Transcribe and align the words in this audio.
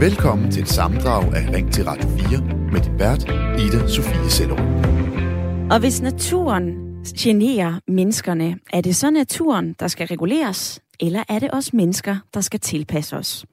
Velkommen 0.00 0.50
til 0.50 0.62
et 0.62 0.68
samdrag 0.68 1.34
af 1.34 1.54
Ring 1.54 1.72
til 1.72 1.84
Radio 1.84 2.08
4 2.08 2.40
med 2.72 2.80
din 2.80 2.98
vært, 2.98 3.22
Ida 3.60 3.88
Sofie 3.88 4.30
Sellerup. 4.30 4.60
Og 5.72 5.80
hvis 5.80 6.02
naturen 6.02 6.74
generer 7.18 7.80
menneskerne, 7.86 8.58
er 8.72 8.80
det 8.80 8.96
så 8.96 9.10
naturen, 9.10 9.74
der 9.80 9.88
skal 9.88 10.06
reguleres, 10.06 10.80
eller 11.00 11.24
er 11.28 11.38
det 11.38 11.50
os 11.52 11.72
mennesker, 11.72 12.16
der 12.34 12.40
skal 12.40 12.60
tilpasse 12.60 13.16
os? 13.16 13.46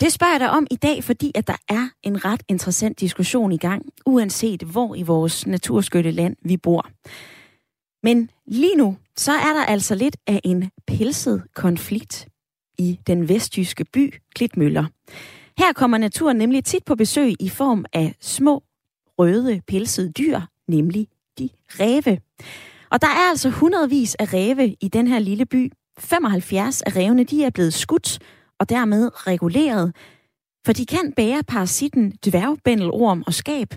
Det 0.00 0.12
spørger 0.12 0.32
jeg 0.32 0.40
dig 0.40 0.50
om 0.50 0.66
i 0.70 0.76
dag, 0.76 1.04
fordi 1.04 1.32
at 1.34 1.46
der 1.46 1.56
er 1.68 1.88
en 2.02 2.24
ret 2.24 2.42
interessant 2.48 3.00
diskussion 3.00 3.52
i 3.52 3.58
gang, 3.58 3.84
uanset 4.06 4.62
hvor 4.62 4.94
i 4.94 5.02
vores 5.02 5.46
naturskytte 5.46 6.10
land 6.10 6.36
vi 6.44 6.56
bor. 6.56 6.86
Men 8.02 8.30
lige 8.46 8.76
nu, 8.76 8.96
så 9.16 9.32
er 9.32 9.52
der 9.52 9.64
altså 9.64 9.94
lidt 9.94 10.16
af 10.26 10.40
en 10.44 10.70
pelset 10.86 11.42
konflikt 11.54 12.28
i 12.78 12.98
den 13.06 13.28
vestjyske 13.28 13.84
by 13.84 14.14
Klitmøller. 14.34 14.84
Her 15.58 15.72
kommer 15.72 15.98
naturen 15.98 16.36
nemlig 16.36 16.64
tit 16.64 16.84
på 16.84 16.94
besøg 16.94 17.34
i 17.40 17.48
form 17.48 17.84
af 17.92 18.14
små, 18.20 18.62
røde, 19.18 19.60
pelsede 19.68 20.12
dyr, 20.12 20.40
nemlig 20.68 21.08
de 21.38 21.48
ræve. 21.68 22.18
Og 22.90 23.02
der 23.02 23.08
er 23.08 23.30
altså 23.30 23.50
hundredvis 23.50 24.14
af 24.14 24.32
ræve 24.32 24.76
i 24.80 24.88
den 24.88 25.08
her 25.08 25.18
lille 25.18 25.46
by. 25.46 25.72
75 25.98 26.82
af 26.82 26.96
rævene 26.96 27.24
de 27.24 27.44
er 27.44 27.50
blevet 27.50 27.74
skudt 27.74 28.18
og 28.60 28.68
dermed 28.68 29.26
reguleret, 29.26 29.94
for 30.66 30.72
de 30.72 30.86
kan 30.86 31.12
bære 31.16 31.42
parasitten 31.42 32.10
dværgbændelorm 32.26 33.24
og 33.26 33.34
skab, 33.34 33.74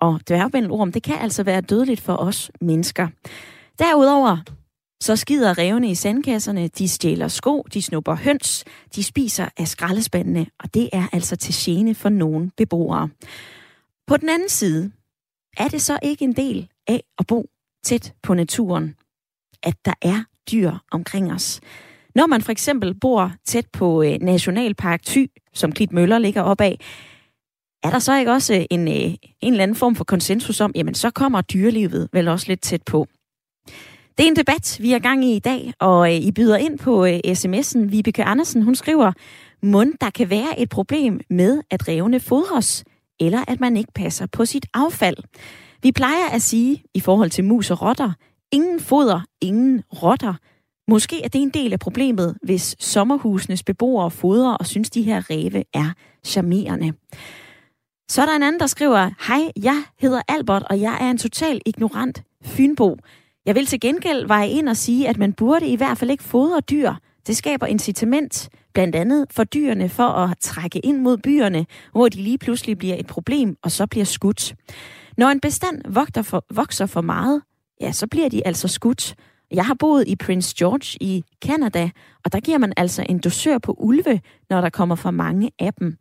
og 0.00 0.20
dværgbændelorm 0.28 0.92
det 0.92 1.02
kan 1.02 1.16
altså 1.18 1.42
være 1.42 1.60
dødeligt 1.60 2.00
for 2.00 2.16
os 2.16 2.50
mennesker. 2.60 3.08
Derudover 3.78 4.38
så 5.00 5.16
skider 5.16 5.58
revne 5.58 5.90
i 5.90 5.94
sandkasserne, 5.94 6.68
de 6.68 6.88
stjæler 6.88 7.28
sko, 7.28 7.62
de 7.74 7.82
snupper 7.82 8.14
høns, 8.14 8.64
de 8.94 9.04
spiser 9.04 9.48
af 9.56 9.68
skraldespandene, 9.68 10.46
og 10.58 10.74
det 10.74 10.88
er 10.92 11.06
altså 11.12 11.36
til 11.36 11.54
gene 11.58 11.94
for 11.94 12.08
nogle 12.08 12.50
beboere. 12.56 13.08
På 14.06 14.16
den 14.16 14.28
anden 14.28 14.48
side 14.48 14.92
er 15.56 15.68
det 15.68 15.82
så 15.82 15.98
ikke 16.02 16.24
en 16.24 16.32
del 16.32 16.68
af 16.86 17.02
at 17.18 17.26
bo 17.26 17.50
tæt 17.84 18.14
på 18.22 18.34
naturen, 18.34 18.94
at 19.62 19.74
der 19.84 19.94
er 20.02 20.24
dyr 20.52 20.72
omkring 20.92 21.32
os. 21.32 21.60
Når 22.14 22.26
man 22.26 22.42
for 22.42 22.52
eksempel 22.52 22.94
bor 22.94 23.32
tæt 23.44 23.66
på 23.72 24.02
øh, 24.02 24.18
Nationalpark 24.20 25.02
Thy, 25.02 25.30
som 25.54 25.72
Klitmøller 25.72 26.18
ligger 26.18 26.42
op 26.42 26.60
af, 26.60 26.78
er 27.82 27.90
der 27.90 27.98
så 27.98 28.18
ikke 28.18 28.32
også 28.32 28.66
en, 28.70 28.88
øh, 28.88 28.94
en 28.94 29.52
eller 29.52 29.62
anden 29.62 29.76
form 29.76 29.94
for 29.94 30.04
konsensus 30.04 30.60
om, 30.60 30.72
jamen 30.74 30.94
så 30.94 31.10
kommer 31.10 31.40
dyrelivet 31.40 32.08
vel 32.12 32.28
også 32.28 32.46
lidt 32.48 32.60
tæt 32.60 32.82
på. 32.82 33.06
Det 34.18 34.24
er 34.24 34.28
en 34.28 34.36
debat, 34.36 34.78
vi 34.80 34.92
er 34.92 34.98
gang 34.98 35.24
i 35.24 35.36
i 35.36 35.38
dag, 35.38 35.72
og 35.80 36.14
øh, 36.14 36.20
I 36.20 36.32
byder 36.32 36.56
ind 36.56 36.78
på 36.78 37.06
øh, 37.06 37.20
sms'en. 37.26 37.78
Vibeke 37.78 38.24
Andersen, 38.24 38.62
hun 38.62 38.74
skriver, 38.74 39.12
mund 39.62 39.94
der 40.00 40.10
kan 40.10 40.30
være 40.30 40.60
et 40.60 40.68
problem 40.68 41.20
med, 41.30 41.62
at 41.70 41.88
revne 41.88 42.20
fodres, 42.20 42.84
eller 43.20 43.44
at 43.48 43.60
man 43.60 43.76
ikke 43.76 43.92
passer 43.94 44.26
på 44.26 44.44
sit 44.44 44.66
affald. 44.74 45.16
Vi 45.82 45.92
plejer 45.92 46.28
at 46.32 46.42
sige, 46.42 46.82
i 46.94 47.00
forhold 47.00 47.30
til 47.30 47.44
mus 47.44 47.70
og 47.70 47.82
rotter, 47.82 48.12
ingen 48.52 48.80
foder, 48.80 49.20
ingen 49.40 49.82
rotter. 50.02 50.34
Måske 50.88 51.24
er 51.24 51.28
det 51.28 51.42
en 51.42 51.50
del 51.50 51.72
af 51.72 51.78
problemet, 51.78 52.36
hvis 52.42 52.76
sommerhusenes 52.80 53.62
beboere 53.62 54.10
fodrer 54.10 54.54
og 54.54 54.66
synes, 54.66 54.90
de 54.90 55.02
her 55.02 55.30
ræve 55.30 55.64
er 55.74 55.92
charmerende. 56.24 56.92
Så 58.10 58.22
er 58.22 58.26
der 58.26 58.36
en 58.36 58.42
anden, 58.42 58.60
der 58.60 58.66
skriver, 58.66 59.10
Hej, 59.28 59.52
jeg 59.62 59.82
hedder 60.00 60.22
Albert, 60.28 60.62
og 60.70 60.80
jeg 60.80 60.98
er 61.00 61.10
en 61.10 61.18
total 61.18 61.60
ignorant 61.66 62.22
fynbo. 62.44 62.96
Jeg 63.46 63.54
vil 63.54 63.66
til 63.66 63.80
gengæld 63.80 64.26
veje 64.26 64.48
ind 64.48 64.68
og 64.68 64.76
sige, 64.76 65.08
at 65.08 65.18
man 65.18 65.32
burde 65.32 65.68
i 65.68 65.76
hvert 65.76 65.98
fald 65.98 66.10
ikke 66.10 66.24
fodre 66.24 66.60
dyr. 66.60 66.92
Det 67.26 67.36
skaber 67.36 67.66
incitament, 67.66 68.48
blandt 68.74 68.96
andet 68.96 69.26
for 69.30 69.44
dyrene, 69.44 69.88
for 69.88 70.08
at 70.08 70.38
trække 70.40 70.78
ind 70.78 71.00
mod 71.00 71.18
byerne, 71.18 71.66
hvor 71.92 72.08
de 72.08 72.16
lige 72.16 72.38
pludselig 72.38 72.78
bliver 72.78 72.96
et 72.98 73.06
problem 73.06 73.56
og 73.62 73.72
så 73.72 73.86
bliver 73.86 74.04
skudt. 74.04 74.54
Når 75.16 75.28
en 75.28 75.40
bestand 75.40 75.82
vokser 75.88 76.22
for, 76.22 76.44
vokser 76.50 76.86
for 76.86 77.00
meget, 77.00 77.42
ja, 77.80 77.92
så 77.92 78.06
bliver 78.06 78.28
de 78.28 78.46
altså 78.46 78.68
skudt. 78.68 79.14
Jeg 79.50 79.66
har 79.66 79.74
boet 79.74 80.08
i 80.08 80.16
Prince 80.16 80.54
George 80.58 80.98
i 81.00 81.24
Canada, 81.44 81.90
og 82.24 82.32
der 82.32 82.40
giver 82.40 82.58
man 82.58 82.72
altså 82.76 83.06
en 83.08 83.18
dosør 83.18 83.58
på 83.58 83.72
ulve, 83.78 84.20
når 84.50 84.60
der 84.60 84.70
kommer 84.70 84.94
for 84.94 85.10
mange 85.10 85.50
af 85.58 85.74
dem. 85.74 85.96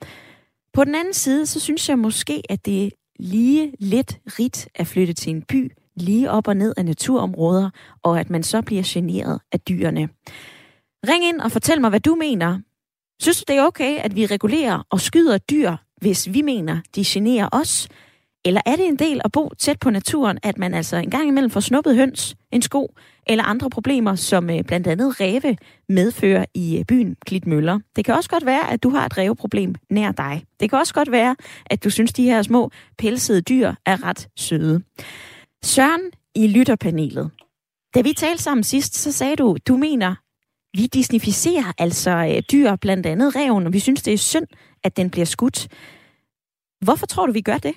På 0.73 0.83
den 0.83 0.95
anden 0.95 1.13
side, 1.13 1.45
så 1.45 1.59
synes 1.59 1.89
jeg 1.89 1.99
måske, 1.99 2.41
at 2.49 2.65
det 2.65 2.85
er 2.85 2.89
lige 3.19 3.73
lidt 3.79 4.19
rigt 4.39 4.69
at 4.75 4.87
flytte 4.87 5.13
til 5.13 5.29
en 5.29 5.41
by, 5.41 5.71
lige 5.97 6.31
op 6.31 6.47
og 6.47 6.57
ned 6.57 6.73
af 6.77 6.85
naturområder, 6.85 7.69
og 8.03 8.19
at 8.19 8.29
man 8.29 8.43
så 8.43 8.61
bliver 8.61 8.83
generet 8.85 9.39
af 9.51 9.59
dyrene. 9.59 10.09
Ring 11.07 11.25
ind 11.25 11.41
og 11.41 11.51
fortæl 11.51 11.81
mig, 11.81 11.89
hvad 11.89 11.99
du 11.99 12.15
mener. 12.15 12.59
Synes 13.21 13.43
du, 13.43 13.53
det 13.53 13.59
er 13.59 13.63
okay, 13.63 13.97
at 13.97 14.15
vi 14.15 14.25
regulerer 14.25 14.87
og 14.89 15.01
skyder 15.01 15.37
dyr, 15.37 15.75
hvis 16.01 16.33
vi 16.33 16.41
mener, 16.41 16.79
de 16.95 17.03
generer 17.05 17.49
os? 17.51 17.87
Eller 18.45 18.61
er 18.65 18.75
det 18.75 18.87
en 18.87 18.95
del 18.95 19.21
at 19.25 19.31
bo 19.31 19.51
tæt 19.57 19.79
på 19.79 19.89
naturen, 19.89 20.39
at 20.43 20.57
man 20.57 20.73
altså 20.73 20.97
en 20.97 21.09
gang 21.09 21.27
imellem 21.27 21.49
får 21.49 21.59
snuppet 21.59 21.95
høns, 21.95 22.35
en 22.51 22.61
sko 22.61 22.95
eller 23.27 23.43
andre 23.43 23.69
problemer, 23.69 24.15
som 24.15 24.49
øh, 24.49 24.63
blandt 24.63 24.87
andet 24.87 25.19
ræve 25.19 25.57
medfører 25.89 26.45
i 26.53 26.77
øh, 26.77 26.85
byen 26.85 27.15
Klitmøller? 27.25 27.79
Det 27.95 28.05
kan 28.05 28.15
også 28.15 28.29
godt 28.29 28.45
være, 28.45 28.71
at 28.71 28.83
du 28.83 28.89
har 28.89 29.05
et 29.05 29.17
ræveproblem 29.17 29.75
nær 29.89 30.11
dig. 30.11 30.43
Det 30.59 30.69
kan 30.69 30.79
også 30.79 30.93
godt 30.93 31.11
være, 31.11 31.35
at 31.65 31.83
du 31.83 31.89
synes, 31.89 32.13
de 32.13 32.23
her 32.23 32.41
små 32.41 32.71
pelsede 32.97 33.41
dyr 33.41 33.73
er 33.85 34.03
ret 34.03 34.27
søde. 34.35 34.81
Søren 35.63 36.11
i 36.35 36.47
lytterpanelet. 36.57 37.31
Da 37.95 38.01
vi 38.01 38.13
talte 38.13 38.43
sammen 38.43 38.63
sidst, 38.63 38.95
så 38.95 39.11
sagde 39.11 39.35
du, 39.35 39.57
du 39.67 39.77
mener, 39.77 40.15
vi 40.77 40.85
disnificerer 40.97 41.73
altså 41.77 42.11
øh, 42.11 42.41
dyr, 42.51 42.75
blandt 42.81 43.05
andet 43.05 43.35
reven, 43.35 43.67
og 43.67 43.73
vi 43.73 43.79
synes, 43.79 44.01
det 44.03 44.13
er 44.13 44.17
synd, 44.17 44.47
at 44.83 44.97
den 44.97 45.11
bliver 45.11 45.25
skudt. 45.25 45.67
Hvorfor 46.85 47.05
tror 47.05 47.25
du, 47.25 47.31
vi 47.31 47.41
gør 47.41 47.57
det? 47.67 47.75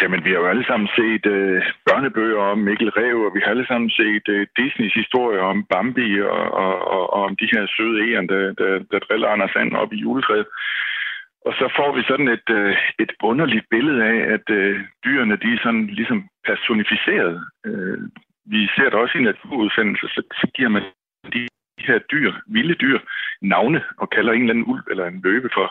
Jamen, 0.00 0.24
vi 0.24 0.30
har 0.30 0.40
jo 0.42 0.48
alle 0.52 0.66
sammen 0.70 0.88
set 0.98 1.26
øh, 1.36 1.62
børnebøger 1.86 2.42
om 2.52 2.58
Mikkel 2.58 2.90
Rev, 2.98 3.18
og 3.26 3.32
vi 3.34 3.40
har 3.42 3.50
alle 3.50 3.66
sammen 3.66 3.90
set 3.90 4.26
øh, 4.28 4.46
Disneys 4.56 4.94
historier 5.02 5.42
om 5.52 5.58
Bambi 5.70 6.08
og, 6.20 6.44
og, 6.62 6.74
og, 6.94 7.04
og 7.14 7.20
om 7.28 7.36
de 7.40 7.48
her 7.52 7.64
søde 7.76 7.98
æren, 8.08 8.28
der, 8.32 8.42
der, 8.60 8.70
der 8.90 8.98
driller 8.98 9.28
Anders 9.28 9.50
Sand 9.54 9.72
op 9.82 9.92
i 9.92 9.96
juletræet. 10.04 10.46
Og 11.46 11.52
så 11.58 11.72
får 11.76 11.90
vi 11.96 12.02
sådan 12.02 12.28
et, 12.28 12.48
øh, 12.50 12.76
et 12.98 13.12
underligt 13.22 13.66
billede 13.70 14.04
af, 14.04 14.18
at 14.34 14.46
øh, 14.50 14.80
dyrene 15.04 15.36
de 15.36 15.48
er 15.54 15.60
sådan 15.62 15.86
ligesom 15.86 16.28
personificeret. 16.46 17.46
Øh, 17.66 17.98
vi 18.46 18.68
ser 18.76 18.84
det 18.90 18.94
også 18.94 19.18
i 19.18 19.22
naturudsendelser, 19.22 20.08
så, 20.08 20.22
så 20.40 20.46
giver 20.54 20.68
man 20.68 20.82
de 21.32 21.48
her 21.78 21.98
dyr, 21.98 22.32
vilde 22.46 22.74
dyr, 22.74 22.98
navne 23.42 23.82
og 23.96 24.10
kalder 24.10 24.32
en 24.32 24.40
eller 24.40 24.54
anden 24.54 24.70
ulv 24.72 24.84
eller 24.90 25.06
en 25.06 25.20
løve 25.24 25.50
for, 25.54 25.68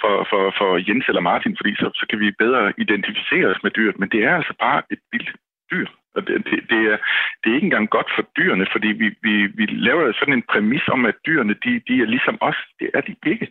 for, 0.00 0.26
for, 0.30 0.54
for 0.58 0.70
Jens 0.88 1.08
eller 1.08 1.20
Martin, 1.20 1.56
fordi 1.56 1.74
så, 1.74 1.90
så 1.94 2.06
kan 2.10 2.20
vi 2.20 2.40
bedre 2.44 2.72
identificere 2.78 3.46
os 3.46 3.62
med 3.62 3.70
dyret. 3.70 3.98
Men 3.98 4.08
det 4.08 4.24
er 4.24 4.36
altså 4.36 4.54
bare 4.60 4.82
et 4.90 4.98
vildt 5.12 5.32
dyr. 5.72 5.86
Og 6.14 6.26
det, 6.26 6.34
det, 6.46 6.58
det, 6.70 6.80
er, 6.92 6.96
det 7.40 7.50
er 7.50 7.54
ikke 7.54 7.64
engang 7.70 7.90
godt 7.90 8.10
for 8.16 8.24
dyrene, 8.36 8.66
fordi 8.72 8.88
vi, 8.88 9.08
vi, 9.22 9.34
vi 9.46 9.66
laver 9.66 10.12
sådan 10.12 10.34
en 10.34 10.48
præmis 10.50 10.88
om, 10.88 11.06
at 11.06 11.14
dyrene 11.26 11.54
de, 11.64 11.72
de 11.88 11.94
er 12.02 12.06
ligesom 12.06 12.38
os. 12.40 12.56
Det 12.80 12.90
er 12.94 13.00
de 13.00 13.16
ikke. 13.26 13.48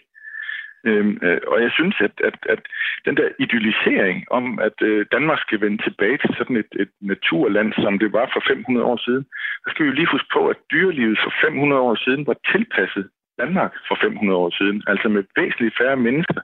Øhm, 0.84 1.20
øh, 1.22 1.42
og 1.48 1.62
jeg 1.62 1.72
synes, 1.72 1.96
at, 2.08 2.16
at, 2.24 2.38
at 2.50 2.62
den 3.06 3.18
der 3.18 3.30
idealisering 3.40 4.26
om, 4.32 4.60
at 4.60 4.78
øh, 4.82 5.06
Danmark 5.12 5.40
skal 5.42 5.62
vende 5.62 5.84
tilbage 5.84 6.18
til 6.18 6.36
sådan 6.38 6.56
et, 6.56 6.72
et 6.84 6.92
naturland, 7.02 7.74
som 7.74 8.00
det 8.00 8.14
var 8.14 8.30
for 8.34 8.42
500 8.48 8.86
år 8.86 8.98
siden, 9.06 9.26
så 9.64 9.68
skal 9.70 9.84
vi 9.84 9.90
jo 9.90 9.96
lige 9.96 10.14
huske 10.16 10.30
på, 10.34 10.48
at 10.48 10.58
dyrelivet 10.72 11.20
for 11.24 11.34
500 11.42 11.82
år 11.82 11.96
siden 11.96 12.28
var 12.28 12.38
tilpasset 12.52 13.10
Danmark 13.42 13.74
for 13.88 13.98
500 14.02 14.38
år 14.38 14.50
siden, 14.60 14.84
altså 14.88 15.10
med 15.10 15.24
væsentligt 15.36 15.78
færre 15.78 15.98
mennesker, 15.98 16.42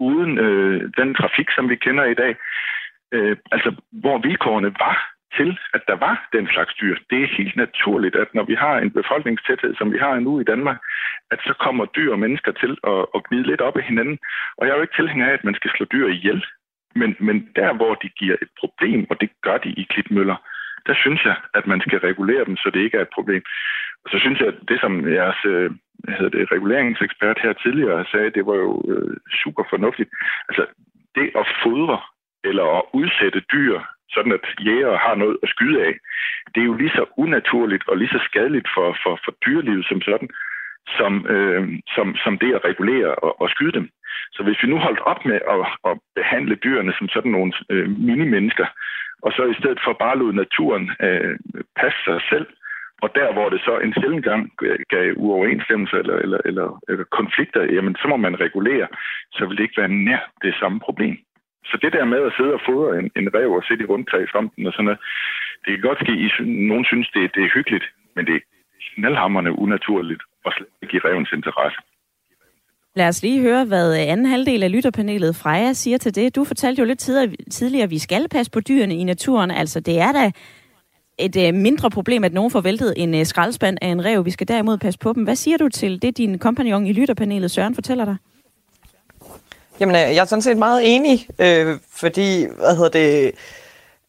uden 0.00 0.38
øh, 0.38 0.80
den 1.00 1.14
trafik, 1.14 1.48
som 1.56 1.68
vi 1.70 1.76
kender 1.76 2.04
i 2.04 2.14
dag, 2.14 2.32
øh, 3.12 3.36
altså 3.52 3.70
hvor 3.92 4.18
vilkårene 4.18 4.70
var 4.84 4.96
til, 5.36 5.58
at 5.74 5.82
der 5.88 5.96
var 6.06 6.28
den 6.32 6.46
slags 6.54 6.74
dyr. 6.74 6.96
Det 7.10 7.22
er 7.22 7.36
helt 7.38 7.56
naturligt, 7.56 8.16
at 8.16 8.34
når 8.34 8.44
vi 8.44 8.54
har 8.54 8.78
en 8.78 8.90
befolkningstæthed, 8.90 9.74
som 9.76 9.92
vi 9.92 9.98
har 9.98 10.18
nu 10.18 10.40
i 10.40 10.44
Danmark, 10.44 10.78
at 11.30 11.38
så 11.46 11.54
kommer 11.64 11.84
dyr 11.84 12.12
og 12.12 12.18
mennesker 12.18 12.52
til 12.52 12.72
at, 12.92 13.00
at 13.14 13.24
gnide 13.28 13.46
lidt 13.50 13.60
op 13.60 13.76
af 13.76 13.82
hinanden. 13.82 14.18
Og 14.56 14.66
jeg 14.66 14.72
er 14.72 14.76
jo 14.76 14.82
ikke 14.82 14.98
tilhænger 14.98 15.26
af, 15.26 15.32
at 15.32 15.44
man 15.44 15.54
skal 15.54 15.70
slå 15.70 15.86
dyr 15.92 16.06
ihjel. 16.08 16.44
Men, 16.94 17.16
men 17.20 17.48
der, 17.56 17.72
hvor 17.72 17.94
de 17.94 18.08
giver 18.08 18.36
et 18.42 18.50
problem, 18.60 19.06
og 19.10 19.20
det 19.20 19.30
gør 19.42 19.58
de 19.58 19.70
i 19.72 19.86
klitmøller, 19.90 20.36
der 20.86 20.94
synes 20.94 21.24
jeg, 21.24 21.36
at 21.54 21.66
man 21.66 21.80
skal 21.80 21.98
regulere 21.98 22.44
dem, 22.44 22.56
så 22.56 22.70
det 22.74 22.80
ikke 22.80 22.96
er 22.96 23.02
et 23.02 23.14
problem. 23.14 23.42
Og 24.04 24.10
så 24.10 24.18
synes 24.18 24.40
jeg, 24.40 24.48
at 24.48 24.58
det, 24.68 24.80
som 24.80 25.12
jeres 25.12 25.40
øh, 25.44 25.70
hvad 26.04 26.14
hedder 26.14 26.38
det, 26.38 26.52
reguleringsekspert 26.52 27.38
her 27.42 27.52
tidligere 27.52 28.04
sagde, 28.12 28.30
det 28.30 28.46
var 28.46 28.54
jo 28.54 28.82
øh, 28.92 29.16
super 29.42 29.64
fornuftigt. 29.70 30.10
Altså, 30.48 30.66
det 31.14 31.26
at 31.40 31.46
fodre 31.62 31.98
eller 32.44 32.66
at 32.78 32.82
udsætte 32.92 33.40
dyr 33.40 33.80
sådan 34.14 34.32
at 34.32 34.44
jæger 34.66 34.98
har 34.98 35.14
noget 35.14 35.36
at 35.42 35.48
skyde 35.48 35.78
af. 35.86 35.94
Det 36.54 36.60
er 36.60 36.70
jo 36.70 36.74
lige 36.74 36.96
så 36.98 37.04
unaturligt 37.16 37.88
og 37.88 37.96
lige 37.96 38.14
så 38.14 38.20
skadeligt 38.28 38.68
for, 38.74 38.96
for, 39.02 39.20
for 39.24 39.32
dyrelivet 39.46 39.86
som 39.86 40.00
sådan, 40.00 40.28
som, 40.98 41.26
øh, 41.26 41.62
som, 41.94 42.16
som 42.24 42.38
det 42.38 42.54
at 42.54 42.64
regulere 42.64 43.14
og, 43.14 43.40
og 43.42 43.50
skyde 43.50 43.72
dem. 43.72 43.90
Så 44.32 44.42
hvis 44.42 44.62
vi 44.62 44.68
nu 44.68 44.78
holdt 44.78 45.00
op 45.00 45.24
med 45.24 45.38
at, 45.54 45.90
at 45.90 45.98
behandle 46.14 46.54
dyrene 46.54 46.92
som 46.98 47.08
sådan 47.08 47.32
nogle 47.32 47.52
øh, 47.70 47.88
mini-mennesker, 47.90 48.66
og 49.22 49.32
så 49.32 49.42
i 49.44 49.54
stedet 49.60 49.80
for 49.84 49.92
bare 49.92 50.18
lod 50.18 50.32
naturen 50.32 50.90
øh, 51.02 51.38
passe 51.76 51.98
sig 52.04 52.20
selv, 52.30 52.46
Og 53.02 53.08
der, 53.14 53.32
hvor 53.32 53.48
det 53.48 53.60
så 53.60 53.78
en 53.78 53.94
sjældent 53.94 54.24
gang 54.24 54.42
gav 54.88 55.12
uoverensstemmelse 55.16 55.96
eller, 55.98 56.16
eller, 56.16 56.40
eller, 56.44 56.80
eller 56.88 57.04
konflikter, 57.04 57.62
jamen 57.62 57.96
så 58.00 58.08
må 58.08 58.16
man 58.16 58.40
regulere, 58.40 58.88
så 59.32 59.46
vil 59.46 59.56
det 59.56 59.62
ikke 59.62 59.80
være 59.80 59.96
nær 60.06 60.30
det 60.42 60.54
samme 60.60 60.80
problem. 60.80 61.16
Så 61.64 61.78
det 61.82 61.92
der 61.92 62.04
med 62.04 62.20
at 62.28 62.32
sidde 62.36 62.52
og 62.58 62.60
fodre 62.68 62.98
en, 62.98 63.10
en 63.20 63.28
rev 63.34 63.50
og 63.52 63.64
sætte 63.68 63.84
i 63.84 63.86
rundtag 63.86 64.22
i 64.22 64.30
den 64.56 64.66
og 64.66 64.72
sådan 64.72 64.84
noget, 64.84 65.00
det 65.64 65.70
kan 65.72 65.88
godt 65.88 66.00
ske, 66.04 66.12
at 66.12 66.46
nogen 66.46 66.84
synes, 66.84 67.08
det, 67.14 67.34
det 67.34 67.42
er 67.44 67.54
hyggeligt, 67.54 67.86
men 68.16 68.26
det 68.26 68.34
er 68.34 68.42
knaldhammerne 68.94 69.58
unaturligt 69.58 70.22
og 70.44 70.52
slet 70.52 70.68
ikke 70.82 70.96
i 70.96 71.00
revens 71.08 71.32
interesse. 71.32 71.78
Lad 72.96 73.08
os 73.08 73.22
lige 73.22 73.40
høre, 73.40 73.64
hvad 73.64 74.00
øh, 74.00 74.12
anden 74.12 74.26
halvdel 74.26 74.62
af 74.62 74.72
lytterpanelet 74.72 75.36
Freja 75.36 75.72
siger 75.72 75.98
til 75.98 76.14
det. 76.14 76.36
Du 76.36 76.44
fortalte 76.44 76.80
jo 76.80 76.86
lidt 76.86 76.98
tidligere, 77.50 77.84
at 77.84 77.90
vi 77.90 77.98
skal 77.98 78.28
passe 78.28 78.52
på 78.52 78.60
dyrene 78.60 78.96
i 78.96 79.04
naturen. 79.04 79.50
Altså, 79.50 79.80
det 79.80 80.00
er 80.00 80.12
da 80.12 80.30
et 81.18 81.36
øh, 81.48 81.54
mindre 81.54 81.90
problem, 81.90 82.24
at 82.24 82.32
nogen 82.32 82.50
får 82.50 82.60
væltet 82.60 82.94
en 82.96 83.14
øh, 83.14 83.24
skraldespand 83.24 83.78
af 83.82 83.88
en 83.88 84.04
rev. 84.04 84.24
Vi 84.24 84.30
skal 84.30 84.48
derimod 84.48 84.78
passe 84.78 84.98
på 84.98 85.12
dem. 85.12 85.24
Hvad 85.24 85.36
siger 85.36 85.56
du 85.58 85.68
til 85.68 86.02
det, 86.02 86.18
din 86.18 86.38
kompagnon 86.38 86.86
i 86.86 86.92
lytterpanelet 86.92 87.50
Søren 87.50 87.74
fortæller 87.74 88.04
dig? 88.04 88.16
Jamen, 89.80 89.96
øh, 89.96 90.00
jeg 90.00 90.16
er 90.16 90.24
sådan 90.24 90.42
set 90.42 90.56
meget 90.56 90.94
enig, 90.94 91.28
øh, 91.38 91.78
fordi, 91.92 92.46
hvad 92.56 92.76
hedder 92.76 92.88
det, 92.88 93.34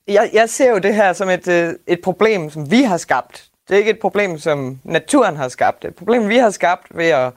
jeg, 0.08 0.30
jeg 0.34 0.50
ser 0.50 0.72
jo 0.72 0.78
det 0.78 0.96
her 0.96 1.14
som 1.14 1.30
et, 1.30 1.48
øh, 1.48 1.74
et 1.88 2.02
problem, 2.02 2.50
som 2.50 2.72
vi 2.72 2.82
har 2.82 2.98
skabt. 2.98 3.46
Det 3.68 3.74
er 3.74 3.78
ikke 3.78 3.92
et 3.92 4.00
problem, 4.00 4.40
som 4.40 4.80
naturen 4.84 5.36
har 5.36 5.48
skabt. 5.48 5.82
Det 5.82 5.88
er 5.88 5.92
et 5.92 5.96
problem, 5.96 6.30
vi 6.30 6.38
har 6.38 6.50
skabt 6.50 6.98
ved 6.98 7.06
at 7.06 7.34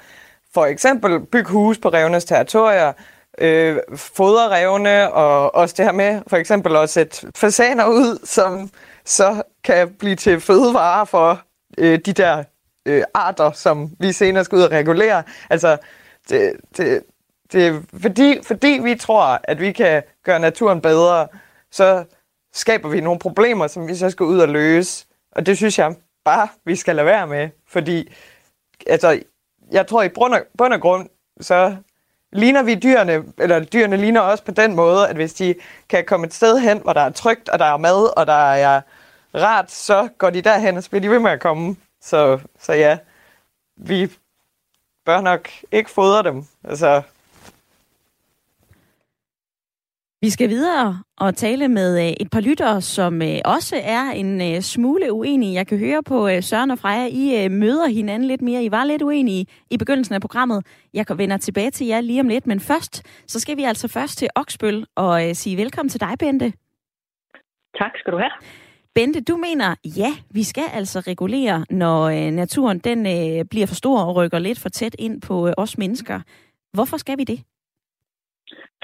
for 0.55 0.67
eksempel 0.67 1.21
bygge 1.21 1.51
huse 1.51 1.81
på 1.81 1.89
revnes 1.89 2.25
territorier, 2.25 2.93
øh, 3.39 3.79
fodre 3.97 4.49
revne, 4.49 5.13
og 5.13 5.55
også 5.55 5.75
det 5.79 5.85
her 5.85 5.93
med 5.93 6.21
for 6.27 6.37
eksempel 6.37 6.77
at 6.77 6.91
sætte 6.91 7.27
fasaner 7.35 7.87
ud, 7.87 8.27
som 8.27 8.71
så 9.05 9.43
kan 9.65 9.95
blive 9.99 10.17
til 10.17 10.41
fødevarer 10.41 11.05
for 11.05 11.41
øh, 11.79 11.99
de 12.07 12.13
der 12.13 12.45
øh, 12.87 13.03
arter, 13.15 13.53
som 13.53 13.91
vi 14.01 14.13
senere 14.13 14.45
skal 14.45 14.57
ud 14.57 14.63
og 14.63 14.71
regulere. 14.71 15.23
Altså, 15.51 15.77
det, 16.29 16.53
det, 16.77 17.03
det, 17.53 17.85
fordi, 18.01 18.39
fordi 18.43 18.81
vi 18.83 18.95
tror, 18.95 19.41
at 19.45 19.61
vi 19.61 19.73
kan 19.73 20.03
gøre 20.25 20.41
naturen 20.41 20.81
bedre, 20.81 21.29
så 21.71 22.05
skaber 22.53 22.89
vi 22.89 23.01
nogle 23.01 23.19
problemer, 23.19 23.67
som 23.67 23.89
vi 23.89 23.95
så 23.95 24.11
skal 24.11 24.27
ud 24.27 24.39
og 24.39 24.49
løse. 24.49 25.07
Og 25.33 25.47
det 25.47 25.57
synes 25.57 25.79
jeg 25.79 25.95
bare, 26.25 26.49
vi 26.65 26.77
skal 26.77 26.97
lade 26.97 27.07
være 27.07 27.27
med. 27.27 27.49
Fordi 27.67 28.13
altså, 28.87 29.23
jeg 29.73 29.87
tror 29.87 30.03
i 30.03 30.09
bund 30.09 30.35
og, 30.35 30.41
bund 30.59 30.73
og 30.73 30.81
grund, 30.81 31.09
så 31.41 31.77
ligner 32.33 32.63
vi 32.63 32.75
dyrene, 32.75 33.25
eller 33.39 33.65
dyrene 33.65 33.97
ligner 33.97 34.21
også 34.21 34.45
på 34.45 34.51
den 34.51 34.75
måde, 34.75 35.09
at 35.09 35.17
hvis 35.17 35.35
de 35.35 35.55
kan 35.89 36.05
komme 36.05 36.27
et 36.27 36.35
sted 36.35 36.59
hen, 36.59 36.79
hvor 36.79 36.93
der 36.93 37.01
er 37.01 37.11
trygt, 37.11 37.49
og 37.49 37.59
der 37.59 37.65
er 37.65 37.77
mad, 37.77 38.19
og 38.19 38.27
der 38.27 38.53
er 38.53 38.81
rart, 39.35 39.71
så 39.71 40.09
går 40.19 40.31
de 40.31 40.43
derhen, 40.43 40.77
og 40.77 40.83
så 40.83 40.91
bliver 40.91 41.01
de 41.01 41.11
ved 41.11 41.19
med 41.19 41.31
at 41.31 41.41
komme. 41.41 41.77
Så, 42.01 42.41
så 42.59 42.73
ja, 42.73 42.99
vi 43.77 44.13
bør 45.05 45.21
nok 45.21 45.49
ikke 45.73 45.91
fodre 45.91 46.23
dem. 46.23 46.45
Altså, 46.65 47.03
Vi 50.25 50.31
skal 50.31 50.49
videre 50.49 51.03
og 51.17 51.37
tale 51.37 51.69
med 51.69 52.07
øh, 52.07 52.13
et 52.21 52.31
par 52.31 52.41
lyttere, 52.41 52.81
som 52.81 53.23
øh, 53.23 53.39
også 53.45 53.81
er 53.83 54.11
en 54.11 54.41
øh, 54.41 54.61
smule 54.61 55.13
uenige. 55.13 55.55
Jeg 55.55 55.67
kan 55.67 55.79
høre 55.79 56.03
på 56.03 56.29
Søren 56.41 56.71
og 56.71 56.79
Freja, 56.79 57.07
I 57.07 57.49
møder 57.49 57.89
hinanden 57.89 58.29
lidt 58.29 58.43
mere. 58.43 58.65
I 58.65 58.71
var 58.71 58.85
lidt 58.85 59.03
uenige 59.03 59.47
i 59.71 59.77
begyndelsen 59.77 60.15
af 60.15 60.21
programmet. 60.21 60.67
Jeg 60.95 61.07
vender 61.17 61.37
tilbage 61.37 61.71
til 61.71 61.87
jer 61.87 62.01
lige 62.01 62.21
om 62.21 62.29
lidt, 62.29 62.47
men 62.47 62.61
først, 62.61 63.03
så 63.27 63.41
skal 63.41 63.57
vi 63.57 63.65
altså 63.65 63.89
først 63.89 64.19
til 64.19 64.29
Oksbøl 64.35 64.87
og 64.97 65.21
sige 65.33 65.57
velkommen 65.57 65.89
til 65.91 66.01
dig, 66.01 66.15
Bente. 66.19 66.53
Tak 67.79 67.91
skal 68.01 68.13
du 68.13 68.19
have. 68.19 68.33
Bente, 68.95 69.21
du 69.21 69.37
mener, 69.37 69.75
ja, 69.85 70.13
vi 70.31 70.43
skal 70.43 70.65
altså 70.73 71.01
regulere, 71.01 71.65
når 71.71 72.31
naturen 72.31 72.79
den 72.79 73.03
bliver 73.49 73.67
for 73.67 73.75
stor 73.75 74.01
og 74.01 74.17
rykker 74.17 74.39
lidt 74.39 74.59
for 74.59 74.69
tæt 74.69 74.97
ind 74.99 75.21
på 75.21 75.51
os 75.57 75.79
mennesker. 75.79 76.21
Hvorfor 76.73 76.97
skal 76.97 77.19
vi 77.19 77.25
det? 77.25 77.41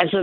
Altså, 0.02 0.18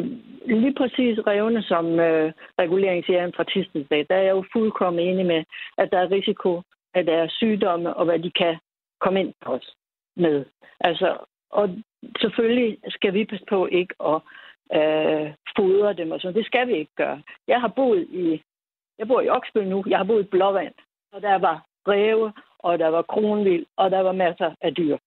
lige 0.45 0.73
præcis 0.73 1.17
revne 1.27 1.63
som 1.63 1.85
øh, 1.99 2.33
reguleringsjæren 2.59 3.33
fra 3.33 3.43
Tistensdag, 3.43 4.05
der 4.09 4.15
er 4.15 4.21
jeg 4.21 4.35
jo 4.37 4.43
fuldkommen 4.53 5.07
enig 5.07 5.25
med, 5.25 5.43
at 5.77 5.91
der 5.91 5.99
er 5.99 6.11
risiko, 6.11 6.61
at 6.93 7.05
der 7.05 7.17
er 7.17 7.27
sygdomme, 7.29 7.93
og 7.93 8.05
hvad 8.05 8.19
de 8.19 8.31
kan 8.31 8.57
komme 8.99 9.19
ind 9.19 9.33
på 9.41 9.51
os 9.53 9.75
med. 10.15 10.45
Altså, 10.79 11.17
og 11.49 11.69
selvfølgelig 12.21 12.77
skal 12.89 13.13
vi 13.13 13.25
passe 13.25 13.45
på 13.49 13.67
ikke 13.67 13.95
at 14.11 14.19
øh, 14.77 15.33
fodre 15.57 15.93
dem 15.93 16.11
og 16.11 16.19
sådan. 16.19 16.35
Det 16.35 16.45
skal 16.45 16.67
vi 16.67 16.73
ikke 16.73 16.95
gøre. 16.95 17.21
Jeg 17.47 17.61
har 17.61 17.67
boet 17.67 18.07
i, 18.09 18.41
jeg 18.99 19.07
bor 19.07 19.21
i 19.21 19.29
Oksbøl 19.29 19.67
nu, 19.67 19.83
jeg 19.87 19.97
har 19.97 20.05
boet 20.05 20.23
i 20.23 20.27
Blåvand, 20.27 20.73
og 21.13 21.21
der 21.21 21.35
var 21.35 21.65
ræve, 21.87 22.33
og 22.59 22.79
der 22.79 22.87
var 22.87 23.01
kronvild, 23.01 23.65
og 23.77 23.91
der 23.91 23.99
var 23.99 24.11
masser 24.11 24.51
af 24.61 24.75
dyr. 24.75 24.97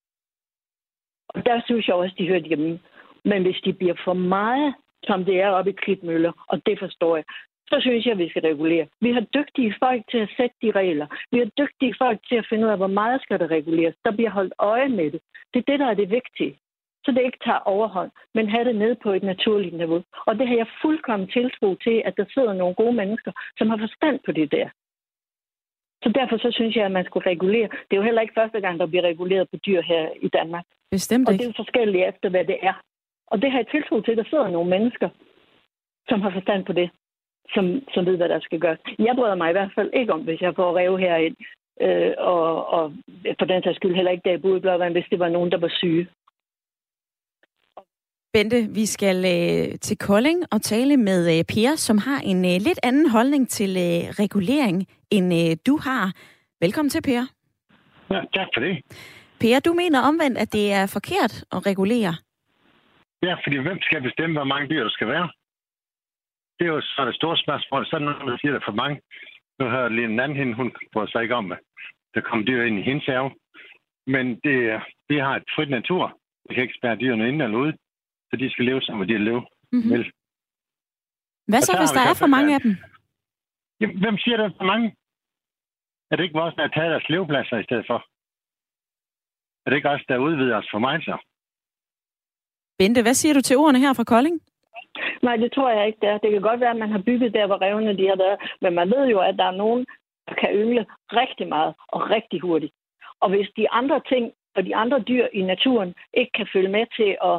Og 1.28 1.46
der 1.46 1.60
synes 1.64 1.88
jeg 1.88 1.94
også, 1.94 2.14
de 2.18 2.28
hørte 2.28 2.48
hjemme. 2.48 2.80
Men 3.24 3.42
hvis 3.42 3.60
de 3.64 3.72
bliver 3.72 3.94
for 4.04 4.12
meget, 4.12 4.74
som 5.04 5.24
det 5.24 5.40
er 5.40 5.48
oppe 5.48 5.70
i 5.70 5.74
Klitmøller, 5.82 6.32
og 6.48 6.66
det 6.66 6.78
forstår 6.78 7.16
jeg, 7.16 7.24
så 7.70 7.76
synes 7.80 8.04
jeg, 8.04 8.12
at 8.12 8.18
vi 8.18 8.28
skal 8.28 8.42
regulere. 8.42 8.86
Vi 9.00 9.12
har 9.12 9.20
dygtige 9.20 9.74
folk 9.78 10.02
til 10.10 10.18
at 10.18 10.30
sætte 10.36 10.56
de 10.62 10.70
regler. 10.70 11.06
Vi 11.32 11.38
har 11.38 11.48
dygtige 11.60 11.94
folk 11.98 12.18
til 12.28 12.36
at 12.36 12.46
finde 12.48 12.66
ud 12.66 12.70
af, 12.70 12.76
hvor 12.76 12.94
meget 13.00 13.22
skal 13.22 13.38
der 13.40 13.50
reguleres. 13.50 13.94
Der 14.04 14.12
bliver 14.16 14.30
holdt 14.30 14.54
øje 14.58 14.88
med 14.88 15.10
det. 15.10 15.20
Det 15.54 15.58
er 15.60 15.70
det, 15.70 15.80
der 15.80 15.86
er 15.86 15.94
det 15.94 16.10
vigtige. 16.10 16.58
Så 17.04 17.10
det 17.12 17.22
ikke 17.24 17.44
tager 17.44 17.58
overhånd, 17.58 18.10
men 18.34 18.48
have 18.48 18.64
det 18.64 18.76
nede 18.76 18.96
på 19.02 19.10
et 19.12 19.22
naturligt 19.22 19.76
niveau. 19.76 20.02
Og 20.26 20.38
det 20.38 20.48
har 20.48 20.56
jeg 20.56 20.66
fuldkommen 20.82 21.28
tiltro 21.28 21.74
til, 21.74 22.02
at 22.04 22.16
der 22.16 22.24
sidder 22.34 22.52
nogle 22.52 22.74
gode 22.74 22.92
mennesker, 22.92 23.32
som 23.58 23.70
har 23.70 23.78
forstand 23.78 24.20
på 24.26 24.32
det 24.32 24.52
der. 24.52 24.68
Så 26.02 26.08
derfor 26.14 26.36
så 26.36 26.50
synes 26.52 26.76
jeg, 26.76 26.84
at 26.84 26.92
man 26.92 27.04
skulle 27.04 27.30
regulere. 27.30 27.68
Det 27.68 27.92
er 27.92 27.96
jo 27.96 28.02
heller 28.02 28.22
ikke 28.22 28.38
første 28.40 28.60
gang, 28.60 28.80
der 28.80 28.86
bliver 28.86 29.02
reguleret 29.02 29.50
på 29.50 29.56
dyr 29.66 29.80
her 29.82 30.08
i 30.22 30.28
Danmark. 30.28 30.64
Bestemt 30.90 31.28
ikke. 31.28 31.30
Og 31.30 31.38
det 31.38 31.44
er 31.44 31.52
jo 31.52 31.62
forskelligt 31.64 32.08
efter, 32.08 32.28
hvad 32.28 32.44
det 32.44 32.58
er. 32.62 32.74
Og 33.30 33.42
det 33.42 33.50
har 33.50 33.58
jeg 33.58 33.68
tiltro 33.70 34.00
til, 34.00 34.12
at 34.12 34.18
der 34.18 34.30
sidder 34.30 34.48
nogle 34.48 34.70
mennesker, 34.70 35.08
som 36.08 36.20
har 36.20 36.30
forstand 36.30 36.64
på 36.64 36.72
det, 36.72 36.90
som, 37.54 37.64
som 37.94 38.06
ved, 38.06 38.16
hvad 38.16 38.28
der 38.28 38.40
skal 38.40 38.60
gøres. 38.60 38.78
Jeg 38.98 39.14
bryder 39.16 39.34
mig 39.34 39.48
i 39.50 39.52
hvert 39.52 39.72
fald 39.74 39.90
ikke 39.92 40.12
om, 40.12 40.20
hvis 40.20 40.40
jeg 40.40 40.52
får 40.56 40.76
rev 40.78 40.98
herind, 40.98 41.36
øh, 41.80 42.12
og, 42.18 42.66
og 42.66 42.92
for 43.38 43.46
den 43.46 43.62
sags 43.62 43.76
skyld 43.76 43.94
heller 43.94 44.10
ikke, 44.10 44.22
da 44.24 44.30
jeg 44.30 44.42
boede 44.42 44.58
i 44.58 44.60
Blåvand, 44.60 44.92
hvis 44.92 45.10
det 45.10 45.18
var 45.18 45.28
nogen, 45.28 45.50
der 45.50 45.58
var 45.58 45.72
syge. 45.80 46.06
Bente, 48.32 48.68
vi 48.74 48.86
skal 48.86 49.16
øh, 49.16 49.78
til 49.78 49.98
Kolding 49.98 50.44
og 50.52 50.62
tale 50.62 50.96
med 50.96 51.38
øh, 51.38 51.44
Per, 51.44 51.76
som 51.76 51.98
har 51.98 52.20
en 52.24 52.44
øh, 52.44 52.56
lidt 52.66 52.80
anden 52.82 53.10
holdning 53.10 53.48
til 53.48 53.70
øh, 53.70 54.02
regulering, 54.22 54.86
end 55.10 55.34
øh, 55.34 55.56
du 55.66 55.76
har. 55.76 56.12
Velkommen 56.60 56.90
til, 56.90 57.02
Per. 57.02 57.22
Ja, 58.10 58.20
tak 58.34 58.48
for 58.54 58.60
det. 58.60 58.74
Per, 59.40 59.60
du 59.60 59.72
mener 59.72 60.00
omvendt, 60.00 60.38
at 60.38 60.52
det 60.52 60.72
er 60.72 60.86
forkert 60.86 61.44
at 61.52 61.66
regulere? 61.66 62.14
Ja, 63.22 63.34
fordi 63.44 63.56
hvem 63.56 63.80
skal 63.80 64.02
bestemme, 64.02 64.36
hvor 64.36 64.44
mange 64.52 64.68
dyr 64.68 64.82
der 64.82 64.90
skal 64.90 65.08
være? 65.08 65.28
Det 66.58 66.64
er 66.66 66.72
jo 66.72 66.80
så 66.80 67.04
det 67.06 67.14
store 67.14 67.38
spørgsmål. 67.44 67.86
Så 67.86 67.98
der 67.98 68.04
nogen, 68.04 68.28
der 68.28 68.38
siger, 68.38 68.52
at 68.52 68.54
der 68.54 68.60
er 68.60 68.70
for 68.70 68.82
mange. 68.82 69.00
Nu 69.58 69.64
har 69.66 69.88
lige 69.88 70.04
en 70.04 70.20
anden 70.20 70.38
hende, 70.38 70.54
hun 70.54 70.68
bryder 70.92 71.10
sig 71.10 71.22
ikke 71.22 71.34
om, 71.34 71.52
at 71.52 71.60
der 72.14 72.20
kommer 72.20 72.46
dyr 72.46 72.62
ind 72.62 72.78
i 72.78 72.82
hendes 72.82 73.06
have. 73.06 73.30
Men 74.06 74.26
det, 74.44 74.82
vi 75.08 75.16
har 75.18 75.36
et 75.36 75.48
frit 75.54 75.70
natur. 75.70 76.18
Vi 76.48 76.54
kan 76.54 76.62
ikke 76.62 76.78
spære 76.78 76.96
dyrene 76.96 77.28
ind 77.28 77.42
eller 77.42 77.58
ud, 77.58 77.72
så 78.30 78.36
de 78.36 78.50
skal 78.50 78.64
leve 78.64 78.82
som 78.82 79.06
de 79.06 79.18
lever. 79.18 79.44
Mm-hmm. 79.72 79.92
Vel. 79.92 80.12
Hvad 81.50 81.60
så, 81.60 81.72
hvis 81.80 81.96
der 81.96 82.04
er 82.10 82.16
for 82.22 82.26
mange 82.36 82.54
af 82.54 82.60
dem? 82.60 82.72
Jamen, 83.80 83.98
hvem 84.02 84.18
siger, 84.18 84.36
der 84.36 84.44
er 84.44 84.58
for 84.60 84.64
mange? 84.72 84.96
Er 86.10 86.16
det 86.16 86.24
ikke 86.24 86.38
vores, 86.40 86.54
der 86.54 86.62
har 86.62 86.68
taget 86.68 86.90
deres 86.90 87.08
levepladser 87.08 87.56
i 87.58 87.64
stedet 87.68 87.86
for? 87.90 87.98
Er 89.64 89.70
det 89.70 89.76
ikke 89.76 89.88
os, 89.88 90.04
der 90.08 90.26
udvider 90.28 90.56
os 90.56 90.68
for 90.70 90.78
mig 90.78 91.02
så? 91.02 91.16
Bente, 92.80 93.02
hvad 93.02 93.14
siger 93.14 93.34
du 93.34 93.40
til 93.40 93.56
ordene 93.56 93.78
her 93.84 93.92
fra 93.92 94.04
Kolding? 94.04 94.40
Nej, 95.22 95.36
det 95.36 95.52
tror 95.52 95.70
jeg 95.70 95.86
ikke, 95.86 95.98
det 96.02 96.08
er. 96.08 96.18
Det 96.18 96.30
kan 96.30 96.42
godt 96.42 96.60
være, 96.60 96.74
at 96.76 96.82
man 96.84 96.92
har 96.92 97.02
bygget 97.08 97.34
der, 97.34 97.46
hvor 97.46 97.62
revne 97.62 97.96
de 97.96 98.06
har 98.08 98.16
været. 98.24 98.38
Men 98.60 98.74
man 98.74 98.90
ved 98.90 99.04
jo, 99.14 99.18
at 99.18 99.34
der 99.38 99.44
er 99.44 99.60
nogen, 99.64 99.86
der 100.28 100.34
kan 100.34 100.50
yngle 100.54 100.86
rigtig 101.20 101.48
meget 101.48 101.74
og 101.88 102.10
rigtig 102.10 102.40
hurtigt. 102.40 102.72
Og 103.20 103.28
hvis 103.30 103.48
de 103.56 103.70
andre 103.70 104.00
ting 104.08 104.32
og 104.56 104.66
de 104.66 104.76
andre 104.76 104.98
dyr 105.00 105.26
i 105.32 105.42
naturen 105.42 105.94
ikke 106.14 106.32
kan 106.32 106.48
følge 106.52 106.68
med 106.68 106.86
til 106.98 107.10
at 107.30 107.38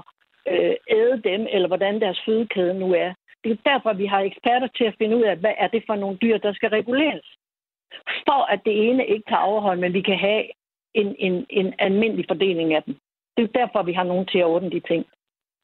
øh, 0.51 0.75
æde 0.98 1.21
dem, 1.29 1.41
eller 1.53 1.67
hvordan 1.67 2.01
deres 2.01 2.21
fødekæde 2.25 2.74
nu 2.74 2.93
er. 2.93 3.13
Det 3.43 3.51
er 3.51 3.69
derfor, 3.71 3.93
vi 3.93 4.05
har 4.05 4.19
eksperter 4.19 4.67
til 4.67 4.83
at 4.83 4.95
finde 4.98 5.17
ud 5.17 5.21
af, 5.21 5.38
hvad 5.38 5.53
er 5.57 5.67
det 5.67 5.83
for 5.86 5.95
nogle 5.95 6.17
dyr, 6.21 6.38
der 6.38 6.53
skal 6.53 6.69
reguleres. 6.69 7.27
For 8.27 8.41
at 8.53 8.60
det 8.65 8.89
ene 8.89 9.07
ikke 9.07 9.29
tager 9.29 9.50
overhånd, 9.51 9.79
men 9.79 9.93
vi 9.93 10.01
kan 10.01 10.17
have 10.17 10.43
en, 10.93 11.15
en, 11.19 11.45
en 11.50 11.74
almindelig 11.79 12.25
fordeling 12.29 12.74
af 12.74 12.83
dem. 12.83 12.95
Det 13.38 13.43
er 13.43 13.60
derfor, 13.60 13.83
vi 13.83 13.93
har 13.93 14.03
nogen 14.03 14.25
til 14.25 14.39
at 14.39 14.45
ordne 14.45 14.71
de 14.71 14.79
ting. 14.79 15.05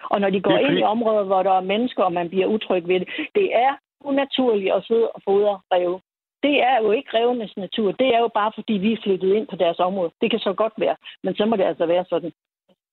Og 0.03 0.21
når 0.21 0.29
de 0.29 0.41
går 0.41 0.57
ind 0.57 0.79
i 0.79 0.83
områder, 0.83 1.23
hvor 1.23 1.43
der 1.43 1.51
er 1.51 1.69
mennesker, 1.73 2.03
og 2.03 2.13
man 2.13 2.29
bliver 2.29 2.47
utryg 2.47 2.87
ved 2.87 2.99
det, 2.99 3.09
det 3.35 3.55
er 3.55 3.71
unaturligt 4.01 4.73
at 4.73 4.85
sidde 4.87 5.07
og 5.15 5.21
fodre 5.25 5.59
rev. 5.71 6.01
Det 6.43 6.55
er 6.69 6.77
jo 6.83 6.91
ikke 6.91 7.09
revenes 7.13 7.57
natur. 7.57 7.91
Det 7.91 8.07
er 8.15 8.19
jo 8.19 8.29
bare, 8.39 8.51
fordi 8.55 8.73
vi 8.73 8.93
er 8.93 9.01
flyttet 9.03 9.33
ind 9.33 9.47
på 9.47 9.55
deres 9.55 9.79
område. 9.79 10.11
Det 10.21 10.31
kan 10.31 10.39
så 10.39 10.53
godt 10.53 10.73
være, 10.77 10.95
men 11.23 11.35
så 11.35 11.45
må 11.45 11.55
det 11.55 11.63
altså 11.63 11.85
være 11.85 12.05
sådan. 12.09 12.31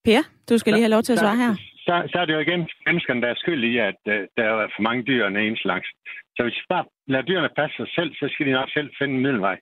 Per, 0.04 0.22
du 0.48 0.58
skal 0.58 0.72
lige 0.72 0.86
have 0.86 0.96
lov 0.96 1.02
til 1.02 1.12
at 1.12 1.18
svare 1.18 1.36
her. 1.36 1.52
Så, 1.86 1.94
så 2.12 2.18
er 2.18 2.24
det 2.24 2.34
jo 2.34 2.38
igen 2.38 2.68
menneskerne, 2.86 3.22
der 3.22 3.28
er 3.28 3.34
skyld 3.34 3.64
i, 3.64 3.78
at 3.78 4.00
uh, 4.06 4.14
der 4.36 4.44
er 4.44 4.68
for 4.76 4.82
mange 4.82 5.02
dyr 5.02 5.26
af 5.26 5.42
en 5.42 5.56
slags. 5.56 5.88
Så 6.36 6.42
hvis 6.42 6.58
vi 6.60 6.64
bare 6.68 6.84
lader 7.06 7.24
dyrene 7.24 7.48
passe 7.56 7.76
sig 7.76 7.88
selv, 7.94 8.10
så 8.14 8.28
skal 8.32 8.46
de 8.46 8.52
nok 8.52 8.70
selv 8.70 8.90
finde 8.98 9.14
en 9.14 9.20
middelvej. 9.20 9.56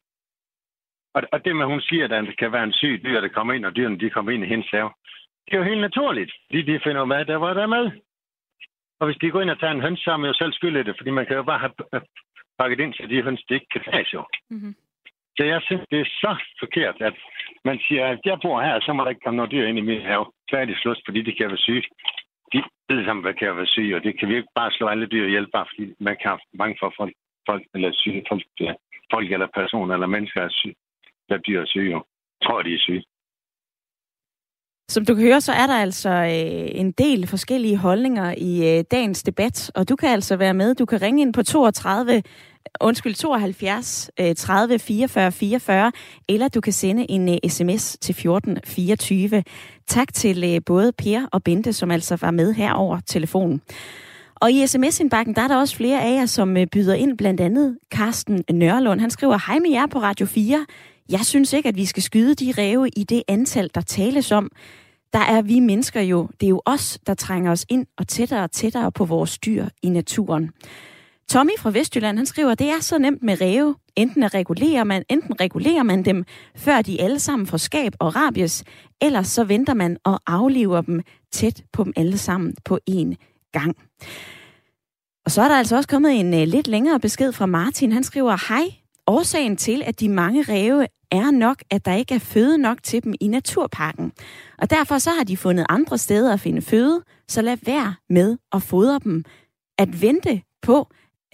Og, 1.14 1.22
og 1.32 1.44
det 1.44 1.56
med, 1.56 1.66
hun 1.66 1.80
siger, 1.80 2.04
at 2.04 2.10
der 2.10 2.32
kan 2.38 2.52
være 2.52 2.64
en 2.64 2.78
syg 2.80 3.00
dyr, 3.04 3.20
der 3.20 3.28
kommer 3.28 3.52
ind, 3.52 3.64
og 3.64 3.76
dyrene 3.76 3.98
de 3.98 4.10
kommer 4.10 4.32
ind 4.32 4.44
i 4.44 4.48
hendes 4.48 4.70
have. 4.70 4.90
Det 5.44 5.54
er 5.54 5.58
jo 5.58 5.70
helt 5.70 5.80
naturligt, 5.80 6.32
fordi 6.46 6.62
de 6.62 6.80
finder 6.84 7.04
mad, 7.04 7.24
der 7.24 7.36
var 7.36 7.54
der 7.54 7.66
med. 7.66 7.84
Og 9.00 9.06
hvis 9.06 9.20
de 9.20 9.30
går 9.30 9.40
ind 9.40 9.50
og 9.50 9.60
tager 9.60 9.72
en 9.72 9.80
høns, 9.86 10.00
så 10.00 10.10
er 10.12 10.16
man 10.16 10.30
jo 10.30 10.34
selv 10.34 10.52
skyld 10.52 10.76
i 10.76 10.82
det, 10.82 10.94
fordi 10.98 11.10
man 11.10 11.26
kan 11.26 11.36
jo 11.36 11.42
bare 11.42 11.58
have 11.58 11.72
pakket 12.58 12.80
ind, 12.80 12.94
så 12.94 13.06
de 13.06 13.22
høns, 13.22 13.44
det 13.48 13.54
ikke 13.54 13.72
kan 13.72 13.84
tages 13.90 14.12
jo. 14.14 14.22
Mm-hmm. 14.50 14.74
Så 15.36 15.42
jeg 15.44 15.60
synes, 15.62 15.84
det 15.90 16.00
er 16.00 16.08
så 16.24 16.32
forkert, 16.62 16.96
at 17.00 17.16
man 17.64 17.78
siger, 17.86 18.06
at 18.06 18.20
jeg 18.24 18.38
bor 18.42 18.62
her, 18.62 18.80
så 18.80 18.92
må 18.92 19.04
der 19.04 19.10
ikke 19.10 19.24
komme 19.24 19.36
noget 19.36 19.52
dyr 19.52 19.66
ind 19.66 19.78
i 19.78 19.88
min 19.90 20.02
have. 20.02 20.26
Færdig 20.50 20.76
slås, 20.76 21.02
fordi 21.06 21.22
de 21.22 21.32
kan 21.32 21.48
være 21.48 21.66
syge. 21.66 21.84
De 22.52 22.62
ved 22.88 23.04
sammen, 23.04 23.22
hvad 23.22 23.34
kan 23.34 23.56
være 23.56 23.66
syge, 23.66 23.96
og 23.96 24.02
det 24.02 24.18
kan 24.18 24.28
vi 24.28 24.36
ikke 24.36 24.54
bare 24.54 24.70
slå 24.70 24.86
alle 24.86 25.06
dyr 25.06 25.26
ihjel, 25.26 25.46
bare 25.50 25.66
fordi 25.70 25.94
man 26.00 26.16
kan 26.20 26.28
have 26.30 26.40
mange 26.54 26.76
for 26.80 26.92
folk, 26.98 27.12
folk 27.48 27.62
eller 27.74 27.90
syge, 27.92 28.24
folk, 28.28 28.42
folk 29.12 29.32
eller 29.32 29.48
personer 29.54 29.94
eller 29.94 30.06
mennesker 30.06 30.40
er 30.42 30.48
syge, 30.50 30.74
der 31.28 31.38
dyr 31.38 31.60
er 31.60 31.66
syge. 31.66 31.90
Jo. 31.90 32.04
Tror, 32.44 32.62
de 32.62 32.74
er 32.74 32.78
syge. 32.78 33.04
Som 34.88 35.04
du 35.04 35.14
kan 35.14 35.24
høre, 35.24 35.40
så 35.40 35.52
er 35.52 35.66
der 35.66 35.74
altså 35.74 36.10
øh, 36.10 36.80
en 36.80 36.92
del 36.92 37.26
forskellige 37.26 37.76
holdninger 37.76 38.34
i 38.38 38.78
øh, 38.78 38.84
dagens 38.90 39.22
debat, 39.22 39.70
og 39.74 39.88
du 39.88 39.96
kan 39.96 40.08
altså 40.08 40.36
være 40.36 40.54
med. 40.54 40.74
Du 40.74 40.84
kan 40.84 41.02
ringe 41.02 41.22
ind 41.22 41.32
på 41.32 41.42
32 41.42 42.22
undskyld, 42.80 43.14
72 43.14 44.10
øh, 44.20 44.34
30 44.34 44.78
44 44.78 45.32
44, 45.32 45.92
eller 46.28 46.48
du 46.48 46.60
kan 46.60 46.72
sende 46.72 47.10
en 47.10 47.28
øh, 47.28 47.50
sms 47.50 47.96
til 48.00 48.14
14 48.14 48.58
24. 48.64 49.44
Tak 49.86 50.14
til 50.14 50.44
øh, 50.44 50.60
både 50.66 50.92
Per 50.92 51.20
og 51.32 51.42
Bente, 51.42 51.72
som 51.72 51.90
altså 51.90 52.16
var 52.16 52.30
med 52.30 52.52
her 52.52 52.72
over 52.72 53.00
telefonen. 53.06 53.60
Og 54.34 54.52
i 54.52 54.66
sms-indbakken, 54.66 55.34
der 55.34 55.42
er 55.42 55.48
der 55.48 55.56
også 55.56 55.76
flere 55.76 56.02
af 56.02 56.14
jer, 56.14 56.26
som 56.26 56.56
øh, 56.56 56.66
byder 56.66 56.94
ind, 56.94 57.18
blandt 57.18 57.40
andet 57.40 57.78
Carsten 57.94 58.44
Nørlund. 58.50 59.00
Han 59.00 59.10
skriver, 59.10 59.38
hej 59.46 59.58
med 59.58 59.70
jer 59.70 59.86
på 59.86 59.98
Radio 59.98 60.26
4. 60.26 60.66
Jeg 61.08 61.20
synes 61.20 61.52
ikke, 61.52 61.68
at 61.68 61.76
vi 61.76 61.84
skal 61.84 62.02
skyde 62.02 62.34
de 62.34 62.54
ræve 62.58 62.88
i 62.88 63.04
det 63.04 63.22
antal, 63.28 63.70
der 63.74 63.80
tales 63.80 64.32
om. 64.32 64.50
Der 65.12 65.18
er 65.18 65.42
vi 65.42 65.60
mennesker 65.60 66.00
jo, 66.00 66.28
det 66.40 66.46
er 66.46 66.50
jo 66.50 66.62
os, 66.64 66.98
der 67.06 67.14
trænger 67.14 67.52
os 67.52 67.66
ind 67.68 67.86
og 67.98 68.08
tættere 68.08 68.44
og 68.44 68.50
tættere 68.50 68.92
på 68.92 69.04
vores 69.04 69.38
dyr 69.38 69.66
i 69.82 69.88
naturen. 69.88 70.50
Tommy 71.28 71.50
fra 71.58 71.70
Vestjylland, 71.70 72.16
han 72.16 72.26
skriver, 72.26 72.54
det 72.54 72.68
er 72.68 72.80
så 72.80 72.98
nemt 72.98 73.22
med 73.22 73.40
ræve. 73.40 73.74
Enten, 73.96 74.22
at 74.22 74.34
regulerer 74.34 74.84
man, 74.84 75.04
enten 75.08 75.40
regulerer 75.40 75.82
man 75.82 76.02
dem, 76.02 76.24
før 76.56 76.82
de 76.82 77.00
alle 77.00 77.18
sammen 77.18 77.46
får 77.46 77.56
skab 77.56 77.92
og 77.98 78.16
rabies, 78.16 78.64
eller 79.02 79.22
så 79.22 79.44
venter 79.44 79.74
man 79.74 79.96
og 80.04 80.20
aflever 80.26 80.80
dem 80.80 81.00
tæt 81.32 81.64
på 81.72 81.84
dem 81.84 81.92
alle 81.96 82.18
sammen 82.18 82.54
på 82.64 82.78
én 82.90 83.14
gang. 83.52 83.76
Og 85.24 85.30
så 85.30 85.42
er 85.42 85.48
der 85.48 85.58
altså 85.58 85.76
også 85.76 85.88
kommet 85.88 86.20
en 86.20 86.34
uh, 86.34 86.40
lidt 86.40 86.68
længere 86.68 87.00
besked 87.00 87.32
fra 87.32 87.46
Martin. 87.46 87.92
Han 87.92 88.04
skriver, 88.04 88.48
hej, 88.48 88.81
årsagen 89.06 89.56
til, 89.56 89.82
at 89.86 90.00
de 90.00 90.08
mange 90.08 90.42
ræve 90.42 90.86
er 91.10 91.30
nok, 91.30 91.62
at 91.70 91.84
der 91.84 91.94
ikke 91.94 92.14
er 92.14 92.18
føde 92.18 92.58
nok 92.58 92.82
til 92.82 93.04
dem 93.04 93.14
i 93.20 93.28
naturparken. 93.28 94.12
Og 94.58 94.70
derfor 94.70 94.98
så 94.98 95.10
har 95.10 95.24
de 95.24 95.36
fundet 95.36 95.66
andre 95.68 95.98
steder 95.98 96.32
at 96.32 96.40
finde 96.40 96.62
føde, 96.62 97.02
så 97.28 97.42
lad 97.42 97.56
være 97.62 97.94
med 98.08 98.38
at 98.52 98.62
fodre 98.62 99.00
dem. 99.04 99.24
At 99.78 100.02
vente 100.02 100.42
på, 100.62 100.78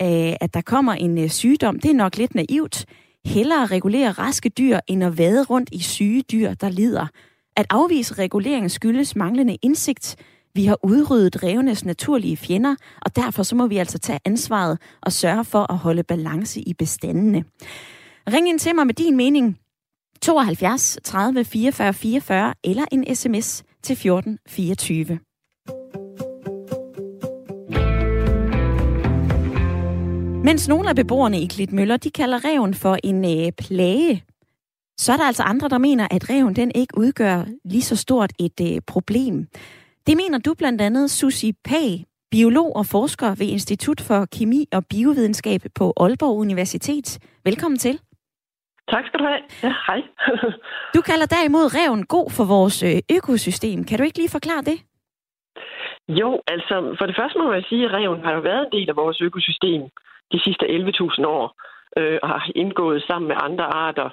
øh, 0.02 0.34
at 0.40 0.54
der 0.54 0.60
kommer 0.60 0.92
en 0.92 1.18
øh, 1.18 1.28
sygdom, 1.28 1.80
det 1.80 1.90
er 1.90 1.94
nok 1.94 2.16
lidt 2.16 2.34
naivt. 2.34 2.86
Hellere 3.24 3.66
regulere 3.66 4.10
raske 4.10 4.48
dyr, 4.48 4.80
end 4.86 5.04
at 5.04 5.18
vade 5.18 5.44
rundt 5.44 5.68
i 5.72 5.82
syge 5.82 6.22
dyr, 6.22 6.54
der 6.54 6.68
lider. 6.68 7.06
At 7.56 7.66
afvise 7.70 8.14
regulering 8.14 8.70
skyldes 8.70 9.16
manglende 9.16 9.56
indsigt. 9.62 10.16
Vi 10.58 10.64
har 10.64 10.78
udryddet 10.82 11.42
revenes 11.42 11.84
naturlige 11.84 12.36
fjender, 12.36 12.74
og 13.02 13.16
derfor 13.16 13.42
så 13.42 13.56
må 13.56 13.66
vi 13.66 13.76
altså 13.76 13.98
tage 13.98 14.18
ansvaret 14.24 14.78
og 15.02 15.12
sørge 15.12 15.44
for 15.44 15.72
at 15.72 15.78
holde 15.78 16.02
balance 16.02 16.60
i 16.60 16.74
bestandene. 16.74 17.44
Ring 18.32 18.48
ind 18.48 18.58
til 18.58 18.74
mig 18.74 18.86
med 18.86 18.94
din 18.94 19.16
mening. 19.16 19.58
72 20.22 20.98
30 21.04 21.44
44 21.44 21.94
44 21.94 22.54
eller 22.64 22.84
en 22.92 23.14
sms 23.14 23.62
til 23.82 23.96
14 23.96 24.38
24. 24.48 25.18
Mens 30.44 30.68
nogle 30.68 30.88
af 30.88 30.96
beboerne 30.96 31.40
i 31.40 31.46
Klitmøller, 31.46 31.96
de 31.96 32.10
kalder 32.10 32.44
reven 32.44 32.74
for 32.74 32.96
en 33.04 33.24
øh, 33.24 33.52
plage, 33.52 34.24
så 34.98 35.12
er 35.12 35.16
der 35.16 35.24
altså 35.24 35.42
andre, 35.42 35.68
der 35.68 35.78
mener, 35.78 36.08
at 36.10 36.30
reven 36.30 36.56
den 36.56 36.72
ikke 36.74 36.98
udgør 36.98 37.44
lige 37.64 37.82
så 37.82 37.96
stort 37.96 38.32
et 38.38 38.60
øh, 38.60 38.80
problem. 38.86 39.46
Det 40.08 40.16
mener 40.16 40.38
du 40.46 40.54
blandt 40.58 40.80
andet 40.80 41.10
Susi 41.10 41.50
Pag, 41.68 41.90
biolog 42.30 42.70
og 42.80 42.84
forsker 42.96 43.30
ved 43.40 43.48
Institut 43.56 44.00
for 44.08 44.20
Kemi 44.34 44.62
og 44.76 44.82
Biovidenskab 44.90 45.60
på 45.78 45.84
Aalborg 46.02 46.36
Universitet. 46.46 47.06
Velkommen 47.48 47.78
til. 47.78 47.94
Tak 48.92 49.04
skal 49.06 49.20
du 49.20 49.24
have. 49.30 49.42
Ja, 49.66 49.72
hej. 49.88 50.00
du 50.96 51.00
kalder 51.10 51.26
derimod 51.36 51.66
reven 51.78 52.02
god 52.16 52.28
for 52.36 52.44
vores 52.56 52.76
øh, 52.88 53.16
økosystem. 53.16 53.78
Kan 53.88 53.98
du 53.98 54.04
ikke 54.04 54.18
lige 54.18 54.36
forklare 54.38 54.62
det? 54.70 54.78
Jo, 56.20 56.30
altså 56.54 56.74
for 56.98 57.06
det 57.06 57.16
første 57.18 57.38
må 57.38 57.52
jeg 57.52 57.64
sige, 57.68 57.84
at 57.84 57.92
reven 57.98 58.24
har 58.26 58.32
jo 58.38 58.40
været 58.50 58.62
en 58.66 58.72
del 58.76 58.88
af 58.92 58.96
vores 59.02 59.20
økosystem 59.28 59.80
de 60.32 60.38
sidste 60.44 60.64
11.000 60.66 61.26
år 61.36 61.44
øh, 61.98 62.18
og 62.22 62.28
har 62.28 62.52
indgået 62.62 63.02
sammen 63.08 63.28
med 63.28 63.36
andre 63.46 63.64
arter. 63.64 64.08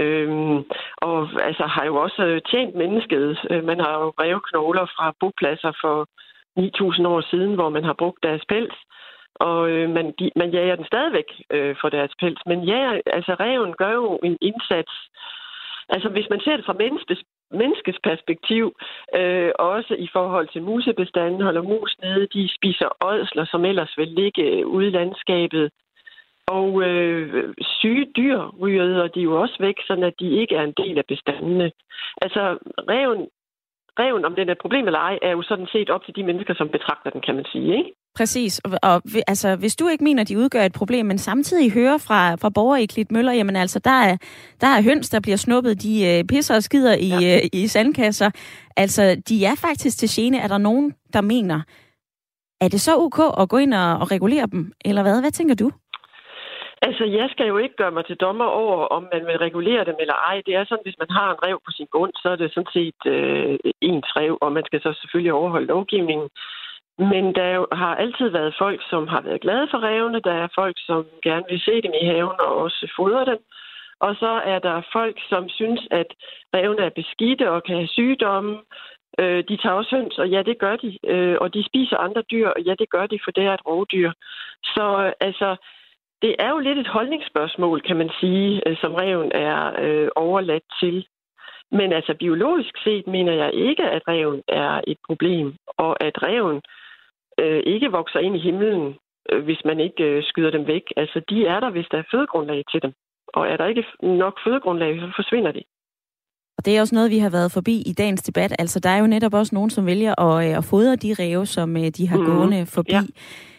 Øhm, 0.00 0.56
og 0.96 1.28
altså 1.48 1.64
har 1.66 1.84
jo 1.84 1.96
også 1.96 2.40
tjent 2.50 2.74
mennesket. 2.74 3.38
Øh, 3.50 3.64
man 3.64 3.80
har 3.80 3.94
jo 4.00 4.12
brevknogler 4.18 4.86
fra 4.96 5.14
bopladser 5.20 5.72
for 5.82 6.06
9.000 6.58 7.08
år 7.08 7.20
siden, 7.30 7.54
hvor 7.54 7.68
man 7.68 7.84
har 7.84 7.92
brugt 7.92 8.22
deres 8.22 8.44
pels, 8.48 8.74
og 9.34 9.70
øh, 9.70 9.90
man, 9.90 10.14
de, 10.18 10.30
man 10.36 10.50
jager 10.50 10.76
den 10.76 10.86
stadigvæk 10.86 11.28
øh, 11.50 11.76
for 11.80 11.88
deres 11.88 12.12
pels. 12.20 12.40
Men 12.46 12.60
ja, 12.64 13.00
altså 13.06 13.36
reven 13.40 13.72
gør 13.72 13.92
jo 13.92 14.18
en 14.22 14.36
indsats. 14.40 14.92
Altså 15.88 16.08
hvis 16.08 16.30
man 16.30 16.40
ser 16.40 16.56
det 16.56 16.64
fra 16.64 16.80
menneskets, 16.82 17.22
menneskes 17.50 17.98
perspektiv, 18.04 18.64
øh, 19.14 19.50
også 19.58 19.94
i 19.98 20.08
forhold 20.12 20.48
til 20.48 20.62
musebestanden, 20.62 21.40
holder 21.40 21.62
mus 21.62 21.96
nede, 22.02 22.26
de 22.32 22.48
spiser 22.58 22.88
ådsler, 23.04 23.44
som 23.44 23.64
ellers 23.64 23.94
vil 23.98 24.08
ligge 24.08 24.66
ude 24.66 24.86
i 24.86 24.90
landskabet. 24.90 25.70
Og 26.48 26.82
øh, 26.82 27.54
syge 27.60 28.06
dyr 28.16 28.38
ryger 28.60 29.08
de 29.08 29.20
jo 29.20 29.40
også 29.42 29.56
væk, 29.60 29.74
så 29.86 29.92
at 29.92 30.14
de 30.20 30.40
ikke 30.40 30.54
er 30.54 30.62
en 30.62 30.74
del 30.76 30.98
af 30.98 31.06
bestandene. 31.08 31.70
Altså 32.22 32.58
reven 32.88 33.28
reven, 34.00 34.24
om 34.24 34.34
den 34.34 34.48
er 34.48 34.52
et 34.52 34.64
problem 34.64 34.86
eller 34.86 34.98
ej, 34.98 35.18
er 35.22 35.30
jo 35.30 35.42
sådan 35.42 35.66
set 35.72 35.90
op 35.90 36.04
til 36.04 36.16
de 36.16 36.22
mennesker, 36.22 36.54
som 36.54 36.68
betragter 36.68 37.10
den, 37.10 37.20
kan 37.26 37.34
man 37.34 37.44
sige. 37.52 37.78
Ikke? 37.78 37.90
Præcis. 38.16 38.58
Og, 38.58 38.70
og 38.82 39.02
altså, 39.26 39.56
hvis 39.56 39.76
du 39.76 39.88
ikke 39.88 40.04
mener, 40.04 40.22
at 40.22 40.28
de 40.28 40.38
udgør 40.38 40.62
et 40.62 40.72
problem, 40.72 41.06
men 41.06 41.18
samtidig 41.18 41.72
hører 41.72 41.98
fra, 41.98 42.34
fra 42.34 42.50
borgere 42.50 42.82
i 42.82 42.86
Klitmøller, 42.86 43.32
jamen 43.32 43.56
altså, 43.56 43.78
der 43.78 43.98
er, 44.08 44.16
der 44.60 44.66
er 44.66 44.82
høns, 44.82 45.08
der 45.08 45.20
bliver 45.20 45.36
snuppet, 45.36 45.82
de 45.82 45.94
øh, 46.06 46.24
pisser 46.24 46.56
og 46.56 46.62
skider 46.62 46.94
i, 46.94 47.08
ja. 47.08 47.36
øh, 47.36 47.48
i 47.52 47.66
sandkasser. 47.66 48.30
Altså, 48.76 49.22
de 49.28 49.44
er 49.44 49.54
faktisk 49.54 49.98
til 49.98 50.08
gene. 50.12 50.38
Er 50.38 50.48
der 50.48 50.58
nogen, 50.58 50.94
der 51.12 51.20
mener, 51.20 51.60
er 52.60 52.68
det 52.68 52.80
så 52.80 52.96
ok 52.96 53.18
at 53.40 53.48
gå 53.48 53.56
ind 53.56 53.74
og, 53.74 53.98
og 53.98 54.10
regulere 54.10 54.46
dem, 54.46 54.72
eller 54.84 55.02
hvad? 55.02 55.20
Hvad 55.20 55.30
tænker 55.30 55.54
du? 55.54 55.70
Altså, 56.86 57.04
jeg 57.04 57.28
skal 57.30 57.46
jo 57.46 57.56
ikke 57.58 57.76
gøre 57.76 57.96
mig 57.96 58.04
til 58.06 58.16
dommer 58.16 58.44
over, 58.44 58.76
om 58.96 59.02
man 59.12 59.26
vil 59.26 59.38
regulere 59.46 59.84
dem 59.84 59.96
eller 60.00 60.14
ej. 60.30 60.42
Det 60.46 60.54
er 60.54 60.64
sådan, 60.64 60.86
hvis 60.86 60.98
man 61.02 61.10
har 61.10 61.28
en 61.30 61.42
rev 61.46 61.56
på 61.66 61.70
sin 61.70 61.88
grund, 61.94 62.12
så 62.22 62.28
er 62.28 62.36
det 62.36 62.54
sådan 62.54 62.74
set 62.78 63.00
øh, 63.14 63.58
ens 63.80 64.10
rev, 64.18 64.38
og 64.40 64.52
man 64.52 64.64
skal 64.66 64.80
så 64.82 64.92
selvfølgelig 65.00 65.32
overholde 65.32 65.66
lovgivningen. 65.66 66.28
Men 66.98 67.24
der 67.34 67.74
har 67.74 67.94
altid 67.94 68.28
været 68.28 68.54
folk, 68.58 68.80
som 68.90 69.08
har 69.08 69.20
været 69.20 69.40
glade 69.40 69.68
for 69.70 69.78
revene. 69.82 70.20
Der 70.20 70.34
er 70.42 70.48
folk, 70.54 70.76
som 70.78 71.06
gerne 71.22 71.44
vil 71.50 71.60
se 71.60 71.82
dem 71.82 71.92
i 72.02 72.06
haven 72.06 72.36
og 72.46 72.52
også 72.64 72.92
fodre 72.96 73.24
dem. 73.24 73.40
Og 74.00 74.16
så 74.22 74.32
er 74.52 74.58
der 74.58 74.88
folk, 74.92 75.16
som 75.28 75.48
synes, 75.48 75.82
at 75.90 76.10
revene 76.54 76.82
er 76.82 76.98
beskidte 77.00 77.50
og 77.50 77.64
kan 77.64 77.76
have 77.76 77.94
sygdomme. 77.98 78.58
Øh, 79.20 79.44
de 79.48 79.56
tager 79.56 79.78
også 79.80 79.96
høns, 79.96 80.18
og 80.18 80.28
ja, 80.28 80.42
det 80.42 80.58
gør 80.58 80.76
de. 80.76 80.98
Øh, 81.12 81.36
og 81.40 81.54
de 81.54 81.64
spiser 81.66 81.96
andre 81.96 82.22
dyr, 82.30 82.48
og 82.48 82.60
ja, 82.62 82.74
det 82.78 82.90
gør 82.90 83.06
de, 83.06 83.18
for 83.24 83.30
det 83.30 83.44
er 83.44 83.54
et 83.54 83.66
rovdyr. 83.66 84.10
Så 84.64 84.86
øh, 85.04 85.12
altså, 85.20 85.56
det 86.22 86.36
er 86.38 86.50
jo 86.50 86.58
lidt 86.58 86.78
et 86.78 86.86
holdningsspørgsmål, 86.96 87.80
kan 87.80 87.96
man 87.96 88.10
sige, 88.20 88.68
øh, 88.68 88.76
som 88.76 88.94
reven 88.94 89.32
er 89.34 89.60
øh, 89.84 90.08
overladt 90.16 90.66
til. 90.80 91.06
Men 91.72 91.92
altså 91.92 92.14
biologisk 92.18 92.74
set 92.84 93.06
mener 93.06 93.32
jeg 93.32 93.50
ikke, 93.54 93.84
at 93.96 94.02
reven 94.08 94.42
er 94.48 94.80
et 94.86 94.98
problem, 95.06 95.54
og 95.78 96.04
at 96.04 96.22
reven 96.22 96.62
øh, 97.40 97.62
ikke 97.66 97.90
vokser 97.90 98.18
ind 98.18 98.36
i 98.36 98.44
himlen, 98.48 98.94
øh, 99.32 99.44
hvis 99.44 99.60
man 99.64 99.80
ikke 99.80 100.04
øh, 100.04 100.24
skyder 100.24 100.50
dem 100.50 100.66
væk. 100.66 100.82
Altså 100.96 101.20
de 101.30 101.46
er 101.46 101.60
der, 101.60 101.70
hvis 101.70 101.86
der 101.90 101.98
er 101.98 102.10
fødegrundlag 102.10 102.62
til 102.70 102.82
dem. 102.82 102.92
Og 103.28 103.48
er 103.48 103.56
der 103.56 103.66
ikke 103.66 103.84
nok 104.02 104.34
fødegrundlag, 104.44 105.00
så 105.00 105.12
forsvinder 105.16 105.52
de. 105.52 105.62
Og 106.58 106.64
det 106.64 106.76
er 106.76 106.80
også 106.80 106.94
noget, 106.94 107.10
vi 107.10 107.18
har 107.18 107.30
været 107.30 107.52
forbi 107.52 107.82
i 107.86 107.92
dagens 107.92 108.22
debat. 108.22 108.52
Altså, 108.58 108.80
der 108.80 108.90
er 108.90 108.98
jo 108.98 109.06
netop 109.06 109.34
også 109.34 109.54
nogen, 109.54 109.70
som 109.70 109.86
vælger 109.86 110.20
at, 110.20 110.48
øh, 110.48 110.58
at 110.58 110.64
fodre 110.64 110.96
de 110.96 111.14
ræve, 111.18 111.46
som 111.46 111.76
øh, 111.76 111.88
de 111.96 112.08
har 112.08 112.18
mm. 112.18 112.24
gående 112.24 112.66
forbi. 112.66 112.92
Ja. 112.92 113.00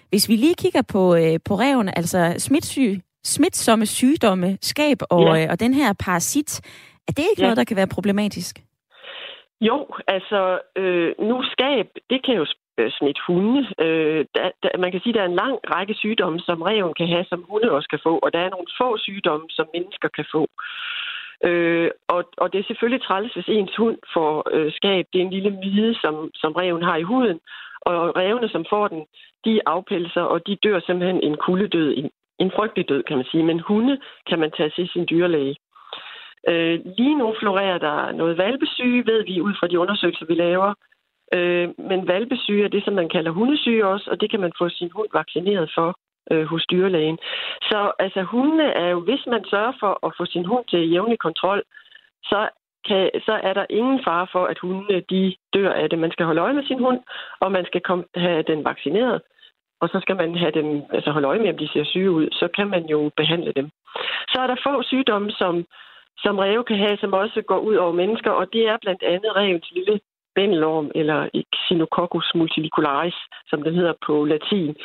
Hvis 0.09 0.29
vi 0.29 0.35
lige 0.35 0.55
kigger 0.63 0.81
på, 0.93 1.15
øh, 1.15 1.39
på 1.47 1.53
reven, 1.63 1.89
altså 1.99 2.35
smitsyg, 2.37 2.91
smitsomme 3.23 3.85
sygdomme, 3.85 4.57
skab 4.61 4.97
og, 5.09 5.23
ja. 5.37 5.43
øh, 5.43 5.47
og 5.51 5.59
den 5.59 5.73
her 5.73 5.93
parasit, 6.05 6.61
er 7.07 7.11
det 7.17 7.25
ikke 7.29 7.41
ja. 7.41 7.43
noget, 7.43 7.57
der 7.57 7.63
kan 7.63 7.77
være 7.77 7.95
problematisk? 7.95 8.53
Jo, 9.61 9.87
altså 10.07 10.59
øh, 10.75 11.11
nu 11.19 11.43
skab, 11.53 11.87
det 12.09 12.19
kan 12.25 12.35
jo 12.35 12.45
øh, 12.77 12.91
smitte 12.97 13.21
hunde. 13.27 13.61
Øh, 13.85 14.25
der, 14.35 14.51
der, 14.63 14.69
man 14.83 14.91
kan 14.91 15.01
sige, 15.01 15.13
at 15.13 15.17
der 15.17 15.21
er 15.21 15.31
en 15.31 15.41
lang 15.43 15.55
række 15.75 15.93
sygdomme, 15.93 16.39
som 16.39 16.61
reven 16.61 16.93
kan 16.99 17.07
have, 17.07 17.25
som 17.29 17.45
hunde 17.49 17.71
også 17.71 17.89
kan 17.89 17.99
få, 18.03 18.13
og 18.23 18.33
der 18.33 18.39
er 18.39 18.49
nogle 18.49 18.69
få 18.81 18.97
sygdomme, 18.97 19.45
som 19.49 19.65
mennesker 19.73 20.09
kan 20.17 20.25
få. 20.35 20.43
Øh, 21.47 21.89
og, 22.07 22.21
og 22.37 22.53
det 22.53 22.59
er 22.59 22.67
selvfølgelig 22.67 23.03
træls, 23.03 23.33
hvis 23.33 23.49
ens 23.49 23.75
hund 23.75 23.97
får 24.13 24.33
øh, 24.55 24.71
skab. 24.71 25.05
Det 25.13 25.19
er 25.19 25.25
en 25.25 25.35
lille 25.37 25.51
mide, 25.63 25.95
som, 26.03 26.15
som 26.41 26.51
reven 26.61 26.83
har 26.89 26.97
i 26.97 27.09
huden. 27.11 27.39
Og 27.81 28.15
revne, 28.15 28.49
som 28.49 28.65
får 28.69 28.87
den, 28.87 29.05
de 29.45 29.61
afpelser, 29.65 30.21
og 30.21 30.47
de 30.47 30.55
dør 30.63 30.79
simpelthen 30.79 31.23
en 31.23 31.37
kuldedød, 31.37 31.97
en, 31.97 32.09
en 32.39 32.51
frygtelig 32.55 32.89
død, 32.89 33.03
kan 33.03 33.17
man 33.17 33.25
sige. 33.31 33.43
Men 33.43 33.59
hunde 33.59 33.97
kan 34.29 34.39
man 34.39 34.51
tage 34.51 34.69
til 34.69 34.87
sin 34.87 35.05
dyrlæge. 35.09 35.55
Øh, 36.49 36.79
lige 36.97 37.15
nu 37.17 37.35
florerer 37.39 37.77
der 37.77 38.11
noget 38.11 38.37
valpesyge, 38.37 39.05
ved 39.05 39.23
vi 39.23 39.41
ud 39.41 39.53
fra 39.59 39.67
de 39.67 39.79
undersøgelser, 39.79 40.25
vi 40.25 40.33
laver. 40.33 40.73
Øh, 41.33 41.69
men 41.77 42.07
valpesyge 42.07 42.63
er 42.63 42.67
det, 42.67 42.83
som 42.83 42.93
man 42.93 43.09
kalder 43.09 43.31
hundesyge 43.31 43.87
også, 43.87 44.09
og 44.11 44.21
det 44.21 44.31
kan 44.31 44.39
man 44.39 44.51
få 44.57 44.69
sin 44.69 44.91
hund 44.91 45.07
vaccineret 45.13 45.71
for 45.75 45.99
øh, 46.31 46.45
hos 46.45 46.65
dyrlægen. 46.71 47.17
Så 47.61 47.91
altså 47.99 48.21
hundene 48.21 48.63
er 48.63 48.89
jo, 48.89 48.99
hvis 48.99 49.23
man 49.27 49.45
sørger 49.49 49.73
for 49.79 50.05
at 50.07 50.13
få 50.17 50.25
sin 50.25 50.45
hund 50.45 50.65
til 50.69 50.91
jævnlig 50.91 51.19
kontrol, 51.19 51.63
så, 52.23 52.49
kan, 52.87 53.09
så 53.25 53.39
er 53.43 53.53
der 53.53 53.65
ingen 53.69 53.99
fare 54.07 54.27
for, 54.31 54.45
at 54.45 54.59
hundene 54.59 55.01
de 55.09 55.35
dør 55.53 55.71
af 55.73 55.89
det. 55.89 55.99
Man 55.99 56.11
skal 56.11 56.25
holde 56.25 56.41
øje 56.41 56.53
med 56.53 56.63
sin 56.63 56.79
hund, 56.79 56.99
og 57.39 57.51
man 57.51 57.65
skal 57.65 57.81
komme, 57.81 58.03
have 58.15 58.43
den 58.51 58.65
vaccineret. 58.65 59.21
Og 59.81 59.89
så 59.89 59.99
skal 60.01 60.15
man 60.15 60.35
have 60.35 60.51
dem, 60.51 60.83
altså 60.93 61.11
holde 61.11 61.27
øje 61.27 61.39
med, 61.39 61.49
om 61.49 61.57
de 61.57 61.67
ser 61.73 61.83
syge 61.83 62.11
ud. 62.11 62.27
Så 62.31 62.47
kan 62.55 62.67
man 62.67 62.85
jo 62.85 63.11
behandle 63.17 63.51
dem. 63.55 63.69
Så 64.31 64.37
er 64.43 64.47
der 64.47 64.63
få 64.67 64.83
sygdomme, 64.83 65.31
som, 65.31 65.65
som 66.17 66.39
ræve 66.39 66.63
kan 66.63 66.77
have, 66.77 66.97
som 66.97 67.13
også 67.13 67.41
går 67.41 67.59
ud 67.59 67.75
over 67.75 67.91
mennesker, 67.91 68.31
og 68.31 68.53
det 68.53 68.67
er 68.67 68.77
blandt 68.81 69.03
andet 69.03 69.35
revens 69.35 69.71
lille 69.71 69.99
bændelorm, 70.35 70.91
eller 70.95 71.19
Xenococcus 71.63 72.31
multilicularis, 72.35 73.19
som 73.49 73.59
den 73.63 73.73
hedder 73.79 73.93
på 74.05 74.25
latin. 74.25 74.75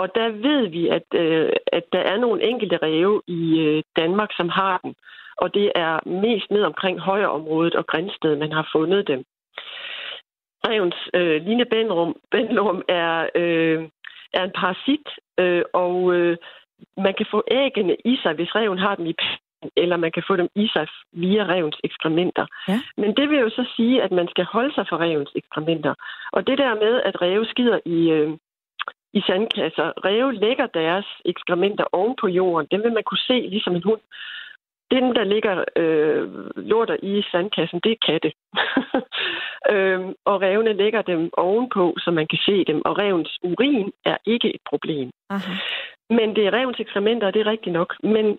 Og 0.00 0.06
der 0.14 0.28
ved 0.28 0.62
vi, 0.76 0.82
at, 0.88 1.06
øh, 1.14 1.52
at 1.78 1.84
der 1.92 2.02
er 2.12 2.18
nogle 2.18 2.44
enkelte 2.50 2.76
ræve 2.76 3.22
i 3.26 3.42
øh, 3.66 3.82
Danmark, 4.00 4.30
som 4.38 4.48
har 4.48 4.76
den. 4.84 4.94
Og 5.36 5.54
det 5.54 5.72
er 5.74 6.08
mest 6.08 6.50
ned 6.50 6.62
omkring 6.62 6.98
højreområdet 6.98 7.74
og 7.74 7.86
Grænsted, 7.86 8.36
man 8.36 8.52
har 8.52 8.68
fundet 8.72 9.08
dem. 9.08 9.24
Revens 10.68 10.96
øh, 11.14 11.42
linebændelorm 11.46 12.82
er, 12.88 13.28
øh, 13.34 13.88
er 14.32 14.44
en 14.44 14.52
parasit, 14.60 15.08
øh, 15.38 15.62
og 15.72 16.14
øh, 16.14 16.36
man 16.96 17.14
kan 17.14 17.26
få 17.30 17.42
æggene 17.50 17.96
i 18.04 18.16
sig, 18.22 18.32
hvis 18.34 18.54
reven 18.54 18.78
har 18.78 18.94
dem 18.94 19.06
i 19.06 19.14
eller 19.76 19.96
man 19.96 20.12
kan 20.12 20.22
få 20.26 20.36
dem 20.36 20.48
i 20.54 20.68
sig 20.72 20.86
via 21.12 21.44
revens 21.44 21.78
ekskrementer. 21.84 22.46
Ja. 22.68 22.80
Men 22.96 23.16
det 23.16 23.30
vil 23.30 23.38
jo 23.38 23.50
så 23.50 23.64
sige, 23.76 24.02
at 24.02 24.12
man 24.12 24.28
skal 24.28 24.44
holde 24.44 24.74
sig 24.74 24.86
for 24.88 24.96
revens 25.00 25.32
ekskrementer. 25.34 25.94
Og 26.32 26.46
det 26.46 26.58
der 26.58 26.74
med, 26.74 27.02
at 27.04 27.22
ræve 27.22 27.46
skider 27.46 27.78
i, 27.84 28.10
øh, 28.10 28.30
i 29.12 29.20
sandkasser, 29.26 29.92
ræve 30.04 30.32
lægger 30.34 30.66
deres 30.66 31.06
ekskrementer 31.24 31.84
oven 31.92 32.16
på 32.20 32.28
jorden, 32.28 32.68
dem 32.70 32.82
vil 32.82 32.92
man 32.92 33.02
kunne 33.06 33.26
se 33.30 33.38
ligesom 33.50 33.74
en 33.76 33.82
hund. 33.82 34.00
Den, 34.92 35.04
der 35.16 35.24
ligger 35.24 35.64
øh, 35.76 36.24
lorter 36.56 36.96
i 37.02 37.22
sandkassen, 37.30 37.80
det 37.84 37.92
er 37.92 38.04
katte. 38.06 38.32
øhm, 39.72 40.14
og 40.24 40.42
revene 40.42 40.72
lægger 40.72 41.02
dem 41.02 41.30
ovenpå, 41.32 41.94
så 41.98 42.10
man 42.10 42.26
kan 42.26 42.38
se 42.46 42.64
dem. 42.64 42.82
Og 42.84 42.98
revens 42.98 43.38
urin 43.42 43.92
er 44.04 44.16
ikke 44.26 44.54
et 44.54 44.60
problem. 44.70 45.10
Aha. 45.30 45.52
Men 46.10 46.36
det 46.36 46.46
er 46.46 46.54
revens 46.58 46.80
ekskrementer, 46.80 47.26
og 47.26 47.34
det 47.34 47.40
er 47.40 47.52
rigtigt 47.54 47.72
nok. 47.72 47.94
Men 48.02 48.38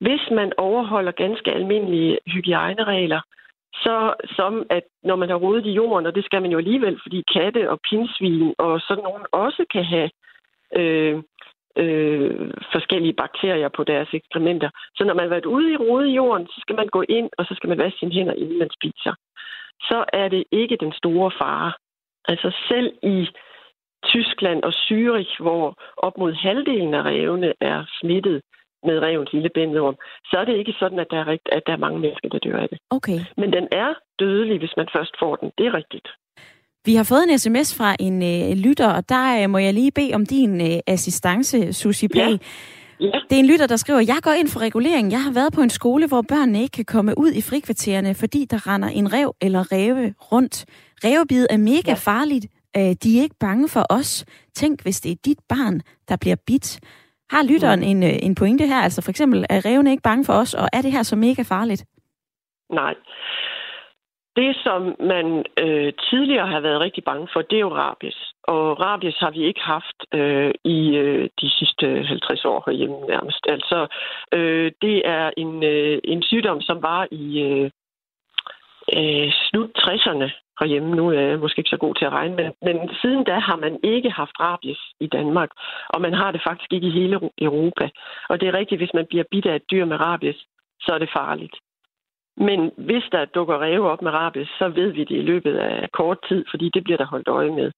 hvis 0.00 0.24
man 0.30 0.52
overholder 0.56 1.12
ganske 1.12 1.50
almindelige 1.52 2.18
hygiejneregler, 2.26 3.20
så 3.74 4.14
som 4.36 4.66
at 4.70 4.82
når 5.02 5.16
man 5.16 5.28
har 5.28 5.36
rodet 5.36 5.66
i 5.66 5.72
jorden, 5.72 6.06
og 6.06 6.14
det 6.14 6.24
skal 6.24 6.42
man 6.42 6.50
jo 6.50 6.58
alligevel, 6.58 6.98
fordi 7.02 7.22
katte 7.34 7.70
og 7.70 7.80
pinsvin 7.90 8.54
og 8.58 8.80
sådan 8.80 9.04
nogen 9.04 9.26
også 9.32 9.64
kan 9.72 9.84
have 9.84 10.10
øh, 10.76 11.22
øh, 11.78 12.50
forskellige 12.72 13.18
bakterier 13.22 13.68
på 13.76 13.84
deres 13.84 14.08
ekskrementer. 14.12 14.70
Så 14.96 15.04
når 15.04 15.14
man 15.14 15.24
har 15.24 15.34
været 15.36 15.52
ude 15.56 15.72
i 15.72 15.76
rode 15.76 16.10
i 16.10 16.14
jorden, 16.14 16.46
så 16.46 16.58
skal 16.60 16.76
man 16.76 16.86
gå 16.86 17.02
ind, 17.08 17.28
og 17.38 17.44
så 17.44 17.54
skal 17.54 17.68
man 17.68 17.78
vaske 17.78 17.98
sine 17.98 18.12
hænder, 18.12 18.34
inden 18.34 18.58
man 18.58 18.70
spiser. 18.78 19.14
Så 19.80 20.04
er 20.12 20.28
det 20.28 20.44
ikke 20.52 20.76
den 20.80 20.92
store 20.92 21.30
fare. 21.40 21.72
Altså 22.28 22.48
selv 22.68 22.92
i 23.02 23.28
Tyskland 24.04 24.62
og 24.62 24.72
Zürich, 24.84 25.42
hvor 25.42 25.74
op 25.96 26.18
mod 26.18 26.32
halvdelen 26.32 26.94
af 26.94 27.02
revene 27.02 27.52
er 27.60 27.84
smittet, 28.00 28.42
med 28.82 28.98
revens 29.02 29.32
lille 29.32 29.50
bændelorm, 29.54 29.96
så 30.30 30.38
er 30.38 30.44
det 30.44 30.56
ikke 30.56 30.74
sådan, 30.78 30.98
at 30.98 31.10
der, 31.10 31.18
er 31.18 31.26
rigt, 31.26 31.48
at 31.52 31.62
der 31.66 31.72
er 31.72 31.84
mange 31.86 31.98
mennesker, 31.98 32.28
der 32.28 32.38
dør 32.38 32.58
af 32.58 32.68
det. 32.68 32.78
Okay. 32.90 33.18
Men 33.36 33.52
den 33.52 33.68
er 33.72 33.94
dødelig, 34.18 34.58
hvis 34.58 34.74
man 34.76 34.88
først 34.96 35.14
får 35.18 35.36
den. 35.36 35.52
Det 35.58 35.66
er 35.66 35.74
rigtigt. 35.74 36.08
Vi 36.86 36.94
har 36.94 37.04
fået 37.04 37.24
en 37.28 37.38
sms 37.38 37.74
fra 37.76 37.96
en 38.00 38.22
øh, 38.22 38.56
lytter, 38.56 38.88
og 38.88 39.08
der 39.08 39.42
øh, 39.42 39.50
må 39.50 39.58
jeg 39.58 39.74
lige 39.74 39.90
bede 39.90 40.14
om 40.14 40.26
din 40.26 40.60
øh, 40.60 40.78
assistance, 40.86 41.72
Susie 41.72 42.08
P. 42.08 42.16
Ja. 42.16 42.36
Ja. 43.00 43.20
Det 43.30 43.36
er 43.36 43.40
en 43.40 43.46
lytter, 43.46 43.66
der 43.66 43.76
skriver, 43.76 44.00
jeg 44.00 44.18
går 44.22 44.30
ind 44.30 44.48
for 44.48 44.60
regulering. 44.60 45.12
Jeg 45.12 45.22
har 45.22 45.32
været 45.32 45.52
på 45.52 45.60
en 45.60 45.70
skole, 45.70 46.06
hvor 46.06 46.22
børnene 46.22 46.62
ikke 46.62 46.72
kan 46.72 46.84
komme 46.84 47.18
ud 47.18 47.32
i 47.32 47.42
frikvartererne, 47.42 48.14
fordi 48.14 48.44
der 48.50 48.66
render 48.66 48.88
en 48.88 49.12
rev 49.12 49.34
eller 49.40 49.72
ræve 49.72 50.14
rundt. 50.32 50.66
Rævebid 51.04 51.46
er 51.50 51.56
mega 51.56 51.80
ja. 51.86 51.94
farligt. 51.94 52.46
Øh, 52.76 52.82
de 53.02 53.18
er 53.18 53.22
ikke 53.22 53.36
bange 53.40 53.68
for 53.68 53.86
os. 53.90 54.24
Tænk, 54.54 54.82
hvis 54.82 55.00
det 55.00 55.12
er 55.12 55.16
dit 55.24 55.38
barn, 55.48 55.80
der 56.08 56.16
bliver 56.16 56.36
bidt. 56.46 56.80
Har 57.30 57.42
lytteren 57.42 57.82
en, 57.82 58.02
øh, 58.02 58.18
en 58.22 58.34
pointe 58.34 58.66
her? 58.66 58.76
Altså 58.76 59.02
for 59.02 59.10
eksempel, 59.10 59.44
er 59.50 59.64
revne 59.64 59.90
ikke 59.90 60.02
bange 60.02 60.24
for 60.24 60.32
os, 60.32 60.54
og 60.54 60.68
er 60.72 60.82
det 60.82 60.92
her 60.92 61.02
så 61.02 61.16
mega 61.16 61.42
farligt? 61.42 61.84
Nej. 62.72 62.94
Det, 64.38 64.56
som 64.64 64.80
man 65.00 65.26
øh, 65.64 65.92
tidligere 66.10 66.46
har 66.46 66.60
været 66.60 66.80
rigtig 66.80 67.04
bange 67.04 67.28
for, 67.32 67.42
det 67.42 67.56
er 67.56 67.66
jo 67.68 67.74
rabies. 67.74 68.18
Og 68.42 68.80
rabies 68.80 69.18
har 69.18 69.30
vi 69.30 69.42
ikke 69.44 69.60
haft 69.60 69.98
øh, 70.14 70.50
i 70.64 70.96
øh, 70.96 71.28
de 71.40 71.50
sidste 71.58 71.86
50 72.04 72.44
år 72.44 72.62
herhjemme 72.66 73.00
nærmest. 73.14 73.42
Altså, 73.48 73.86
øh, 74.32 74.72
det 74.82 74.96
er 75.04 75.30
en, 75.36 75.62
øh, 75.64 75.98
en 76.04 76.22
sygdom, 76.22 76.60
som 76.60 76.82
var 76.82 77.08
i 77.10 77.24
øh, 77.48 77.70
øh, 78.98 79.32
slut 79.48 79.70
60'erne 79.78 80.28
herhjemme. 80.60 80.96
Nu 80.96 81.08
er 81.08 81.20
jeg 81.20 81.38
måske 81.38 81.60
ikke 81.60 81.76
så 81.76 81.76
god 81.76 81.94
til 81.94 82.04
at 82.04 82.12
regne, 82.12 82.36
men, 82.36 82.52
men 82.62 82.90
siden 83.02 83.24
da 83.24 83.34
har 83.38 83.56
man 83.56 83.80
ikke 83.82 84.10
haft 84.10 84.40
rabies 84.40 84.82
i 85.00 85.06
Danmark, 85.06 85.50
og 85.88 86.00
man 86.00 86.14
har 86.14 86.30
det 86.32 86.42
faktisk 86.48 86.72
ikke 86.72 86.86
i 86.86 86.96
hele 87.00 87.20
Europa. 87.38 87.88
Og 88.28 88.40
det 88.40 88.48
er 88.48 88.58
rigtigt, 88.58 88.80
hvis 88.80 88.94
man 88.94 89.06
bliver 89.06 89.24
bidt 89.30 89.46
af 89.46 89.56
et 89.56 89.70
dyr 89.70 89.84
med 89.84 90.00
rabies, 90.00 90.40
så 90.80 90.92
er 90.94 90.98
det 90.98 91.10
farligt. 91.16 91.56
Men 92.40 92.70
hvis 92.76 93.04
der 93.12 93.24
dukker 93.24 93.58
ræve 93.58 93.90
op 93.90 94.02
med 94.02 94.12
rabies, 94.12 94.48
så 94.48 94.68
ved 94.68 94.90
vi 94.90 95.04
det 95.04 95.16
i 95.16 95.28
løbet 95.30 95.56
af 95.56 95.88
kort 95.92 96.18
tid, 96.28 96.44
fordi 96.50 96.70
det 96.74 96.84
bliver 96.84 96.96
der 96.96 97.06
holdt 97.06 97.28
øje 97.28 97.50
med. 97.50 97.70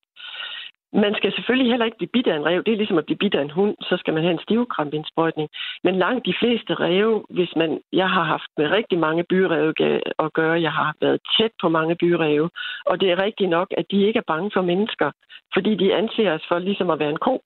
Man 0.92 1.14
skal 1.14 1.32
selvfølgelig 1.32 1.70
heller 1.72 1.86
ikke 1.86 1.96
blive 1.96 2.14
bidt 2.16 2.26
af 2.26 2.36
en 2.36 2.46
rev. 2.46 2.62
Det 2.64 2.72
er 2.72 2.76
ligesom 2.76 2.98
at 2.98 3.06
blive 3.06 3.22
bidt 3.24 3.34
af 3.34 3.42
en 3.42 3.50
hund, 3.50 3.76
så 3.80 3.96
skal 3.96 4.14
man 4.14 4.22
have 4.22 4.32
en 4.32 4.44
stivkrampindsprøjtning. 4.46 5.48
Men 5.84 5.94
langt 5.96 6.26
de 6.26 6.34
fleste 6.40 6.74
ræve, 6.74 7.24
hvis 7.30 7.52
man... 7.56 7.80
Jeg 7.92 8.08
har 8.10 8.22
haft 8.22 8.50
med 8.56 8.70
rigtig 8.70 8.98
mange 8.98 9.24
byræve 9.24 9.74
at 10.18 10.32
gøre. 10.32 10.60
Jeg 10.60 10.72
har 10.72 10.94
været 11.00 11.20
tæt 11.38 11.50
på 11.60 11.68
mange 11.68 11.96
byræve. 11.96 12.50
Og 12.86 13.00
det 13.00 13.10
er 13.10 13.22
rigtigt 13.22 13.50
nok, 13.50 13.68
at 13.78 13.84
de 13.90 14.06
ikke 14.06 14.18
er 14.18 14.30
bange 14.32 14.50
for 14.54 14.62
mennesker, 14.62 15.10
fordi 15.54 15.74
de 15.74 15.94
anser 15.94 16.32
os 16.32 16.44
for 16.48 16.58
ligesom 16.58 16.90
at 16.90 16.98
være 16.98 17.10
en 17.10 17.24
ko. 17.26 17.42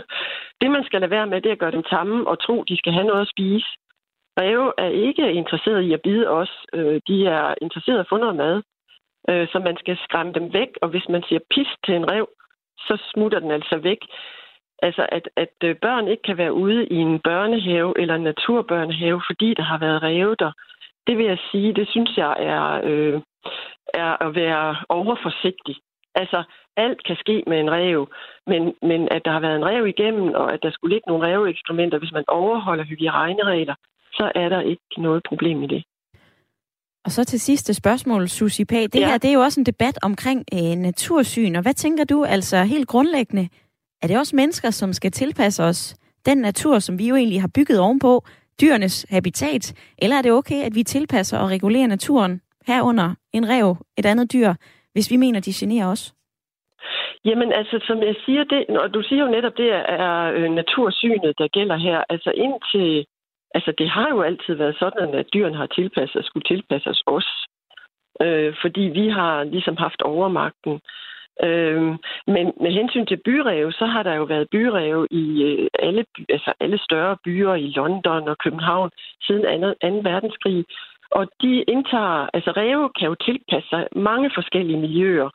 det, 0.60 0.70
man 0.70 0.84
skal 0.84 1.00
lade 1.00 1.10
være 1.10 1.26
med, 1.26 1.40
det 1.40 1.48
er 1.48 1.52
at 1.52 1.64
gøre 1.64 1.76
dem 1.76 1.82
tamme 1.82 2.28
og 2.28 2.42
tro, 2.42 2.64
de 2.68 2.76
skal 2.76 2.92
have 2.92 3.06
noget 3.06 3.20
at 3.20 3.32
spise. 3.34 3.66
Ræve 4.40 4.72
er 4.78 4.88
ikke 4.88 5.32
interesseret 5.32 5.82
i 5.82 5.92
at 5.92 6.02
bide 6.02 6.28
os. 6.28 6.52
Øh, 6.72 7.00
de 7.08 7.26
er 7.26 7.54
interesseret 7.62 7.96
i 7.96 8.00
at 8.00 8.08
få 8.08 8.16
noget 8.16 8.36
mad. 8.36 8.62
Øh, 9.30 9.48
så 9.48 9.58
man 9.58 9.76
skal 9.76 9.96
skræmme 10.04 10.32
dem 10.32 10.52
væk, 10.52 10.68
og 10.82 10.88
hvis 10.88 11.08
man 11.08 11.22
siger 11.28 11.40
pis 11.50 11.68
til 11.86 11.94
en 11.94 12.10
rev, 12.10 12.28
så 12.78 12.94
smutter 13.12 13.38
den 13.38 13.50
altså 13.50 13.76
væk. 13.76 13.98
Altså, 14.82 15.06
at, 15.08 15.28
at 15.36 15.54
øh, 15.64 15.76
børn 15.76 16.08
ikke 16.08 16.22
kan 16.22 16.38
være 16.38 16.52
ude 16.52 16.86
i 16.86 16.94
en 16.94 17.20
børnehave 17.20 17.92
eller 18.00 18.14
en 18.14 18.22
naturbørnehave, 18.22 19.22
fordi 19.28 19.54
der 19.54 19.62
har 19.62 19.78
været 19.78 20.02
ræve 20.02 20.36
der, 20.38 20.52
det 21.06 21.18
vil 21.18 21.26
jeg 21.26 21.38
sige, 21.50 21.74
det 21.74 21.88
synes 21.88 22.16
jeg 22.16 22.36
er, 22.38 22.80
øh, 22.84 23.20
er 23.94 24.22
at 24.26 24.34
være 24.34 24.76
overforsigtig. 24.88 25.76
Altså, 26.14 26.42
alt 26.76 27.04
kan 27.04 27.16
ske 27.16 27.44
med 27.46 27.60
en 27.60 27.70
rev, 27.70 28.08
men, 28.46 28.74
men 28.82 29.08
at 29.10 29.24
der 29.24 29.30
har 29.30 29.40
været 29.40 29.56
en 29.56 29.64
rev 29.64 29.86
igennem, 29.86 30.34
og 30.34 30.52
at 30.52 30.62
der 30.62 30.70
skulle 30.70 30.94
ligge 30.94 31.08
nogle 31.08 31.26
reveekskrementer, 31.26 31.98
hvis 31.98 32.12
man 32.12 32.24
overholder 32.28 32.84
hygiejneregler, 32.84 33.74
så 34.12 34.32
er 34.34 34.48
der 34.48 34.60
ikke 34.60 34.82
noget 34.98 35.22
problem 35.28 35.62
i 35.62 35.66
det. 35.66 35.84
Og 37.04 37.10
så 37.10 37.24
til 37.24 37.40
sidste 37.40 37.74
spørgsmål, 37.74 38.28
Susie 38.28 38.64
Pag. 38.64 38.82
Det 38.82 39.00
ja. 39.00 39.06
her 39.06 39.18
det 39.18 39.30
er 39.30 39.34
jo 39.34 39.40
også 39.40 39.60
en 39.60 39.66
debat 39.66 39.98
omkring 40.02 40.44
øh, 40.54 40.76
natursyn, 40.76 41.56
og 41.56 41.62
hvad 41.62 41.74
tænker 41.74 42.04
du 42.04 42.24
altså 42.24 42.64
helt 42.64 42.88
grundlæggende? 42.88 43.48
Er 44.02 44.06
det 44.06 44.18
også 44.18 44.36
mennesker, 44.36 44.70
som 44.70 44.92
skal 44.92 45.10
tilpasse 45.10 45.64
os 45.64 45.96
den 46.26 46.38
natur, 46.38 46.78
som 46.78 46.98
vi 46.98 47.08
jo 47.08 47.16
egentlig 47.16 47.40
har 47.40 47.50
bygget 47.54 47.80
ovenpå, 47.80 48.22
dyrenes 48.60 49.06
habitat, 49.10 49.74
eller 50.02 50.16
er 50.16 50.22
det 50.22 50.32
okay, 50.32 50.64
at 50.64 50.74
vi 50.74 50.82
tilpasser 50.82 51.38
og 51.38 51.50
regulerer 51.50 51.86
naturen 51.86 52.40
herunder 52.66 53.14
en 53.32 53.48
rev, 53.48 53.76
et 53.98 54.06
andet 54.06 54.32
dyr, 54.32 54.54
hvis 54.92 55.10
vi 55.10 55.16
mener, 55.16 55.40
de 55.40 55.52
generer 55.54 55.86
os? 55.86 56.14
Jamen 57.24 57.52
altså, 57.52 57.76
som 57.88 57.98
jeg 58.02 58.14
siger, 58.24 58.44
det, 58.44 58.78
og 58.82 58.94
du 58.94 59.02
siger 59.02 59.22
jo 59.24 59.30
netop, 59.30 59.56
det 59.56 59.70
er 59.72 60.32
øh, 60.36 60.50
natursynet, 60.50 61.32
der 61.38 61.48
gælder 61.48 61.76
her. 61.76 62.04
Altså 62.08 62.30
indtil 62.30 63.06
Altså, 63.54 63.72
det 63.78 63.88
har 63.88 64.08
jo 64.08 64.22
altid 64.22 64.54
været 64.54 64.76
sådan, 64.78 65.14
at 65.14 65.26
dyrene 65.34 65.56
har 65.56 65.66
tilpasset 65.66 66.24
skulle 66.24 66.44
tilpasse 66.44 66.90
os 66.90 67.02
os. 67.06 67.28
Øh, 68.22 68.54
fordi 68.62 68.80
vi 68.80 69.08
har 69.08 69.44
ligesom 69.44 69.76
haft 69.76 70.02
overmagten. 70.02 70.80
Øh, 71.42 71.82
men 72.26 72.46
med 72.60 72.72
hensyn 72.72 73.06
til 73.06 73.20
byrev, 73.24 73.72
så 73.72 73.86
har 73.86 74.02
der 74.02 74.14
jo 74.14 74.24
været 74.24 74.48
byrev 74.50 75.06
i 75.10 75.42
øh, 75.42 75.68
alle, 75.78 76.04
altså 76.28 76.52
alle 76.60 76.78
større 76.78 77.16
byer 77.24 77.54
i 77.54 77.72
London 77.76 78.28
og 78.28 78.38
København 78.38 78.90
siden 79.22 79.62
2. 79.62 79.88
2. 79.88 80.10
verdenskrig. 80.10 80.64
Og 81.10 81.28
de 81.42 81.62
indtager, 81.62 82.28
altså 82.34 82.50
ræve 82.50 82.90
kan 82.98 83.08
jo 83.08 83.14
tilpasse 83.14 83.68
sig 83.68 83.88
mange 83.96 84.30
forskellige 84.34 84.80
miljøer. 84.80 85.30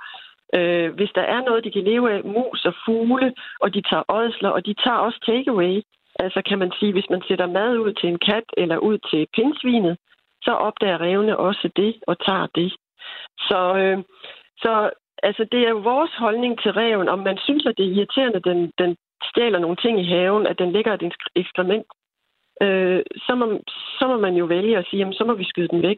Øh, 0.55 0.93
hvis 0.93 1.11
der 1.15 1.21
er 1.21 1.41
noget, 1.41 1.63
de 1.63 1.71
kan 1.71 1.83
leve 1.83 2.11
af, 2.11 2.23
mus 2.23 2.65
og 2.65 2.73
fugle, 2.85 3.33
og 3.59 3.73
de 3.73 3.81
tager 3.81 4.03
ådsler, 4.09 4.49
og 4.49 4.65
de 4.65 4.73
tager 4.73 4.97
også 4.97 5.19
takeaway. 5.25 5.81
Altså 6.19 6.41
kan 6.49 6.59
man 6.59 6.71
sige, 6.79 6.93
hvis 6.93 7.09
man 7.09 7.21
sætter 7.27 7.47
mad 7.47 7.77
ud 7.77 7.93
til 7.93 8.09
en 8.09 8.19
kat 8.19 8.47
eller 8.57 8.77
ud 8.77 8.97
til 8.97 9.27
pindsvinet, 9.35 9.97
så 10.41 10.51
opdager 10.51 11.01
revne 11.01 11.37
også 11.37 11.69
det 11.75 11.95
og 12.07 12.25
tager 12.25 12.47
det. 12.55 12.73
Så, 13.47 13.59
øh, 13.77 14.03
så 14.57 14.89
altså, 15.23 15.43
det 15.51 15.59
er 15.65 15.69
jo 15.69 15.77
vores 15.77 16.11
holdning 16.17 16.59
til 16.61 16.71
reven, 16.71 17.09
om 17.09 17.19
man 17.19 17.37
synes, 17.37 17.65
at 17.65 17.77
det 17.77 17.85
er 17.85 17.95
irriterende, 17.95 18.37
at 18.37 18.45
den, 18.45 18.71
den 18.77 18.97
stjæler 19.23 19.59
nogle 19.59 19.75
ting 19.75 19.99
i 19.99 20.09
haven, 20.13 20.47
at 20.47 20.59
den 20.59 20.71
ligger 20.71 20.93
et 20.93 21.13
ekskrement, 21.35 21.85
øh, 22.61 23.01
så, 23.25 23.35
må, 23.35 23.45
så 23.99 24.07
må 24.07 24.17
man 24.17 24.35
jo 24.35 24.45
vælge 24.45 24.77
at 24.77 24.85
sige, 24.89 24.99
jamen, 24.99 25.13
så 25.13 25.23
må 25.23 25.33
vi 25.33 25.43
skyde 25.43 25.67
den 25.67 25.81
væk. 25.81 25.97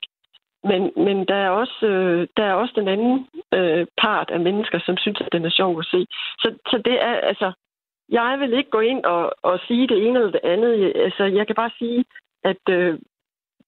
Men, 0.63 0.91
men 0.95 1.17
der, 1.27 1.36
er 1.36 1.49
også, 1.49 1.86
øh, 1.86 2.27
der 2.38 2.43
er 2.43 2.53
også 2.53 2.73
den 2.75 2.88
anden 2.88 3.27
øh, 3.53 3.88
part 4.01 4.29
af 4.32 4.39
mennesker, 4.39 4.79
som 4.79 4.97
synes, 4.97 5.21
at 5.21 5.32
den 5.32 5.45
er 5.45 5.49
sjov 5.49 5.79
at 5.79 5.86
se. 5.86 6.05
Så, 6.39 6.47
så 6.69 6.82
det 6.86 7.03
er, 7.03 7.15
altså, 7.32 7.51
jeg 8.11 8.37
vil 8.39 8.53
ikke 8.57 8.69
gå 8.69 8.79
ind 8.79 9.03
og, 9.05 9.33
og 9.43 9.59
sige 9.67 9.87
det 9.87 9.97
ene 10.07 10.19
eller 10.19 10.31
det 10.31 10.43
andet. 10.43 10.93
Altså, 10.95 11.23
jeg 11.23 11.47
kan 11.47 11.55
bare 11.55 11.71
sige, 11.79 12.05
at, 12.43 12.63
øh, 12.69 12.99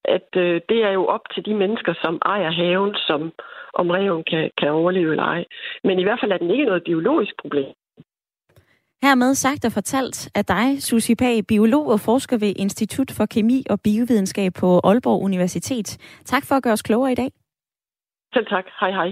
at 0.06 0.30
øh, 0.36 0.62
det 0.70 0.80
er 0.84 0.92
jo 0.92 1.06
op 1.06 1.26
til 1.34 1.46
de 1.46 1.54
mennesker, 1.54 1.94
som 2.02 2.22
ejer 2.26 2.52
haven, 2.52 2.96
som 2.96 3.22
om 3.74 3.90
reven 3.90 4.24
kan, 4.24 4.52
kan 4.58 4.70
overleve 4.72 5.12
eller 5.12 5.24
ej. 5.24 5.46
Men 5.84 6.00
i 6.00 6.04
hvert 6.04 6.20
fald 6.22 6.32
er 6.32 6.38
den 6.38 6.52
ikke 6.52 6.66
noget 6.66 6.84
biologisk 6.84 7.34
problem. 7.42 7.74
Hermed 9.04 9.34
sagt 9.34 9.66
og 9.66 9.72
fortalt 9.72 10.30
af 10.36 10.46
dig, 10.46 10.84
Susie 10.84 11.16
Pag, 11.16 11.48
biolog 11.48 11.88
og 11.88 12.00
forsker 12.00 12.38
ved 12.38 12.54
Institut 12.56 13.12
for 13.18 13.26
Kemi 13.26 13.64
og 13.70 13.80
Biovidenskab 13.84 14.52
på 14.60 14.80
Aalborg 14.84 15.22
Universitet. 15.24 15.88
Tak 16.26 16.44
for 16.48 16.56
at 16.56 16.64
gøre 16.64 16.74
os 16.74 16.82
klogere 16.82 17.12
i 17.12 17.16
dag. 17.16 17.32
Selv 18.34 18.46
tak. 18.46 18.66
Hej 18.80 18.92
hej. 18.92 19.10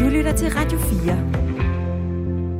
Du 0.00 0.04
lytter 0.16 0.32
til 0.36 0.48
Radio 0.58 0.78
4. 0.78 1.41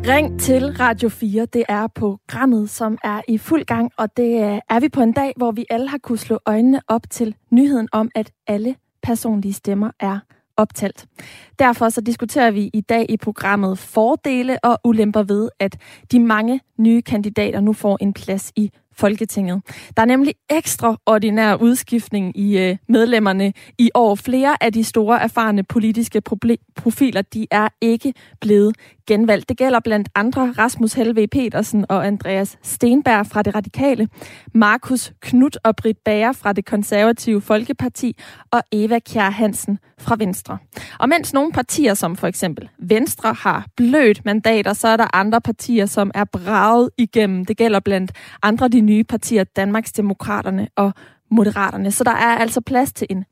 Ring 0.07 0.41
til 0.41 0.77
Radio 0.77 1.09
4. 1.09 1.47
Det 1.47 1.65
er 1.69 1.87
programmet, 1.87 2.71
som 2.71 2.99
er 3.05 3.21
i 3.29 3.39
fuld 3.39 3.65
gang, 3.65 3.91
og 3.97 4.17
det 4.17 4.53
øh, 4.53 4.61
er 4.69 4.81
vi 4.81 4.89
på 4.89 5.01
en 5.01 5.13
dag, 5.13 5.33
hvor 5.37 5.51
vi 5.51 5.65
alle 5.71 5.89
har 5.89 5.99
kunnet 5.99 6.21
slå 6.21 6.39
øjnene 6.47 6.81
op 6.89 7.03
til 7.11 7.35
nyheden 7.51 7.89
om, 7.93 8.11
at 8.15 8.33
alle 8.47 8.77
personlige 9.03 9.53
stemmer 9.53 9.91
er 10.01 10.19
optalt. 10.57 11.07
Derfor 11.59 11.89
så 11.89 12.01
diskuterer 12.01 12.51
vi 12.51 12.71
i 12.75 12.81
dag 12.81 13.07
i 13.09 13.17
programmet 13.17 13.79
fordele 13.79 14.65
og 14.65 14.79
ulemper 14.85 15.23
ved, 15.23 15.49
at 15.61 15.77
de 16.13 16.21
mange 16.21 16.61
nye 16.79 17.03
kandidater 17.03 17.61
nu 17.61 17.73
får 17.73 17.99
en 18.01 18.13
plads 18.13 18.53
i 18.57 18.71
Folketinget. 19.03 19.63
Der 19.97 20.03
er 20.03 20.07
nemlig 20.07 20.35
ekstraordinær 20.51 21.55
udskiftning 21.55 22.39
i 22.39 22.59
øh, 22.59 22.77
medlemmerne 22.89 23.53
i 23.79 23.91
år. 23.95 24.15
Flere 24.15 24.65
af 24.65 24.73
de 24.73 24.85
store 24.85 25.23
erfarne 25.23 25.63
politiske 25.65 26.21
profiler, 26.77 27.23
de 27.23 27.47
er 27.51 27.69
ikke 27.81 28.15
blevet 28.41 28.77
genvalgt. 29.07 29.49
Det 29.49 29.57
gælder 29.57 29.81
blandt 29.81 30.09
andre 30.15 30.55
Rasmus 30.59 30.93
Helve 30.93 31.27
Petersen 31.27 31.87
og 31.89 32.07
Andreas 32.07 32.59
Stenberg 32.63 33.27
fra 33.27 33.43
det 33.43 33.55
radikale, 33.55 34.09
Markus 34.55 35.13
Knut 35.21 35.59
og 35.65 35.77
Britt 35.77 35.99
Bager 36.05 36.33
fra 36.33 36.53
det 36.53 36.65
konservative 36.65 37.41
Folkeparti 37.41 38.17
og 38.51 38.63
Eva 38.73 38.99
Kjær 38.99 39.31
Hansen 39.31 39.79
fra 39.99 40.17
Venstre. 40.19 40.59
Og 40.99 41.09
mens 41.09 41.33
nogle 41.33 41.53
partier, 41.53 41.95
som 41.95 42.17
for 42.17 42.27
eksempel 42.27 42.69
Venstre, 42.79 43.35
har 43.35 43.67
blødt 43.77 44.25
mandater, 44.25 44.73
så 44.73 44.89
er 44.89 44.97
der 44.97 45.17
andre 45.17 45.41
partier, 45.41 45.87
som 45.87 46.11
er 46.15 46.25
braget 46.25 46.91
igennem. 46.99 47.45
Det 47.45 47.57
gælder 47.57 47.81
blandt 47.81 48.13
andre 48.43 48.69
de 48.69 48.81
nye 48.81 48.92
partier, 49.09 49.45
Danmarks 49.45 49.93
Demokraterne 49.93 50.69
og 50.77 50.93
Moderaterne. 51.31 51.91
Så 51.91 52.05
der 52.05 52.11
er 52.11 52.39
altså 52.39 52.61
plads 52.61 52.93
til 52.93 53.07
en 53.11 53.25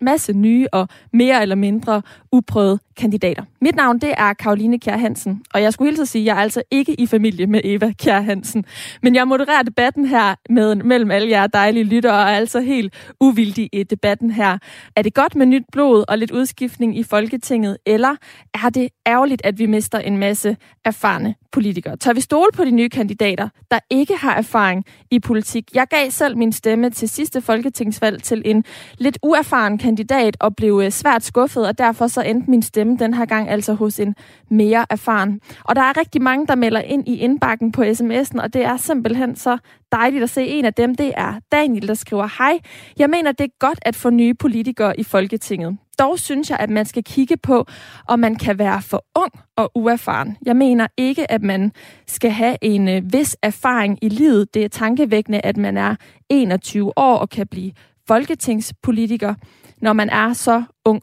masse 0.00 0.32
nye 0.32 0.66
og 0.72 0.88
mere 1.12 1.42
eller 1.42 1.54
mindre 1.54 2.02
uprøvede 2.32 2.78
kandidater. 2.96 3.42
Mit 3.60 3.76
navn 3.76 3.98
det 3.98 4.14
er 4.16 4.32
Karoline 4.32 4.78
Kjær 4.78 4.96
Hansen, 4.96 5.42
og 5.54 5.62
jeg 5.62 5.72
skulle 5.72 5.88
hilse 5.88 6.02
at 6.02 6.08
sige, 6.08 6.22
at 6.22 6.26
jeg 6.26 6.36
er 6.36 6.42
altså 6.42 6.62
ikke 6.70 7.00
i 7.00 7.06
familie 7.06 7.46
med 7.46 7.60
Eva 7.64 7.92
Kjær 7.92 8.20
Hansen. 8.20 8.64
Men 9.02 9.14
jeg 9.14 9.28
modererer 9.28 9.62
debatten 9.62 10.06
her 10.06 10.34
med, 10.50 10.74
mellem 10.74 11.10
alle 11.10 11.30
jer 11.30 11.46
dejlige 11.46 11.84
lyttere, 11.84 12.12
og 12.12 12.20
er 12.20 12.36
altså 12.36 12.60
helt 12.60 12.94
uvildig 13.20 13.68
i 13.72 13.82
debatten 13.82 14.30
her. 14.30 14.58
Er 14.96 15.02
det 15.02 15.14
godt 15.14 15.34
med 15.34 15.46
nyt 15.46 15.64
blod 15.72 16.04
og 16.08 16.18
lidt 16.18 16.30
udskiftning 16.30 16.98
i 16.98 17.02
Folketinget, 17.02 17.76
eller 17.86 18.16
er 18.54 18.70
det 18.70 18.88
ærgerligt, 19.06 19.42
at 19.44 19.58
vi 19.58 19.66
mister 19.66 19.98
en 19.98 20.18
masse 20.18 20.56
erfarne 20.84 21.34
politikere? 21.52 21.96
Tør 21.96 22.12
vi 22.12 22.20
stole 22.20 22.52
på 22.54 22.64
de 22.64 22.70
nye 22.70 22.88
kandidater, 22.88 23.48
der 23.70 23.78
ikke 23.90 24.16
har 24.16 24.34
erfaring 24.34 24.84
i 25.10 25.20
politik? 25.20 25.64
Jeg 25.74 25.86
gav 25.90 26.10
selv 26.10 26.36
min 26.36 26.52
stemme 26.52 26.90
til 26.90 27.08
sidste 27.08 27.40
folketingsvalg 27.40 28.22
til 28.22 28.42
en 28.44 28.64
lidt 28.98 29.18
uerfaren 29.22 29.78
kandidat 29.78 30.36
og 30.40 30.56
blev 30.56 30.80
øh, 30.84 30.90
svært 30.90 31.24
skuffet, 31.24 31.66
og 31.66 31.78
derfor 31.78 32.06
så 32.06 32.20
endte 32.20 32.50
min 32.50 32.62
stemme 32.62 32.85
den 32.94 33.14
her 33.14 33.24
gang 33.24 33.48
altså 33.48 33.74
hos 33.74 34.00
en 34.00 34.14
mere 34.50 34.86
erfaren. 34.90 35.40
Og 35.64 35.76
der 35.76 35.82
er 35.82 35.96
rigtig 35.96 36.22
mange, 36.22 36.46
der 36.46 36.54
melder 36.54 36.80
ind 36.80 37.08
i 37.08 37.16
indbakken 37.16 37.72
på 37.72 37.82
sms'en, 37.82 38.42
og 38.42 38.52
det 38.52 38.64
er 38.64 38.76
simpelthen 38.76 39.36
så 39.36 39.58
dejligt 39.92 40.22
at 40.22 40.30
se. 40.30 40.46
En 40.46 40.64
af 40.64 40.74
dem, 40.74 40.94
det 40.94 41.12
er 41.16 41.34
Daniel, 41.52 41.88
der 41.88 41.94
skriver, 41.94 42.28
Hej, 42.38 42.58
jeg 42.98 43.10
mener, 43.10 43.32
det 43.32 43.44
er 43.44 43.58
godt 43.58 43.78
at 43.82 43.96
få 43.96 44.10
nye 44.10 44.34
politikere 44.34 45.00
i 45.00 45.02
Folketinget. 45.02 45.78
Dog 45.98 46.18
synes 46.18 46.50
jeg, 46.50 46.58
at 46.60 46.70
man 46.70 46.86
skal 46.86 47.04
kigge 47.04 47.36
på, 47.36 47.66
om 48.08 48.18
man 48.18 48.36
kan 48.36 48.58
være 48.58 48.82
for 48.82 49.04
ung 49.14 49.32
og 49.56 49.70
uerfaren. 49.74 50.36
Jeg 50.46 50.56
mener 50.56 50.86
ikke, 50.96 51.30
at 51.30 51.42
man 51.42 51.72
skal 52.06 52.30
have 52.30 52.56
en 52.62 52.88
øh, 52.88 53.12
vis 53.12 53.36
erfaring 53.42 53.98
i 54.02 54.08
livet. 54.08 54.54
Det 54.54 54.64
er 54.64 54.68
tankevækkende, 54.68 55.40
at 55.40 55.56
man 55.56 55.76
er 55.76 55.96
21 56.28 56.98
år 56.98 57.16
og 57.16 57.28
kan 57.28 57.46
blive 57.46 57.72
folketingspolitiker, 58.08 59.34
når 59.82 59.92
man 59.92 60.10
er 60.10 60.32
så 60.32 60.62
ung. 60.84 61.02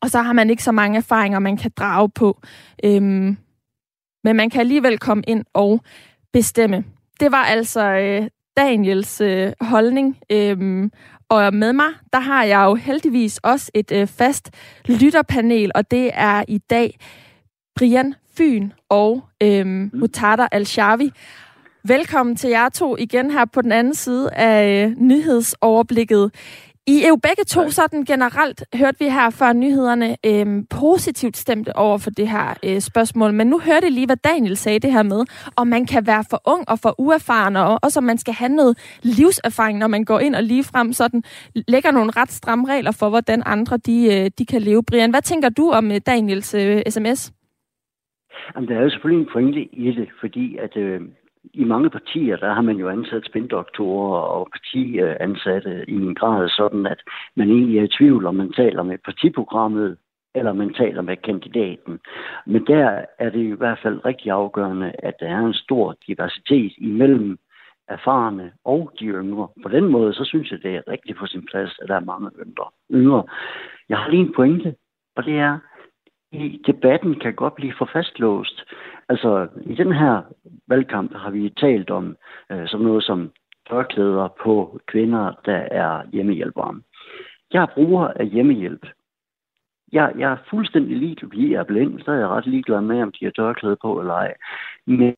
Og 0.00 0.10
så 0.10 0.22
har 0.22 0.32
man 0.32 0.50
ikke 0.50 0.62
så 0.62 0.72
mange 0.72 0.96
erfaringer, 0.96 1.38
man 1.38 1.56
kan 1.56 1.70
drage 1.76 2.08
på. 2.08 2.40
Øhm, 2.84 3.36
men 4.24 4.36
man 4.36 4.50
kan 4.50 4.60
alligevel 4.60 4.98
komme 4.98 5.24
ind 5.26 5.44
og 5.54 5.80
bestemme. 6.32 6.84
Det 7.20 7.32
var 7.32 7.44
altså 7.44 7.80
øh, 7.80 8.28
Daniels 8.56 9.20
øh, 9.20 9.52
holdning. 9.60 10.18
Øhm, 10.32 10.92
og 11.28 11.54
med 11.54 11.72
mig, 11.72 11.88
der 12.12 12.20
har 12.20 12.44
jeg 12.44 12.64
jo 12.64 12.74
heldigvis 12.74 13.38
også 13.38 13.70
et 13.74 13.92
øh, 13.92 14.06
fast 14.06 14.50
lytterpanel, 14.86 15.72
og 15.74 15.90
det 15.90 16.10
er 16.14 16.44
i 16.48 16.58
dag 16.58 16.98
Brian 17.76 18.14
Fyn 18.36 18.70
og 18.88 19.24
øhm, 19.42 19.68
mm. 19.68 19.90
Mutada 19.92 20.48
Al-Shavi. 20.52 21.12
Velkommen 21.84 22.36
til 22.36 22.50
jer 22.50 22.68
to 22.68 22.96
igen 22.96 23.30
her 23.30 23.44
på 23.44 23.62
den 23.62 23.72
anden 23.72 23.94
side 23.94 24.30
af 24.32 24.86
øh, 24.86 24.96
nyhedsoverblikket. 24.96 26.34
I 26.94 26.96
er 27.04 27.08
jo 27.08 27.18
begge 27.28 27.44
to 27.44 27.70
sådan 27.70 28.04
generelt, 28.04 28.64
hørte 28.74 28.98
vi 28.98 29.08
her 29.08 29.30
før 29.30 29.52
nyhederne, 29.52 30.16
øhm, 30.26 30.66
positivt 30.66 31.36
stemte 31.36 31.76
over 31.76 31.98
for 31.98 32.10
det 32.10 32.28
her 32.28 32.48
øh, 32.64 32.80
spørgsmål. 32.80 33.32
Men 33.34 33.46
nu 33.46 33.58
hørte 33.58 33.86
I 33.86 33.90
lige, 33.90 34.06
hvad 34.06 34.16
Daniel 34.16 34.56
sagde 34.56 34.78
det 34.78 34.92
her 34.92 35.02
med, 35.02 35.20
om 35.56 35.66
man 35.66 35.86
kan 35.86 36.06
være 36.06 36.24
for 36.30 36.40
ung 36.46 36.68
og 36.68 36.78
for 36.82 36.94
uerfaren, 36.98 37.56
og 37.56 37.78
også 37.82 38.00
om 38.00 38.04
man 38.04 38.18
skal 38.18 38.34
have 38.34 38.48
noget 38.48 38.98
livserfaring, 39.02 39.78
når 39.78 39.86
man 39.86 40.04
går 40.04 40.20
ind 40.20 40.34
og 40.34 40.42
lige 40.42 40.64
frem 40.64 40.92
sådan 40.92 41.22
lægger 41.68 41.90
nogle 41.90 42.10
ret 42.16 42.32
stramme 42.32 42.68
regler 42.68 42.92
for, 43.00 43.08
hvordan 43.08 43.42
andre 43.46 43.76
de, 43.76 43.96
øh, 44.14 44.30
de 44.38 44.46
kan 44.46 44.62
leve. 44.62 44.82
Brian, 44.82 45.10
hvad 45.10 45.22
tænker 45.22 45.48
du 45.48 45.70
om 45.70 45.90
øh, 45.90 46.00
Daniels 46.06 46.54
øh, 46.54 46.82
sms? 46.88 47.32
Jamen, 48.54 48.68
der 48.68 48.76
er 48.76 48.82
jo 48.82 48.90
selvfølgelig 48.90 49.22
en 49.22 49.32
pointe 49.32 49.60
i 49.72 49.86
det, 49.98 50.08
fordi 50.20 50.56
at 50.56 50.76
øh, 50.76 51.00
i 51.54 51.64
mange 51.64 51.90
partier, 51.90 52.36
der 52.36 52.54
har 52.54 52.62
man 52.62 52.76
jo 52.76 52.88
ansat 52.88 53.24
spindoktorer 53.26 54.20
og 54.20 54.48
partiansatte 54.52 55.84
i 55.88 55.94
en 55.94 56.14
grad 56.14 56.48
sådan, 56.48 56.86
at 56.86 57.00
man 57.36 57.50
egentlig 57.50 57.78
er 57.78 57.82
i 57.82 57.94
tvivl, 57.98 58.26
om 58.26 58.34
man 58.34 58.52
taler 58.52 58.82
med 58.82 58.98
partiprogrammet, 59.04 59.96
eller 60.34 60.52
man 60.52 60.74
taler 60.74 61.02
med 61.02 61.16
kandidaten. 61.16 61.98
Men 62.46 62.66
der 62.66 63.04
er 63.18 63.30
det 63.30 63.40
i 63.40 63.50
hvert 63.58 63.78
fald 63.82 64.04
rigtig 64.04 64.30
afgørende, 64.30 64.92
at 64.98 65.14
der 65.20 65.26
er 65.26 65.38
en 65.38 65.54
stor 65.54 65.96
diversitet 66.06 66.72
imellem 66.78 67.38
erfarne 67.88 68.52
og 68.64 68.92
de 69.00 69.04
yngre. 69.04 69.48
På 69.62 69.68
den 69.68 69.88
måde, 69.88 70.14
så 70.14 70.24
synes 70.24 70.50
jeg, 70.50 70.62
det 70.62 70.74
er 70.76 70.88
rigtig 70.88 71.16
på 71.16 71.26
sin 71.26 71.46
plads, 71.50 71.78
at 71.82 71.88
der 71.88 71.94
er 71.94 72.00
mange 72.00 72.30
yngre. 72.90 73.24
Jeg 73.88 73.98
har 73.98 74.10
lige 74.10 74.22
en 74.22 74.32
pointe, 74.36 74.74
og 75.16 75.24
det 75.24 75.38
er, 75.38 75.58
i 76.32 76.62
debatten 76.66 77.20
kan 77.20 77.34
godt 77.34 77.54
blive 77.54 77.72
for 77.78 77.90
fastlåst. 77.92 78.64
Altså, 79.08 79.48
i 79.66 79.74
den 79.74 79.92
her 79.92 80.22
valgkamp 80.66 81.14
har 81.16 81.30
vi 81.30 81.50
talt 81.50 81.90
om 81.90 82.16
øh, 82.52 82.68
sådan 82.68 82.86
noget 82.86 83.04
som 83.04 83.30
tørklæder 83.68 84.28
på 84.42 84.80
kvinder, 84.86 85.32
der 85.44 85.56
er 85.56 86.02
hjemmehjælpere. 86.12 86.80
Jeg 87.52 87.62
er 87.62 87.74
bruger 87.74 88.08
af 88.08 88.26
hjemmehjælp. 88.26 88.86
Jeg, 89.92 90.12
jeg 90.18 90.32
er 90.32 90.36
fuldstændig 90.50 90.96
ligeglad. 90.96 91.48
Jeg 91.48 91.60
er 91.60 91.64
blind, 91.64 92.00
så 92.00 92.10
er 92.10 92.16
jeg 92.16 92.28
ret 92.28 92.46
ligeglad 92.46 92.80
med, 92.80 93.02
om 93.02 93.12
de 93.12 93.24
har 93.24 93.32
tørklæde 93.32 93.76
på 93.82 94.00
eller 94.00 94.14
ej. 94.14 94.34
Men 94.86 95.14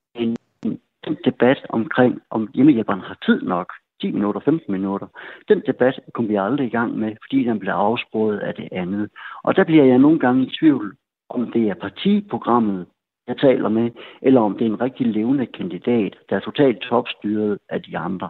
den 1.05 1.17
debat 1.25 1.67
omkring, 1.69 2.21
om 2.31 2.49
hjemmehjælperen 2.55 3.01
har 3.01 3.19
tid 3.27 3.43
nok, 3.43 3.73
10 4.01 4.11
minutter, 4.13 4.41
15 4.41 4.73
minutter, 4.73 5.07
den 5.49 5.63
debat 5.67 6.01
kom 6.15 6.29
vi 6.29 6.35
aldrig 6.35 6.67
i 6.67 6.71
gang 6.71 6.99
med, 6.99 7.17
fordi 7.25 7.45
den 7.45 7.59
blev 7.59 7.73
afsporet 7.73 8.39
af 8.39 8.55
det 8.55 8.69
andet. 8.73 9.11
Og 9.43 9.57
der 9.57 9.65
bliver 9.65 9.85
jeg 9.85 9.99
nogle 9.99 10.19
gange 10.19 10.47
i 10.47 10.55
tvivl, 10.61 10.97
om 11.31 11.51
det 11.53 11.69
er 11.69 11.75
partiprogrammet, 11.75 12.87
jeg 13.27 13.39
taler 13.39 13.69
med, 13.69 13.91
eller 14.23 14.41
om 14.41 14.59
det 14.59 14.67
er 14.67 14.71
en 14.71 14.81
rigtig 14.81 15.07
levende 15.07 15.47
kandidat, 15.47 16.17
der 16.31 16.37
er 16.37 16.41
totalt 16.41 16.81
topstyret 16.81 17.59
af 17.69 17.83
de 17.83 17.99
andre. 17.99 18.29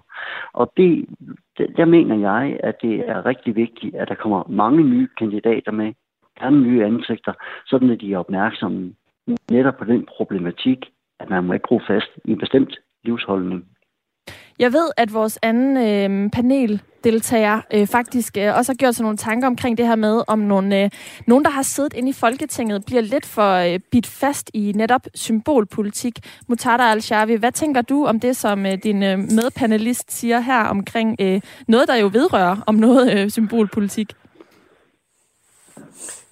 Og 0.52 0.72
det, 0.76 1.06
der 1.76 1.84
mener 1.84 2.16
jeg, 2.18 2.60
at 2.62 2.76
det 2.82 3.08
er 3.08 3.26
rigtig 3.26 3.56
vigtigt, 3.56 3.94
at 3.94 4.08
der 4.08 4.14
kommer 4.14 4.44
mange 4.48 4.82
nye 4.84 5.08
kandidater 5.18 5.72
med, 5.72 5.92
gerne 6.38 6.60
nye 6.60 6.84
ansigter, 6.84 7.32
sådan 7.66 7.90
at 7.90 8.00
de 8.00 8.12
er 8.12 8.18
opmærksomme 8.18 8.94
netop 9.50 9.76
på 9.78 9.84
den 9.84 10.06
problematik, 10.16 10.78
at 11.20 11.30
man 11.30 11.44
må 11.44 11.52
ikke 11.52 11.68
bruge 11.68 11.82
fast 11.86 12.10
i 12.24 12.30
en 12.30 12.38
bestemt 12.38 12.76
livsholdning. 13.04 13.66
Jeg 14.60 14.72
ved, 14.72 14.90
at 14.96 15.14
vores 15.14 15.38
anden 15.42 15.76
øh, 15.76 16.30
paneldeltager 16.30 17.60
øh, 17.74 17.86
faktisk 17.86 18.36
øh, 18.36 18.56
også 18.56 18.72
har 18.72 18.76
gjort 18.76 18.94
sig 18.94 19.02
nogle 19.02 19.16
tanker 19.16 19.46
omkring 19.46 19.78
det 19.78 19.86
her 19.86 19.96
med, 19.96 20.22
om 20.26 20.38
nogle, 20.38 20.82
øh, 20.82 20.90
nogen, 21.26 21.44
der 21.44 21.50
har 21.50 21.62
siddet 21.62 21.94
inde 21.94 22.08
i 22.08 22.12
Folketinget, 22.12 22.84
bliver 22.86 23.02
lidt 23.02 23.26
for 23.26 23.54
øh, 23.54 23.78
bit 23.90 24.06
fast 24.06 24.50
i 24.54 24.72
netop 24.76 25.06
symbolpolitik. 25.14 26.18
Mutada 26.48 26.82
al 26.82 27.38
hvad 27.38 27.52
tænker 27.52 27.82
du 27.82 28.06
om 28.06 28.20
det, 28.20 28.36
som 28.36 28.66
øh, 28.66 28.78
din 28.84 29.02
øh, 29.02 29.18
medpanelist 29.18 30.12
siger 30.12 30.40
her 30.40 30.64
omkring 30.64 31.16
øh, 31.20 31.40
noget, 31.68 31.88
der 31.88 31.94
jo 31.94 32.10
vedrører 32.12 32.56
om 32.66 32.74
noget 32.74 33.18
øh, 33.18 33.30
symbolpolitik? 33.30 34.12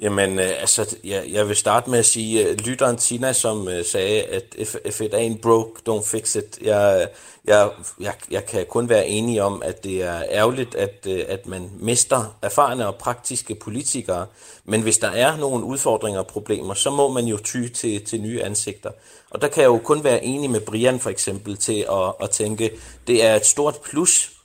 Jamen, 0.00 0.38
øh, 0.38 0.60
altså, 0.60 0.96
jeg, 1.04 1.24
jeg 1.32 1.48
vil 1.48 1.56
starte 1.56 1.90
med 1.90 1.98
at 1.98 2.06
sige, 2.06 2.50
uh, 2.50 2.56
lytteren 2.66 2.96
Tina, 2.96 3.32
som 3.32 3.68
øh, 3.68 3.84
sagde, 3.84 4.22
at 4.22 4.44
if, 4.58 4.74
if 4.84 5.00
it 5.00 5.14
ain't 5.14 5.40
broke, 5.40 5.80
don't 5.88 6.10
fix 6.10 6.34
it. 6.34 6.58
Jeg, 6.62 7.08
jeg, 7.44 7.70
jeg, 8.00 8.14
jeg 8.30 8.46
kan 8.46 8.66
kun 8.68 8.88
være 8.88 9.06
enig 9.06 9.42
om, 9.42 9.62
at 9.64 9.84
det 9.84 10.02
er 10.02 10.22
ærgerligt, 10.30 10.74
at, 10.74 11.06
øh, 11.08 11.24
at 11.28 11.46
man 11.46 11.70
mister 11.80 12.36
erfarne 12.42 12.86
og 12.86 12.94
praktiske 12.94 13.54
politikere. 13.54 14.26
Men 14.64 14.82
hvis 14.82 14.98
der 14.98 15.10
er 15.10 15.36
nogle 15.36 15.64
udfordringer 15.64 16.20
og 16.20 16.26
problemer, 16.26 16.74
så 16.74 16.90
må 16.90 17.08
man 17.12 17.24
jo 17.24 17.36
ty 17.36 17.68
til, 17.68 18.04
til 18.04 18.20
nye 18.20 18.42
ansigter. 18.42 18.90
Og 19.30 19.42
der 19.42 19.48
kan 19.48 19.62
jeg 19.62 19.68
jo 19.68 19.78
kun 19.78 20.04
være 20.04 20.24
enig 20.24 20.50
med 20.50 20.60
Brian 20.60 21.00
for 21.00 21.10
eksempel 21.10 21.56
til 21.56 21.86
at, 21.90 22.14
at 22.20 22.30
tænke, 22.30 22.70
det 23.06 23.24
er 23.24 23.36
et 23.36 23.46
stort 23.46 23.80
plus 23.80 24.37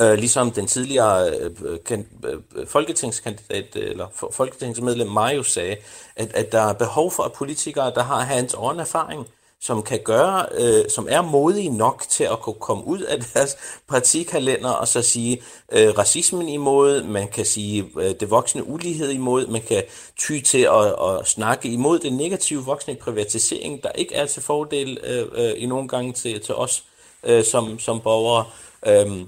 Øh, 0.00 0.14
ligesom 0.14 0.50
den 0.50 0.66
tidligere 0.66 1.30
øh, 1.30 1.78
kan, 1.86 2.06
øh, 2.24 2.66
folketingskandidat 2.66 3.76
eller 3.76 4.28
folketingsmedlem 4.32 5.08
Mario 5.08 5.42
sagde, 5.42 5.76
at, 6.16 6.32
at 6.34 6.52
der 6.52 6.60
er 6.60 6.72
behov 6.72 7.10
for 7.10 7.22
at 7.22 7.32
politikere, 7.32 7.92
der 7.94 8.02
har 8.02 8.24
hands-on 8.24 8.80
erfaring, 8.80 9.26
som 9.60 9.82
kan 9.82 10.00
gøre, 10.04 10.46
øh, 10.58 10.90
som 10.90 11.06
er 11.10 11.22
modige 11.22 11.68
nok 11.68 12.04
til 12.08 12.24
at 12.24 12.40
kunne 12.40 12.60
komme 12.60 12.86
ud 12.86 13.00
af 13.00 13.18
deres 13.34 13.56
partikalender 13.88 14.70
og 14.70 14.88
så 14.88 15.02
sige 15.02 15.42
øh, 15.72 15.98
racismen 15.98 16.48
imod, 16.48 17.02
man 17.02 17.28
kan 17.28 17.44
sige 17.44 17.90
øh, 18.00 18.14
det 18.20 18.30
voksne 18.30 18.68
ulighed 18.68 19.10
imod, 19.10 19.46
man 19.46 19.62
kan 19.62 19.82
ty 20.16 20.40
til 20.40 20.62
at, 20.62 20.86
at 20.86 21.26
snakke 21.26 21.68
imod 21.68 21.98
den 21.98 22.16
negative 22.16 22.64
voksne 22.64 22.94
privatisering, 22.94 23.82
der 23.82 23.90
ikke 23.94 24.14
er 24.14 24.26
til 24.26 24.42
fordel 24.42 24.98
øh, 25.04 25.26
øh, 25.32 25.52
i 25.56 25.66
nogle 25.66 25.88
gange 25.88 26.12
til, 26.12 26.40
til 26.40 26.54
os 26.54 26.84
øh, 27.24 27.44
som, 27.44 27.78
som 27.78 28.00
borgere. 28.00 28.44
Øh, 28.86 29.26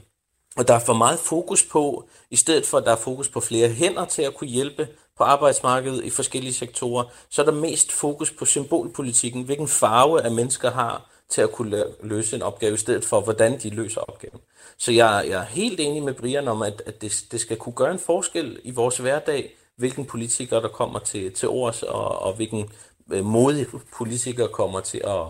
og 0.57 0.69
der 0.69 0.75
er 0.75 0.79
for 0.79 0.95
meget 0.95 1.19
fokus 1.19 1.65
på, 1.65 2.09
i 2.31 2.37
stedet 2.37 2.67
for 2.67 2.79
at 2.79 2.85
der 2.85 2.93
er 2.93 2.97
fokus 2.97 3.29
på 3.29 3.41
flere 3.41 3.69
hænder 3.69 4.05
til 4.05 4.23
at 4.23 4.35
kunne 4.35 4.51
hjælpe 4.51 4.89
på 5.17 5.25
arbejdsmarkedet 5.25 6.05
i 6.05 6.11
forskellige 6.11 6.55
sektorer, 6.55 7.05
så 7.31 7.43
er 7.43 7.47
der 7.47 7.53
mest 7.53 7.93
fokus 7.93 8.31
på 8.31 8.45
symbolpolitikken, 8.45 9.43
hvilken 9.43 9.69
farve 9.69 10.23
af 10.23 10.31
mennesker 10.31 10.71
har 10.71 11.11
til 11.29 11.41
at 11.41 11.53
kunne 11.53 11.85
løse 12.03 12.37
en 12.37 12.43
opgave, 12.43 12.75
i 12.75 12.77
stedet 12.77 13.05
for 13.05 13.21
hvordan 13.21 13.59
de 13.59 13.71
løser 13.71 14.01
opgaven. 14.01 14.41
Så 14.79 14.93
jeg, 14.93 15.25
jeg 15.29 15.41
er 15.41 15.45
helt 15.45 15.81
enig 15.81 16.03
med 16.03 16.15
Brian 16.15 16.49
om, 16.49 16.63
at, 16.63 16.83
at 16.87 17.03
det, 17.03 17.25
det 17.31 17.41
skal 17.41 17.57
kunne 17.57 17.73
gøre 17.73 17.93
en 17.93 17.99
forskel 17.99 18.61
i 18.65 18.71
vores 18.71 18.99
hverdag, 18.99 19.57
hvilken 19.77 20.05
politiker 20.05 20.61
der 20.61 20.69
kommer 20.69 20.99
til, 20.99 21.33
til 21.33 21.49
ords, 21.49 21.83
og, 21.83 22.19
og 22.19 22.35
hvilken 22.35 22.71
øh, 23.13 23.25
modig 23.25 23.67
politiker 23.97 24.47
kommer 24.47 24.81
til 24.81 25.01
at, 25.05 25.27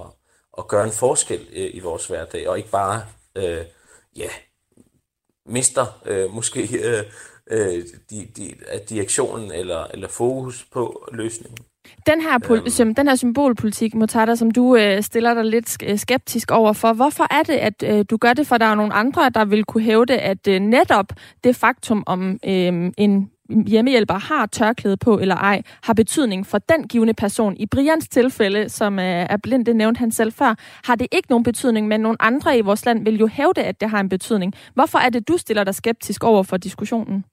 at 0.58 0.68
gøre 0.68 0.84
en 0.84 0.92
forskel 0.92 1.48
øh, 1.52 1.70
i 1.74 1.80
vores 1.80 2.06
hverdag, 2.06 2.48
og 2.48 2.58
ikke 2.58 2.70
bare 2.70 3.06
øh, 3.34 3.64
ja, 4.16 4.28
mister 5.46 6.00
øh, 6.06 6.30
måske 6.30 6.60
øh, 6.84 7.04
øh, 7.50 7.82
de, 8.10 8.26
de, 8.36 8.54
direktionen 8.88 9.52
eller, 9.52 9.84
eller 9.94 10.08
fokus 10.08 10.66
på 10.72 11.08
løsningen. 11.12 11.58
Den 12.06 12.20
her, 12.20 12.38
pol- 12.38 12.82
øhm. 12.82 12.94
den 12.94 13.08
her 13.08 13.14
symbolpolitik, 13.14 13.94
Motada, 13.94 14.34
som 14.34 14.50
du 14.50 14.76
øh, 14.76 15.02
stiller 15.02 15.34
dig 15.34 15.44
lidt 15.44 15.76
øh, 15.82 15.98
skeptisk 15.98 16.50
over 16.50 16.72
for, 16.72 16.92
hvorfor 16.92 17.26
er 17.30 17.42
det, 17.42 17.52
at 17.52 17.82
øh, 17.82 18.04
du 18.10 18.16
gør 18.16 18.32
det, 18.32 18.46
for 18.46 18.58
der 18.58 18.66
er 18.66 18.74
nogle 18.74 18.94
andre, 18.94 19.30
der 19.30 19.44
vil 19.44 19.64
kunne 19.64 19.82
hævde, 19.82 20.18
at 20.18 20.48
øh, 20.48 20.60
netop 20.60 21.06
det 21.44 21.56
faktum 21.56 22.02
om 22.06 22.38
øh, 22.44 22.92
en 22.96 23.30
hjemmehjælper 23.50 24.14
har 24.14 24.46
tørklæde 24.46 24.96
på 24.96 25.18
eller 25.18 25.34
ej, 25.34 25.62
har 25.82 25.94
betydning 25.94 26.46
for 26.46 26.58
den 26.58 26.88
givende 26.88 27.14
person. 27.14 27.56
I 27.56 27.66
Brians 27.66 28.08
tilfælde, 28.08 28.68
som 28.68 28.98
øh, 28.98 29.04
er 29.04 29.36
blind, 29.36 29.66
det 29.66 29.76
nævnte 29.76 29.98
han 29.98 30.12
selv 30.12 30.32
før, 30.32 30.54
har 30.84 30.94
det 30.94 31.06
ikke 31.12 31.30
nogen 31.30 31.44
betydning, 31.44 31.88
men 31.88 32.00
nogle 32.00 32.22
andre 32.22 32.58
i 32.58 32.60
vores 32.60 32.86
land 32.86 33.04
vil 33.04 33.18
jo 33.18 33.26
hævde, 33.26 33.62
at 33.62 33.80
det 33.80 33.90
har 33.90 34.00
en 34.00 34.08
betydning. 34.08 34.54
Hvorfor 34.74 34.98
er 34.98 35.08
det, 35.08 35.28
du 35.28 35.36
stiller 35.36 35.64
dig 35.64 35.74
skeptisk 35.74 36.24
over 36.24 36.42
for 36.42 36.56
diskussionen? 36.56 37.24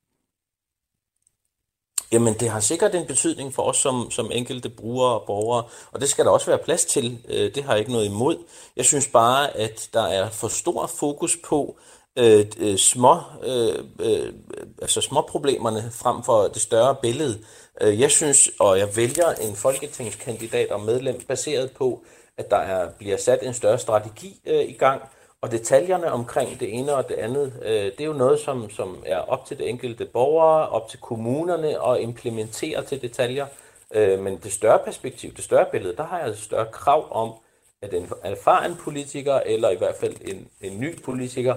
Jamen, 2.11 2.33
det 2.33 2.49
har 2.49 2.59
sikkert 2.59 2.95
en 2.95 3.05
betydning 3.05 3.53
for 3.53 3.63
os 3.63 3.77
som, 3.77 4.11
som 4.11 4.31
enkelte 4.31 4.69
brugere 4.69 5.19
og 5.19 5.23
borgere, 5.27 5.63
og 5.91 6.01
det 6.01 6.09
skal 6.09 6.25
der 6.25 6.31
også 6.31 6.45
være 6.45 6.57
plads 6.57 6.85
til. 6.85 7.17
Øh, 7.29 7.55
det 7.55 7.63
har 7.63 7.71
jeg 7.71 7.79
ikke 7.79 7.91
noget 7.91 8.05
imod. 8.05 8.37
Jeg 8.75 8.85
synes 8.85 9.07
bare, 9.07 9.57
at 9.57 9.89
der 9.93 10.03
er 10.03 10.29
for 10.29 10.47
stor 10.47 10.87
fokus 10.87 11.37
på, 11.45 11.77
øh, 12.19 12.45
øh, 12.59 12.77
små, 12.77 13.17
øh, 13.43 13.83
øh, 13.99 14.33
altså 14.81 15.01
små 15.01 15.21
problemerne 15.21 15.91
frem 15.91 16.23
for 16.23 16.41
det 16.43 16.61
større 16.61 16.95
billede. 17.01 17.39
Øh, 17.81 17.99
jeg 17.99 18.11
synes, 18.11 18.49
og 18.59 18.79
jeg 18.79 18.95
vælger 18.95 19.29
en 19.29 19.55
folketingskandidat 19.55 20.71
og 20.71 20.81
medlem 20.81 21.21
baseret 21.27 21.71
på, 21.71 22.03
at 22.37 22.51
der 22.51 22.57
er, 22.57 22.89
bliver 22.89 23.17
sat 23.17 23.39
en 23.43 23.53
større 23.53 23.79
strategi 23.79 24.41
øh, 24.45 24.69
i 24.69 24.73
gang, 24.73 25.01
og 25.41 25.51
detaljerne 25.51 26.11
omkring 26.11 26.59
det 26.59 26.79
ene 26.79 26.95
og 26.95 27.09
det 27.09 27.15
andet, 27.15 27.53
øh, 27.61 27.71
det 27.71 28.01
er 28.01 28.05
jo 28.05 28.13
noget, 28.13 28.39
som, 28.39 28.69
som 28.69 29.03
er 29.05 29.17
op 29.17 29.45
til 29.45 29.57
det 29.57 29.69
enkelte 29.69 30.05
borgere, 30.05 30.69
op 30.69 30.89
til 30.89 30.99
kommunerne 30.99 31.81
og 31.81 32.01
implementere 32.01 32.83
til 32.83 33.01
detaljer. 33.01 33.45
Øh, 33.93 34.19
men 34.19 34.37
det 34.37 34.51
større 34.51 34.79
perspektiv, 34.85 35.33
det 35.33 35.43
større 35.43 35.65
billede, 35.71 35.95
der 35.95 36.03
har 36.03 36.19
jeg 36.19 36.29
et 36.29 36.37
større 36.37 36.67
krav 36.71 37.07
om, 37.11 37.33
at 37.81 37.93
en 37.93 38.09
erfaren 38.23 38.75
politiker, 38.75 39.35
eller 39.45 39.69
i 39.69 39.77
hvert 39.77 39.95
fald 39.95 40.15
en, 40.21 40.47
en 40.61 40.79
ny 40.79 41.01
politiker, 41.01 41.55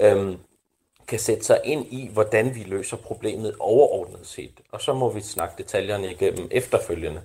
øhm, 0.00 0.36
kan 1.08 1.18
sætte 1.18 1.44
sig 1.44 1.60
ind 1.64 1.86
i, 1.90 2.10
hvordan 2.12 2.54
vi 2.54 2.62
løser 2.62 2.96
problemet 2.96 3.54
overordnet 3.58 4.26
set. 4.26 4.60
Og 4.72 4.80
så 4.80 4.94
må 4.94 5.12
vi 5.12 5.20
snakke 5.20 5.54
detaljerne 5.58 6.10
igennem 6.10 6.48
efterfølgende. 6.50 7.20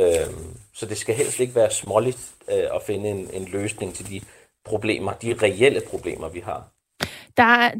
Øhm, 0.00 0.56
så 0.72 0.86
det 0.86 0.96
skal 0.96 1.14
helst 1.14 1.40
ikke 1.40 1.54
være 1.54 1.70
småligt 1.70 2.34
øh, 2.50 2.64
at 2.74 2.82
finde 2.86 3.08
en, 3.08 3.30
en 3.32 3.44
løsning 3.44 3.94
til 3.94 4.10
de 4.10 4.20
problemer, 4.64 5.12
de 5.12 5.34
reelle 5.42 5.82
problemer, 5.90 6.28
vi 6.28 6.40
har. 6.40 6.68
Der 7.36 7.42
er 7.42 7.70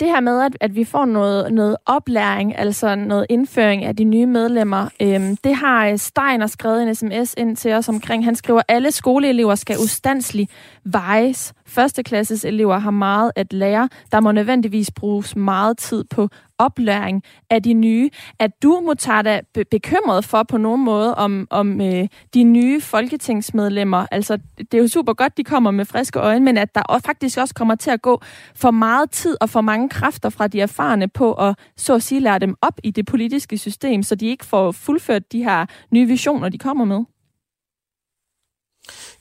det 0.00 0.08
her 0.08 0.20
med, 0.20 0.42
at, 0.42 0.56
at 0.60 0.74
vi 0.74 0.84
får 0.84 1.04
noget, 1.04 1.52
noget 1.52 1.76
oplæring, 1.86 2.58
altså 2.58 2.94
noget 2.94 3.26
indføring 3.28 3.84
af 3.84 3.96
de 3.96 4.04
nye 4.04 4.26
medlemmer, 4.26 4.88
øhm, 5.02 5.36
det 5.36 5.54
har 5.54 5.96
Steiner 5.96 6.46
skrevet 6.46 6.82
en 6.82 6.94
sms 6.94 7.34
ind 7.36 7.56
til 7.56 7.72
os 7.72 7.88
omkring. 7.88 8.24
Han 8.24 8.36
skriver, 8.36 8.58
at 8.58 8.64
alle 8.68 8.90
skoleelever 8.90 9.54
skal 9.54 9.78
ustandsligt 9.78 10.50
vejes. 10.84 11.52
Førsteklasses 11.66 12.44
elever 12.44 12.78
har 12.78 12.90
meget 12.90 13.32
at 13.36 13.52
lære. 13.52 13.88
Der 14.12 14.20
må 14.20 14.32
nødvendigvis 14.32 14.90
bruges 14.90 15.36
meget 15.36 15.78
tid 15.78 16.04
på 16.04 16.28
oplæring 16.58 17.22
af 17.50 17.62
de 17.62 17.72
nye. 17.72 18.10
Er 18.38 18.46
du, 18.62 18.80
Mutada, 18.86 19.40
bekymret 19.70 20.24
for 20.24 20.42
på 20.42 20.56
nogen 20.56 20.84
måde 20.84 21.14
om, 21.14 21.46
om 21.50 21.80
øh, 21.80 22.08
de 22.34 22.44
nye 22.44 22.80
folketingsmedlemmer? 22.80 24.06
Altså, 24.10 24.38
det 24.58 24.74
er 24.74 24.78
jo 24.78 24.88
super 24.88 25.12
godt, 25.12 25.36
de 25.36 25.44
kommer 25.44 25.70
med 25.70 25.84
friske 25.84 26.18
øjne, 26.18 26.44
men 26.44 26.56
at 26.56 26.74
der 26.74 27.00
faktisk 27.04 27.38
også 27.38 27.54
kommer 27.54 27.74
til 27.74 27.90
at 27.90 28.02
gå 28.02 28.22
for 28.54 28.70
meget 28.70 29.10
tid 29.10 29.36
og 29.40 29.50
for 29.50 29.60
mange 29.60 29.88
kræfter 29.88 30.30
fra 30.30 30.48
de 30.48 30.60
erfarne 30.60 31.08
på 31.08 31.32
at 31.32 31.58
så 31.76 31.94
at 31.94 32.02
sige 32.02 32.20
lære 32.20 32.38
dem 32.38 32.56
op 32.62 32.80
i 32.84 32.90
det 32.90 33.06
politiske 33.06 33.58
system, 33.58 34.02
så 34.02 34.14
de 34.14 34.26
ikke 34.26 34.44
får 34.44 34.72
fuldført 34.72 35.32
de 35.32 35.44
her 35.44 35.66
nye 35.90 36.06
visioner, 36.06 36.48
de 36.48 36.58
kommer 36.58 36.84
med? 36.84 37.04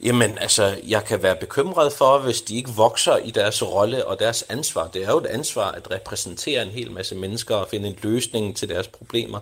Jamen, 0.04 0.38
altså, 0.38 0.78
jeg 0.88 1.06
kan 1.06 1.24
være 1.24 1.36
bekymret 1.36 1.94
for, 1.94 2.20
hvis 2.20 2.42
de 2.42 2.58
ikke 2.58 2.70
vokser 2.70 3.18
i 3.18 3.32
deres 3.32 3.64
rolle 3.64 4.06
og 4.06 4.20
deres 4.20 4.46
ansvar. 4.50 4.88
Det 4.88 5.04
er 5.04 5.12
jo 5.12 5.18
et 5.18 5.26
ansvar 5.26 5.72
at 5.72 5.92
repræsentere 5.92 6.62
en 6.62 6.68
hel 6.68 6.92
masse 6.92 7.16
mennesker 7.16 7.56
og 7.56 7.68
finde 7.68 7.90
en 7.90 7.98
løsning 8.02 8.56
til 8.56 8.70
deres 8.70 8.88
problemer. 8.88 9.40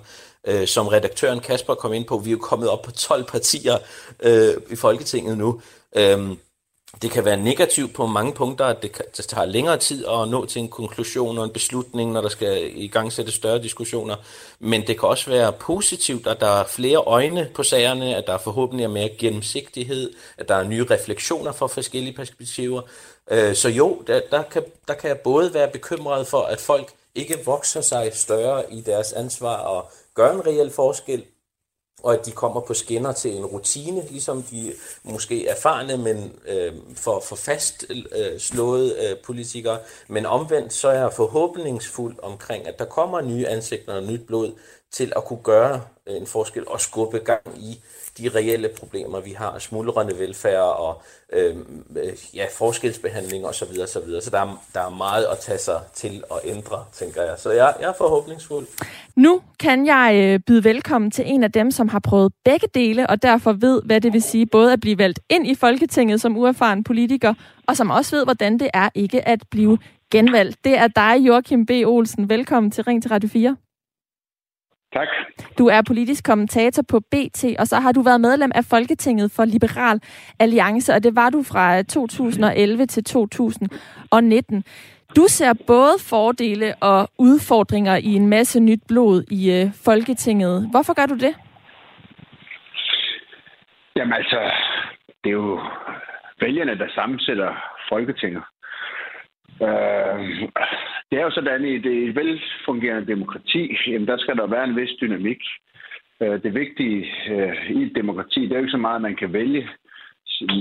Øh, 0.47 0.67
som 0.67 0.87
redaktøren 0.87 1.39
Kasper 1.39 1.73
kom 1.73 1.93
ind 1.93 2.05
på, 2.05 2.17
vi 2.17 2.29
er 2.29 2.31
jo 2.31 2.37
kommet 2.37 2.69
op 2.69 2.81
på 2.81 2.91
12 2.91 3.23
partier 3.23 3.77
øh, 4.19 4.53
i 4.69 4.75
Folketinget 4.75 5.37
nu. 5.37 5.61
Øh, 5.95 6.29
det 7.01 7.11
kan 7.11 7.25
være 7.25 7.37
negativt 7.37 7.93
på 7.93 8.05
mange 8.05 8.33
punkter, 8.33 8.65
at 8.65 8.81
det, 8.81 8.91
kan, 8.91 9.05
det 9.17 9.25
tager 9.25 9.45
længere 9.45 9.77
tid 9.77 10.05
at 10.05 10.29
nå 10.29 10.45
til 10.45 10.61
en 10.61 10.69
konklusion 10.69 11.37
og 11.37 11.43
en 11.45 11.51
beslutning, 11.51 12.11
når 12.11 12.21
der 12.21 12.29
skal 12.29 12.71
i 12.75 12.87
gang 12.87 13.13
sætte 13.13 13.31
større 13.31 13.61
diskussioner. 13.63 14.15
Men 14.59 14.87
det 14.87 14.99
kan 14.99 15.09
også 15.09 15.29
være 15.29 15.53
positivt, 15.53 16.27
at 16.27 16.39
der 16.39 16.59
er 16.61 16.65
flere 16.65 16.97
øjne 16.97 17.49
på 17.53 17.63
sagerne, 17.63 18.15
at 18.15 18.27
der 18.27 18.37
forhåbentlig 18.37 18.83
er 18.83 18.89
mere 18.89 19.09
gennemsigtighed, 19.09 20.13
at 20.37 20.47
der 20.47 20.55
er 20.55 20.63
nye 20.63 20.85
refleksioner 20.89 21.51
fra 21.51 21.67
forskellige 21.67 22.15
perspektiver. 22.15 22.81
Øh, 23.31 23.55
så 23.55 23.69
jo, 23.69 24.01
der, 24.07 24.21
der, 24.31 24.43
kan, 24.43 24.63
der 24.87 24.93
kan 24.93 25.09
jeg 25.09 25.17
både 25.17 25.53
være 25.53 25.67
bekymret 25.67 26.27
for, 26.27 26.41
at 26.41 26.59
folk 26.59 26.93
ikke 27.15 27.37
vokser 27.45 27.81
sig 27.81 28.11
større 28.13 28.73
i 28.73 28.81
deres 28.81 29.13
ansvar 29.13 29.55
og 29.55 29.91
gør 30.13 30.31
en 30.31 30.47
reel 30.47 30.71
forskel, 30.71 31.23
og 32.03 32.13
at 32.13 32.25
de 32.25 32.31
kommer 32.31 32.61
på 32.61 32.73
skinner 32.73 33.11
til 33.11 33.37
en 33.37 33.45
rutine, 33.45 34.03
ligesom 34.09 34.43
de 34.43 34.73
måske 35.03 35.47
erfarne, 35.47 35.97
men 35.97 36.33
øh, 36.47 36.73
for, 36.95 37.19
for 37.19 37.35
fast 37.35 37.85
øh, 37.89 38.39
slåede 38.39 38.95
øh, 38.99 39.17
politikere. 39.25 39.79
Men 40.07 40.25
omvendt 40.25 40.73
så 40.73 40.89
er 40.89 40.99
jeg 40.99 41.13
forhåbningsfuld 41.13 42.15
omkring, 42.21 42.67
at 42.67 42.79
der 42.79 42.85
kommer 42.85 43.21
nye 43.21 43.47
ansigter 43.47 43.93
og 43.93 44.03
nyt 44.03 44.27
blod 44.27 44.51
til 44.91 45.13
at 45.15 45.25
kunne 45.25 45.43
gøre 45.43 45.81
øh, 46.07 46.17
en 46.17 46.27
forskel 46.27 46.67
og 46.67 46.81
skubbe 46.81 47.19
gang 47.19 47.41
i 47.57 47.81
de 48.19 48.29
reelle 48.29 48.69
problemer, 48.79 49.19
vi 49.19 49.31
har, 49.31 49.59
smuldrende 49.59 50.19
velfærd 50.19 50.61
og 50.79 51.01
øhm, 51.33 51.83
øh, 51.95 52.13
ja, 52.35 52.45
forskelsbehandling 52.57 53.45
osv. 53.45 53.53
Så, 53.53 53.65
videre, 53.65 53.87
så, 53.87 53.99
videre. 53.99 54.21
så 54.21 54.29
der, 54.29 54.39
er, 54.39 54.63
der 54.73 54.81
er 54.81 54.89
meget 54.89 55.25
at 55.31 55.37
tage 55.39 55.57
sig 55.57 55.79
til 55.93 56.23
at 56.31 56.39
ændre, 56.43 56.85
tænker 56.93 57.23
jeg. 57.23 57.35
Så 57.37 57.51
jeg, 57.51 57.73
jeg 57.79 57.89
er 57.89 57.93
forhåbningsfuld. 57.97 58.67
Nu 59.15 59.41
kan 59.59 59.85
jeg 59.85 60.11
øh, 60.15 60.39
byde 60.47 60.63
velkommen 60.63 61.11
til 61.11 61.23
en 61.27 61.43
af 61.43 61.51
dem, 61.51 61.71
som 61.71 61.89
har 61.89 61.99
prøvet 61.99 62.33
begge 62.45 62.67
dele, 62.73 63.09
og 63.09 63.21
derfor 63.21 63.53
ved, 63.53 63.81
hvad 63.85 64.01
det 64.01 64.13
vil 64.13 64.21
sige 64.21 64.45
både 64.45 64.73
at 64.73 64.79
blive 64.79 64.97
valgt 64.97 65.19
ind 65.29 65.47
i 65.47 65.55
Folketinget 65.55 66.21
som 66.21 66.37
uerfaren 66.37 66.83
politiker, 66.83 67.33
og 67.67 67.77
som 67.77 67.89
også 67.89 68.15
ved, 68.15 68.23
hvordan 68.23 68.59
det 68.59 68.69
er 68.73 68.89
ikke 68.95 69.27
at 69.27 69.43
blive 69.51 69.77
genvalgt. 70.11 70.63
Det 70.63 70.77
er 70.77 70.87
dig, 70.87 71.17
Joachim 71.27 71.65
B. 71.65 71.71
Olsen. 71.85 72.29
Velkommen 72.29 72.71
til 72.71 72.83
Ring 72.83 73.01
til 73.01 73.09
Radio 73.11 73.29
4. 73.29 73.57
Tak. 74.93 75.07
Du 75.57 75.67
er 75.67 75.81
politisk 75.87 76.23
kommentator 76.23 76.83
på 76.89 76.99
BT, 76.99 77.45
og 77.59 77.67
så 77.67 77.75
har 77.79 77.91
du 77.91 78.01
været 78.01 78.21
medlem 78.21 78.51
af 78.55 78.65
Folketinget 78.65 79.31
for 79.31 79.45
Liberal 79.45 80.01
Alliance, 80.39 80.93
og 80.93 81.03
det 81.03 81.15
var 81.15 81.29
du 81.29 81.43
fra 81.43 81.81
2011 81.81 82.85
til 82.85 83.03
2019. 83.03 84.63
Du 85.15 85.25
ser 85.27 85.53
både 85.67 85.93
fordele 86.09 86.75
og 86.81 87.09
udfordringer 87.17 87.95
i 87.95 88.13
en 88.13 88.27
masse 88.27 88.59
nyt 88.59 88.79
blod 88.87 89.23
i 89.31 89.51
øh, 89.51 89.65
Folketinget. 89.85 90.67
Hvorfor 90.71 90.93
gør 90.93 91.05
du 91.05 91.15
det? 91.15 91.35
Jamen 93.95 94.13
altså, 94.13 94.51
det 95.23 95.29
er 95.29 95.33
jo 95.33 95.59
vælgerne, 96.41 96.77
der 96.77 96.87
sammensætter 96.95 97.49
Folketinget. 97.89 98.43
Øh, 99.61 100.49
det 101.09 101.19
er 101.19 101.23
jo 101.23 101.31
sådan, 101.31 101.65
at 101.65 101.69
i 101.69 101.77
det 101.77 102.15
velfungerende 102.15 103.07
demokrati, 103.07 103.77
jamen, 103.87 104.07
der 104.07 104.17
skal 104.17 104.35
der 104.37 104.47
være 104.47 104.63
en 104.63 104.75
vis 104.75 104.97
dynamik. 105.01 105.41
Øh, 106.21 106.43
det 106.43 106.53
vigtige 106.53 107.05
øh, 107.29 107.71
i 107.71 107.83
et 107.83 107.95
demokrati, 107.95 108.41
det 108.41 108.51
er 108.51 108.55
jo 108.55 108.61
ikke 108.61 108.71
så 108.71 108.77
meget, 108.77 108.95
at 108.95 109.01
man 109.01 109.15
kan 109.15 109.33
vælge 109.33 109.69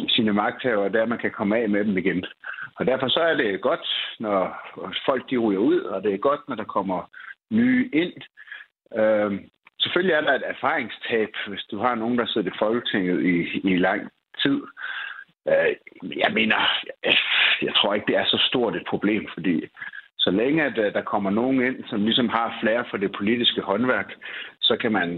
sine 0.08 0.32
magthavere, 0.32 0.92
der 0.92 1.06
man 1.06 1.18
kan 1.18 1.30
komme 1.30 1.56
af 1.58 1.68
med 1.68 1.84
dem 1.84 1.98
igen. 1.98 2.24
Og 2.78 2.86
derfor 2.86 3.08
så 3.08 3.20
er 3.20 3.34
det 3.34 3.60
godt, 3.60 3.86
når 4.20 4.40
folk 5.06 5.30
de 5.30 5.36
ryger 5.36 5.60
ud, 5.60 5.80
og 5.80 6.02
det 6.02 6.14
er 6.14 6.18
godt, 6.18 6.40
når 6.48 6.56
der 6.56 6.64
kommer 6.64 7.10
nye 7.50 7.90
ind. 7.92 8.12
Øh, 8.98 9.40
selvfølgelig 9.80 10.14
er 10.14 10.20
der 10.20 10.34
et 10.34 10.42
erfaringstab, 10.46 11.30
hvis 11.48 11.64
du 11.70 11.78
har 11.78 11.94
nogen, 11.94 12.18
der 12.18 12.26
sidder 12.26 12.50
i 12.50 12.58
Folketinget 12.58 13.24
i, 13.24 13.60
i 13.72 13.76
lang 13.76 14.10
tid. 14.42 14.60
Øh, 15.48 15.76
jeg 16.24 16.32
mener, 16.32 16.56
jeg 17.62 17.74
tror 17.74 17.94
ikke, 17.94 18.06
det 18.06 18.16
er 18.16 18.24
så 18.24 18.38
stort 18.48 18.76
et 18.76 18.86
problem, 18.88 19.28
fordi 19.34 19.66
så 20.18 20.30
længe 20.30 20.64
at, 20.64 20.78
øh, 20.78 20.92
der 20.92 21.02
kommer 21.02 21.30
nogen 21.30 21.62
ind, 21.62 21.84
som 21.90 22.04
ligesom 22.04 22.28
har 22.28 22.58
flere 22.62 22.84
for 22.90 22.96
det 22.96 23.12
politiske 23.12 23.60
håndværk, 23.60 24.12
så 24.60 24.76
kan 24.76 24.92
man 24.92 25.08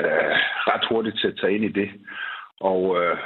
øh, 0.00 0.36
ret 0.70 0.84
hurtigt 0.88 1.20
sætte 1.20 1.40
sig 1.40 1.50
ind 1.50 1.64
i 1.64 1.72
det. 1.80 1.90
Og, 2.60 2.80
øh, 3.02 3.18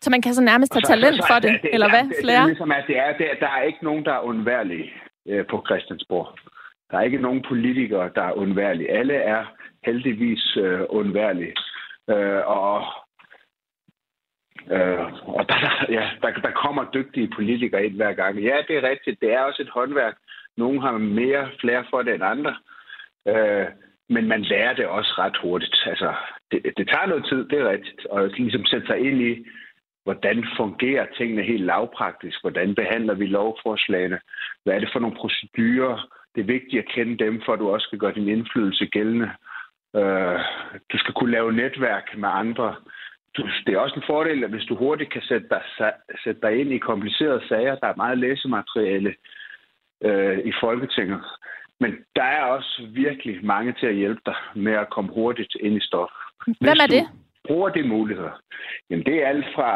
så 0.00 0.10
man 0.10 0.22
kan 0.22 0.34
så 0.34 0.42
nærmest 0.42 0.74
have 0.74 0.82
talent 0.82 1.20
for 1.30 1.38
det, 1.38 1.62
det 1.62 1.74
eller 1.74 1.88
hvad? 1.88 2.04
Det, 2.04 2.16
det, 2.16 2.46
ligesom, 2.46 2.72
at 2.72 2.84
det 2.86 2.98
er, 2.98 3.16
det, 3.16 3.26
der 3.40 3.48
er 3.48 3.62
ikke 3.62 3.84
nogen, 3.84 4.04
der 4.04 4.12
er 4.12 4.20
undværlige 4.20 4.92
øh, 5.28 5.46
på 5.46 5.64
Christiansborg. 5.66 6.28
Der 6.90 6.98
er 6.98 7.02
ikke 7.02 7.18
nogen 7.18 7.44
politikere, 7.48 8.10
der 8.14 8.22
er 8.22 8.32
undværlige. 8.32 8.90
Alle 8.90 9.14
er 9.14 9.44
heldigvis 9.86 10.56
øh, 10.56 10.80
undværlige. 10.88 11.54
Øh, 12.10 12.42
og 12.46 12.84
Øh, 14.70 15.04
og 15.38 15.48
der, 15.48 15.86
ja, 15.88 16.10
der, 16.22 16.30
der 16.30 16.50
kommer 16.50 16.90
dygtige 16.94 17.32
politikere 17.36 17.84
ind 17.84 17.96
hver 17.96 18.12
gang. 18.12 18.38
Ja, 18.38 18.56
det 18.68 18.76
er 18.76 18.88
rigtigt. 18.88 19.20
Det 19.20 19.32
er 19.32 19.40
også 19.40 19.62
et 19.62 19.68
håndværk. 19.68 20.16
Nogle 20.56 20.80
har 20.80 20.92
mere 20.98 21.50
flere 21.60 21.84
for 21.90 22.02
det 22.02 22.14
end 22.14 22.24
andre. 22.24 22.56
Øh, 23.28 23.66
men 24.08 24.28
man 24.28 24.42
lærer 24.42 24.74
det 24.74 24.86
også 24.86 25.14
ret 25.18 25.36
hurtigt. 25.42 25.76
Altså, 25.86 26.14
det, 26.50 26.62
det 26.76 26.88
tager 26.88 27.06
noget 27.06 27.26
tid, 27.28 27.48
det 27.48 27.58
er 27.60 27.70
rigtigt. 27.70 28.06
Og 28.06 28.28
ligesom 28.28 28.64
sætte 28.64 28.86
sig 28.86 28.98
ind 28.98 29.22
i, 29.22 29.46
hvordan 30.04 30.46
fungerer 30.56 31.06
tingene 31.16 31.42
helt 31.42 31.64
lavpraktisk? 31.64 32.40
Hvordan 32.40 32.74
behandler 32.74 33.14
vi 33.14 33.26
lovforslagene? 33.26 34.20
Hvad 34.64 34.74
er 34.74 34.80
det 34.80 34.90
for 34.92 35.00
nogle 35.00 35.16
procedurer? 35.16 36.08
Det 36.34 36.40
er 36.40 36.52
vigtigt 36.56 36.82
at 36.82 36.92
kende 36.94 37.24
dem, 37.24 37.42
for 37.44 37.52
at 37.52 37.58
du 37.58 37.70
også 37.70 37.84
skal 37.84 37.98
gøre 37.98 38.14
din 38.14 38.28
indflydelse 38.28 38.86
gældende. 38.86 39.30
Øh, 39.96 40.38
du 40.92 40.98
skal 40.98 41.14
kunne 41.14 41.30
lave 41.30 41.52
netværk 41.52 42.16
med 42.16 42.28
andre 42.32 42.74
det 43.36 43.74
er 43.74 43.78
også 43.78 43.96
en 43.96 44.06
fordel, 44.06 44.44
at 44.44 44.50
hvis 44.50 44.64
du 44.64 44.74
hurtigt 44.76 45.12
kan 45.12 45.22
sætte 45.22 45.48
dig, 45.48 45.62
sætte 46.24 46.40
dig 46.40 46.60
ind 46.60 46.72
i 46.72 46.78
komplicerede 46.78 47.48
sager, 47.48 47.74
der 47.74 47.86
er 47.86 47.96
meget 47.96 48.18
læsemateriale 48.18 49.14
øh, 50.04 50.38
i 50.38 50.52
Folketinget. 50.60 51.22
Men 51.80 51.96
der 52.16 52.22
er 52.22 52.42
også 52.42 52.86
virkelig 52.90 53.46
mange 53.46 53.74
til 53.80 53.86
at 53.86 53.94
hjælpe 53.94 54.20
dig 54.26 54.34
med 54.54 54.72
at 54.72 54.90
komme 54.90 55.12
hurtigt 55.12 55.56
ind 55.60 55.76
i 55.76 55.86
stof. 55.86 56.10
Hvem 56.46 56.80
er 56.80 56.86
det? 56.86 57.04
bruger 57.46 57.68
de 57.68 57.82
muligheder. 57.82 58.40
Jamen, 58.90 59.06
det 59.06 59.22
er 59.22 59.28
alt 59.28 59.46
fra... 59.54 59.70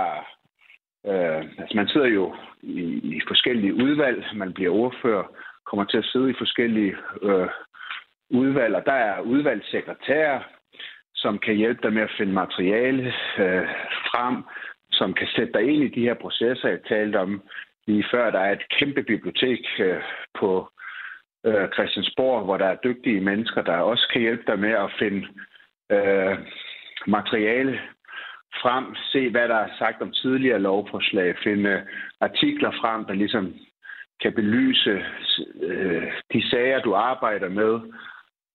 Øh, 1.07 1.44
altså, 1.59 1.77
man 1.77 1.88
sidder 1.88 2.07
jo 2.07 2.35
i, 2.62 2.81
i 3.16 3.21
forskellige 3.29 3.75
udvalg. 3.75 4.25
Man 4.35 4.53
bliver 4.53 4.71
ordfører, 4.71 5.25
kommer 5.66 5.85
til 5.85 5.99
at 5.99 6.05
sidde 6.05 6.31
i 6.31 6.38
forskellige 6.38 6.97
øh, 7.23 7.49
udvalg, 8.31 8.75
og 8.75 8.87
der 8.87 8.92
er 8.92 9.21
udvalgssekretærer, 9.21 10.40
som 11.22 11.38
kan 11.38 11.54
hjælpe 11.54 11.83
dig 11.83 11.92
med 11.92 12.02
at 12.02 12.14
finde 12.18 12.33
materiale 12.33 13.07
øh, 13.38 13.66
frem, 14.11 14.44
som 14.90 15.14
kan 15.14 15.26
sætte 15.26 15.52
dig 15.52 15.62
ind 15.62 15.83
i 15.83 15.88
de 15.88 16.07
her 16.09 16.14
processer, 16.14 16.68
jeg 16.68 16.81
talte 16.88 17.16
om 17.16 17.42
lige 17.87 18.04
før. 18.11 18.31
Der 18.31 18.38
er 18.40 18.52
et 18.52 18.68
kæmpe 18.78 19.02
bibliotek 19.02 19.61
øh, 19.78 20.02
på 20.40 20.68
øh, 21.46 21.68
Christiansborg, 21.74 22.44
hvor 22.44 22.57
der 22.57 22.66
er 22.66 22.83
dygtige 22.85 23.20
mennesker, 23.20 23.62
der 23.62 23.76
også 23.76 24.09
kan 24.12 24.20
hjælpe 24.20 24.44
dig 24.46 24.59
med 24.59 24.70
at 24.70 24.90
finde 24.98 25.26
øh, 25.90 26.38
materiale 27.07 27.81
frem, 28.62 28.94
se 29.12 29.31
hvad 29.31 29.48
der 29.48 29.54
er 29.54 29.68
sagt 29.78 30.02
om 30.02 30.12
tidligere 30.12 30.59
lovforslag, 30.61 31.35
finde 31.44 31.83
artikler 32.20 32.70
frem, 32.70 33.04
der 33.04 33.14
ligesom 33.14 33.54
kan 34.22 34.33
belyse 34.33 35.04
øh, 35.62 36.12
de 36.33 36.50
sager, 36.50 36.81
du 36.81 36.94
arbejder 36.94 37.48
med, 37.48 37.81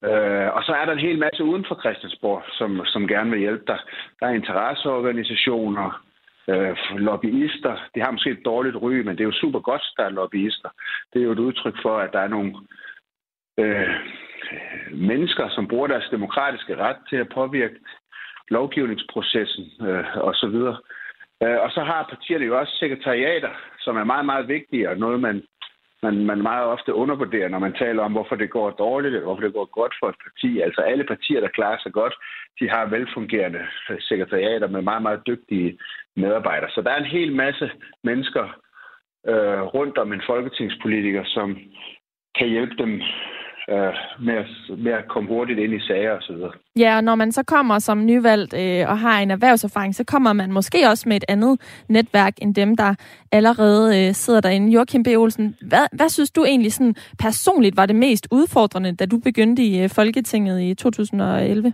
Øh, 0.09 0.49
og 0.55 0.63
så 0.63 0.71
er 0.73 0.85
der 0.85 0.93
en 0.93 1.07
hel 1.07 1.19
masse 1.19 1.43
uden 1.43 1.65
for 1.67 1.75
Christiansborg, 1.81 2.43
som, 2.51 2.85
som 2.85 3.07
gerne 3.07 3.29
vil 3.29 3.39
hjælpe 3.39 3.63
dig. 3.67 3.79
Der 4.19 4.25
er 4.27 4.33
interesseorganisationer, 4.33 6.03
øh, 6.47 6.77
lobbyister. 6.95 7.75
De 7.95 8.01
har 8.01 8.11
måske 8.11 8.29
et 8.29 8.45
dårligt 8.45 8.75
ry, 8.75 8.93
men 8.93 9.17
det 9.17 9.19
er 9.19 9.31
jo 9.31 9.41
super 9.41 9.59
godt, 9.59 9.83
der 9.97 10.03
er 10.03 10.09
lobbyister. 10.09 10.69
Det 11.13 11.19
er 11.21 11.25
jo 11.25 11.31
et 11.31 11.39
udtryk 11.39 11.75
for, 11.81 11.97
at 11.97 12.13
der 12.13 12.19
er 12.19 12.27
nogle 12.27 12.53
øh, 13.59 13.89
mennesker, 14.91 15.49
som 15.49 15.67
bruger 15.67 15.87
deres 15.87 16.07
demokratiske 16.11 16.75
ret 16.75 16.97
til 17.09 17.15
at 17.15 17.29
påvirke 17.33 17.75
lovgivningsprocessen 18.49 19.65
øh, 19.87 20.17
osv. 20.17 20.55
Øh, 21.43 21.59
og 21.65 21.71
så 21.71 21.83
har 21.83 22.07
partierne 22.09 22.45
jo 22.45 22.59
også 22.59 22.73
sekretariater, 22.75 23.49
som 23.79 23.97
er 23.97 24.03
meget, 24.03 24.25
meget 24.25 24.47
vigtige, 24.47 24.89
og 24.89 24.97
noget, 24.97 25.19
man 25.19 25.43
man, 26.03 26.25
man 26.25 26.41
meget 26.41 26.65
ofte 26.65 26.93
undervurderer, 26.93 27.49
når 27.49 27.59
man 27.59 27.73
taler 27.73 28.03
om, 28.03 28.11
hvorfor 28.11 28.35
det 28.35 28.49
går 28.49 28.69
dårligt, 28.69 29.13
eller 29.13 29.25
hvorfor 29.25 29.41
det 29.43 29.53
går 29.53 29.65
godt 29.65 29.93
for 29.99 30.07
et 30.09 30.15
parti. 30.25 30.59
Altså 30.59 30.81
alle 30.81 31.03
partier, 31.03 31.39
der 31.41 31.47
klarer 31.57 31.77
sig 31.83 31.91
godt, 31.93 32.13
de 32.59 32.69
har 32.69 32.85
velfungerende 32.85 33.61
sekretariater 33.99 34.67
med 34.67 34.81
meget, 34.81 35.01
meget 35.01 35.27
dygtige 35.27 35.79
medarbejdere. 36.15 36.69
Så 36.69 36.81
der 36.81 36.91
er 36.91 36.97
en 36.97 37.15
hel 37.17 37.35
masse 37.35 37.71
mennesker 38.03 38.45
øh, 39.27 39.61
rundt 39.61 39.97
om 39.97 40.13
en 40.13 40.21
folketingspolitiker, 40.25 41.23
som 41.25 41.57
kan 42.37 42.47
hjælpe 42.47 42.75
dem 42.83 43.01
øh, 43.69 43.93
med, 44.19 44.33
at, 44.33 44.79
med 44.79 44.91
at 44.91 45.07
komme 45.07 45.29
hurtigt 45.29 45.59
ind 45.59 45.73
i 45.73 45.79
sager 45.79 46.11
osv. 46.11 46.35
Ja, 46.79 46.95
og 46.97 47.03
når 47.03 47.15
man 47.15 47.31
så 47.31 47.43
kommer 47.43 47.79
som 47.79 48.05
nyvalgt 48.05 48.53
øh, 48.53 48.89
og 48.89 48.97
har 48.99 49.19
en 49.19 49.31
erhvervserfaring, 49.31 49.95
så 49.95 50.03
kommer 50.03 50.33
man 50.33 50.51
måske 50.51 50.77
også 50.89 51.09
med 51.09 51.17
et 51.17 51.25
andet 51.27 51.83
netværk 51.89 52.33
end 52.41 52.55
dem, 52.55 52.77
der 52.77 52.95
allerede 53.31 54.07
øh, 54.07 54.13
sidder 54.13 54.41
derinde. 54.41 54.71
Joachim 54.71 55.03
B. 55.03 55.07
Olsen, 55.07 55.55
hvad, 55.61 55.85
hvad 55.93 56.09
synes 56.09 56.31
du 56.31 56.45
egentlig 56.45 56.73
sådan 56.73 56.95
personligt 57.19 57.77
var 57.77 57.85
det 57.85 57.95
mest 57.95 58.27
udfordrende, 58.31 58.95
da 58.95 59.05
du 59.05 59.19
begyndte 59.19 59.63
i 59.63 59.83
øh, 59.83 59.89
Folketinget 59.95 60.61
i 60.61 60.75
2011? 60.75 61.73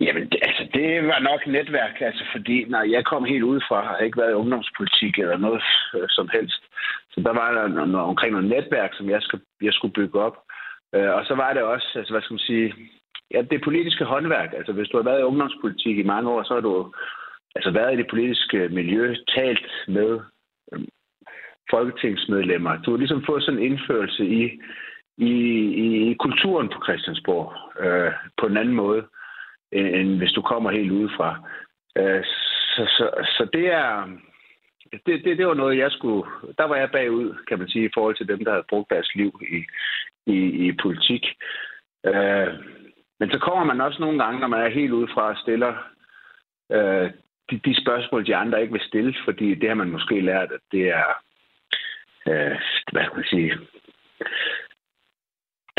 Jamen, 0.00 0.24
det, 0.30 0.38
altså, 0.42 0.64
det 0.74 1.06
var 1.06 1.18
nok 1.18 1.46
netværk, 1.46 2.00
altså, 2.00 2.24
fordi 2.32 2.64
når 2.64 2.82
jeg 2.82 3.04
kom 3.04 3.24
helt 3.24 3.42
udefra, 3.42 3.86
har 3.86 3.96
jeg 3.96 4.06
ikke 4.06 4.20
været 4.20 4.30
i 4.30 4.40
ungdomspolitik 4.42 5.18
eller 5.18 5.38
noget 5.38 5.62
øh, 5.94 6.08
som 6.08 6.28
helst. 6.32 6.62
Så 7.12 7.20
der 7.20 7.32
var 7.32 7.52
der 7.52 7.68
noget, 7.68 8.06
omkring 8.12 8.32
noget 8.32 8.48
netværk, 8.48 8.90
som 8.94 9.10
jeg 9.10 9.22
skulle, 9.22 9.44
jeg 9.62 9.72
skulle 9.72 9.94
bygge 9.94 10.20
op. 10.20 10.36
Øh, 10.94 11.10
og 11.14 11.26
så 11.26 11.34
var 11.34 11.52
det 11.52 11.62
også, 11.62 11.88
altså, 11.94 12.12
hvad 12.12 12.22
skal 12.22 12.34
man 12.34 12.48
sige, 12.50 12.74
ja, 13.30 13.42
det 13.42 13.60
politiske 13.64 14.04
håndværk. 14.04 14.52
Altså, 14.56 14.72
hvis 14.72 14.88
du 14.88 14.96
har 14.96 15.04
været 15.04 15.20
i 15.20 15.28
ungdomspolitik 15.30 15.98
i 15.98 16.10
mange 16.12 16.30
år, 16.30 16.42
så 16.42 16.54
har 16.54 16.60
du 16.60 16.92
altså, 17.54 17.70
været 17.70 17.94
i 17.94 17.96
det 17.96 18.06
politiske 18.10 18.68
miljø, 18.68 19.16
talt 19.36 19.66
med 19.88 20.20
øh, 20.72 20.80
folketingsmedlemmer. 21.70 22.76
Du 22.76 22.90
har 22.90 22.98
ligesom 22.98 23.24
fået 23.26 23.42
sådan 23.42 23.58
en 23.60 23.66
indførelse 23.72 24.24
i, 24.26 24.60
i, 25.16 25.32
i 26.10 26.14
kulturen 26.14 26.68
på 26.68 26.78
Christiansborg 26.84 27.52
øh, 27.84 28.12
på 28.40 28.46
en 28.46 28.56
anden 28.56 28.74
måde, 28.74 29.02
end, 29.72 29.86
end 29.86 30.18
hvis 30.18 30.32
du 30.32 30.42
kommer 30.42 30.70
helt 30.70 30.90
udefra. 30.90 31.48
Øh, 31.98 32.24
så, 32.74 32.82
så, 32.96 33.10
så 33.36 33.48
det 33.52 33.66
er... 33.72 34.08
Det, 34.92 35.24
det, 35.24 35.38
det 35.38 35.46
var 35.46 35.54
noget, 35.54 35.78
jeg 35.78 35.90
skulle... 35.90 36.30
Der 36.58 36.64
var 36.64 36.76
jeg 36.76 36.90
bagud, 36.90 37.44
kan 37.48 37.58
man 37.58 37.68
sige, 37.68 37.84
i 37.84 37.94
forhold 37.94 38.16
til 38.16 38.28
dem, 38.28 38.44
der 38.44 38.50
havde 38.50 38.66
brugt 38.68 38.90
deres 38.90 39.14
liv 39.14 39.40
i, 39.50 39.58
i, 40.32 40.68
i 40.68 40.72
politik. 40.82 41.26
Øh, 42.06 42.48
men 43.20 43.30
så 43.30 43.38
kommer 43.38 43.64
man 43.64 43.80
også 43.80 44.00
nogle 44.00 44.24
gange, 44.24 44.40
når 44.40 44.48
man 44.48 44.60
er 44.60 44.68
helt 44.68 44.92
udefra 44.92 45.28
og 45.28 45.36
stiller 45.36 45.74
øh, 46.72 47.10
de, 47.50 47.58
de 47.64 47.82
spørgsmål, 47.82 48.26
de 48.26 48.36
andre 48.36 48.60
ikke 48.60 48.72
vil 48.72 48.88
stille, 48.88 49.14
fordi 49.24 49.54
det 49.54 49.68
har 49.68 49.74
man 49.74 49.90
måske 49.90 50.20
lært, 50.20 50.52
at 50.52 50.60
det 50.72 50.88
er, 50.88 51.08
øh, 52.26 52.56
hvad 52.92 53.04
skal 53.04 53.16
man 53.16 53.24
sige, 53.24 53.58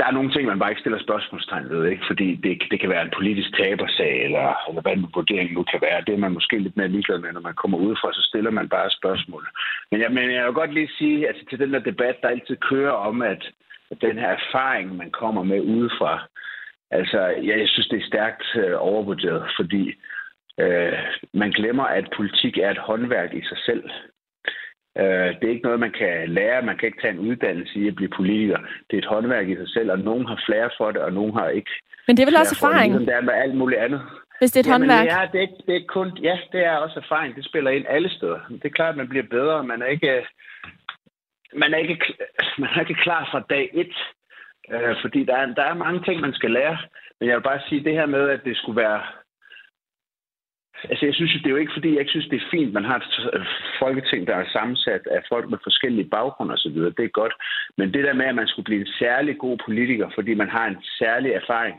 der 0.02 0.08
er 0.08 0.18
nogle 0.18 0.32
ting, 0.32 0.46
man 0.48 0.60
bare 0.60 0.72
ikke 0.72 0.84
stiller 0.84 1.00
spørgsmålstegn 1.00 1.70
ved, 1.70 1.86
ikke? 1.86 2.04
fordi 2.08 2.28
det, 2.36 2.64
det 2.72 2.80
kan 2.80 2.90
være 2.90 3.06
en 3.06 3.18
politisk 3.18 3.50
tabersag, 3.58 4.14
eller, 4.26 4.46
eller 4.68 4.82
hvad 4.82 4.94
en 4.94 5.12
vurdering 5.16 5.54
nu 5.54 5.64
kan 5.64 5.82
være. 5.82 6.04
Det 6.08 6.14
er 6.14 6.24
man 6.26 6.38
måske 6.38 6.60
lidt 6.60 6.78
mere 6.78 6.94
ligeglad 6.96 7.20
med, 7.20 7.32
når 7.34 7.42
man 7.50 7.60
kommer 7.62 7.78
udefra, 7.78 8.14
så 8.14 8.22
stiller 8.30 8.52
man 8.52 8.70
bare 8.70 8.90
spørgsmål. 9.00 9.44
Men 9.92 10.02
jeg, 10.02 10.12
men 10.12 10.32
jeg 10.32 10.46
vil 10.46 10.54
godt 10.54 10.74
lige 10.74 10.92
sige, 10.98 11.28
altså 11.28 11.44
til 11.50 11.60
den 11.60 11.74
der 11.74 11.80
debat, 11.80 12.16
der 12.22 12.28
altid 12.28 12.58
kører 12.70 12.92
om, 12.92 13.22
at, 13.22 13.44
at 13.92 13.98
den 14.02 14.18
her 14.18 14.32
erfaring, 14.40 14.96
man 14.96 15.12
kommer 15.12 15.44
med 15.44 15.62
udefra, 15.62 16.28
altså 16.92 17.20
ja, 17.48 17.54
jeg 17.60 17.70
synes, 17.70 17.88
det 17.88 18.00
er 18.00 18.12
stærkt 18.12 18.44
øh, 18.56 18.76
overvurderet, 18.78 19.44
fordi 19.60 19.84
øh, 20.60 21.00
man 21.34 21.52
glemmer, 21.52 21.84
at 21.84 22.14
politik 22.18 22.58
er 22.58 22.70
et 22.72 22.86
håndværk 22.88 23.34
i 23.34 23.44
sig 23.44 23.58
selv. 23.66 23.84
Øh, 24.98 25.30
det 25.38 25.44
er 25.44 25.56
ikke 25.56 25.68
noget, 25.68 25.80
man 25.80 25.92
kan 25.92 26.30
lære. 26.30 26.62
Man 26.62 26.78
kan 26.78 26.88
ikke 26.88 27.02
tage 27.02 27.14
en 27.14 27.20
uddannelse 27.20 27.80
i 27.80 27.88
at 27.88 27.96
blive 27.96 28.10
politiker. 28.10 28.58
Det 28.58 28.94
er 28.94 28.98
et 28.98 29.14
håndværk 29.14 29.50
i 29.50 29.56
sig 29.56 29.70
selv, 29.70 29.92
og 29.92 30.00
nogen 30.00 30.26
har 30.26 30.44
flere 30.46 30.70
for 30.78 30.92
det, 30.92 31.02
og 31.02 31.14
nogen 31.14 31.34
har 31.34 31.50
ikke. 31.50 31.72
Men 32.08 32.18
det 32.18 32.22
er 32.24 32.28
vel 32.28 32.38
også 32.38 32.58
erfaring? 32.60 32.94
Det, 32.94 33.16
er 33.16 33.22
med 33.22 33.34
alt 33.34 33.56
muligt 33.56 33.82
andet. 33.82 34.02
Hvis 34.40 34.52
det 34.52 34.60
er 34.60 34.64
et 34.64 34.74
Jamen, 34.74 34.90
håndværk? 34.90 35.08
Ja, 35.08 35.28
det 35.32 35.38
er, 35.38 35.42
ikke, 35.48 35.64
det 35.68 35.76
er 35.76 35.86
kun, 35.88 36.18
ja, 36.18 36.38
det 36.52 36.66
er 36.66 36.76
også 36.76 37.00
erfaring. 37.00 37.36
Det 37.36 37.46
spiller 37.46 37.72
ind 37.72 37.86
alle 37.90 38.10
steder. 38.10 38.40
Det 38.50 38.66
er 38.66 38.78
klart, 38.80 38.90
at 38.90 38.98
man 38.98 39.10
bliver 39.10 39.26
bedre. 39.30 39.64
Man 39.64 39.82
er 39.82 39.86
ikke, 39.86 40.26
man 41.54 41.74
er 41.74 41.78
ikke, 41.78 41.98
man 42.62 42.70
er 42.76 42.80
ikke 42.80 43.04
klar 43.04 43.30
fra 43.32 43.42
dag 43.50 43.70
et. 43.74 43.96
Øh, 44.74 44.96
fordi 45.02 45.24
der 45.24 45.36
er, 45.36 45.46
der 45.46 45.64
er 45.64 45.74
mange 45.74 46.04
ting, 46.04 46.22
man 46.22 46.34
skal 46.34 46.52
lære. 46.52 46.78
Men 47.20 47.30
jeg 47.30 47.36
vil 47.36 47.44
bare 47.44 47.62
sige 47.70 47.84
det 47.84 47.94
her 47.94 48.06
med, 48.06 48.30
at 48.30 48.42
det 48.46 48.58
skulle 48.58 48.82
være 48.82 49.02
Altså, 50.90 51.06
jeg 51.06 51.16
synes, 51.16 51.34
det 51.34 51.46
er 51.46 51.56
jo 51.56 51.64
ikke, 51.64 51.74
fordi 51.76 51.90
jeg 51.92 52.00
ikke 52.00 52.16
synes, 52.16 52.30
det 52.30 52.38
er 52.42 52.52
fint, 52.52 52.74
man 52.74 52.86
har 52.86 52.98
et 52.98 53.30
øh, 53.34 53.46
folketing, 53.80 54.28
der 54.28 54.36
er 54.36 54.54
sammensat 54.54 55.08
af 55.12 55.22
folk 55.30 55.50
med 55.50 55.58
forskellige 55.64 56.10
baggrunde 56.10 56.54
osv. 56.54 56.78
Det 56.98 57.06
er 57.06 57.20
godt. 57.22 57.34
Men 57.78 57.94
det 57.94 58.04
der 58.04 58.14
med, 58.14 58.26
at 58.26 58.36
man 58.36 58.48
skulle 58.48 58.70
blive 58.70 58.82
en 58.82 58.94
særlig 59.00 59.38
god 59.38 59.58
politiker, 59.66 60.10
fordi 60.16 60.34
man 60.34 60.50
har 60.50 60.68
en 60.68 60.78
særlig 61.00 61.32
erfaring 61.32 61.76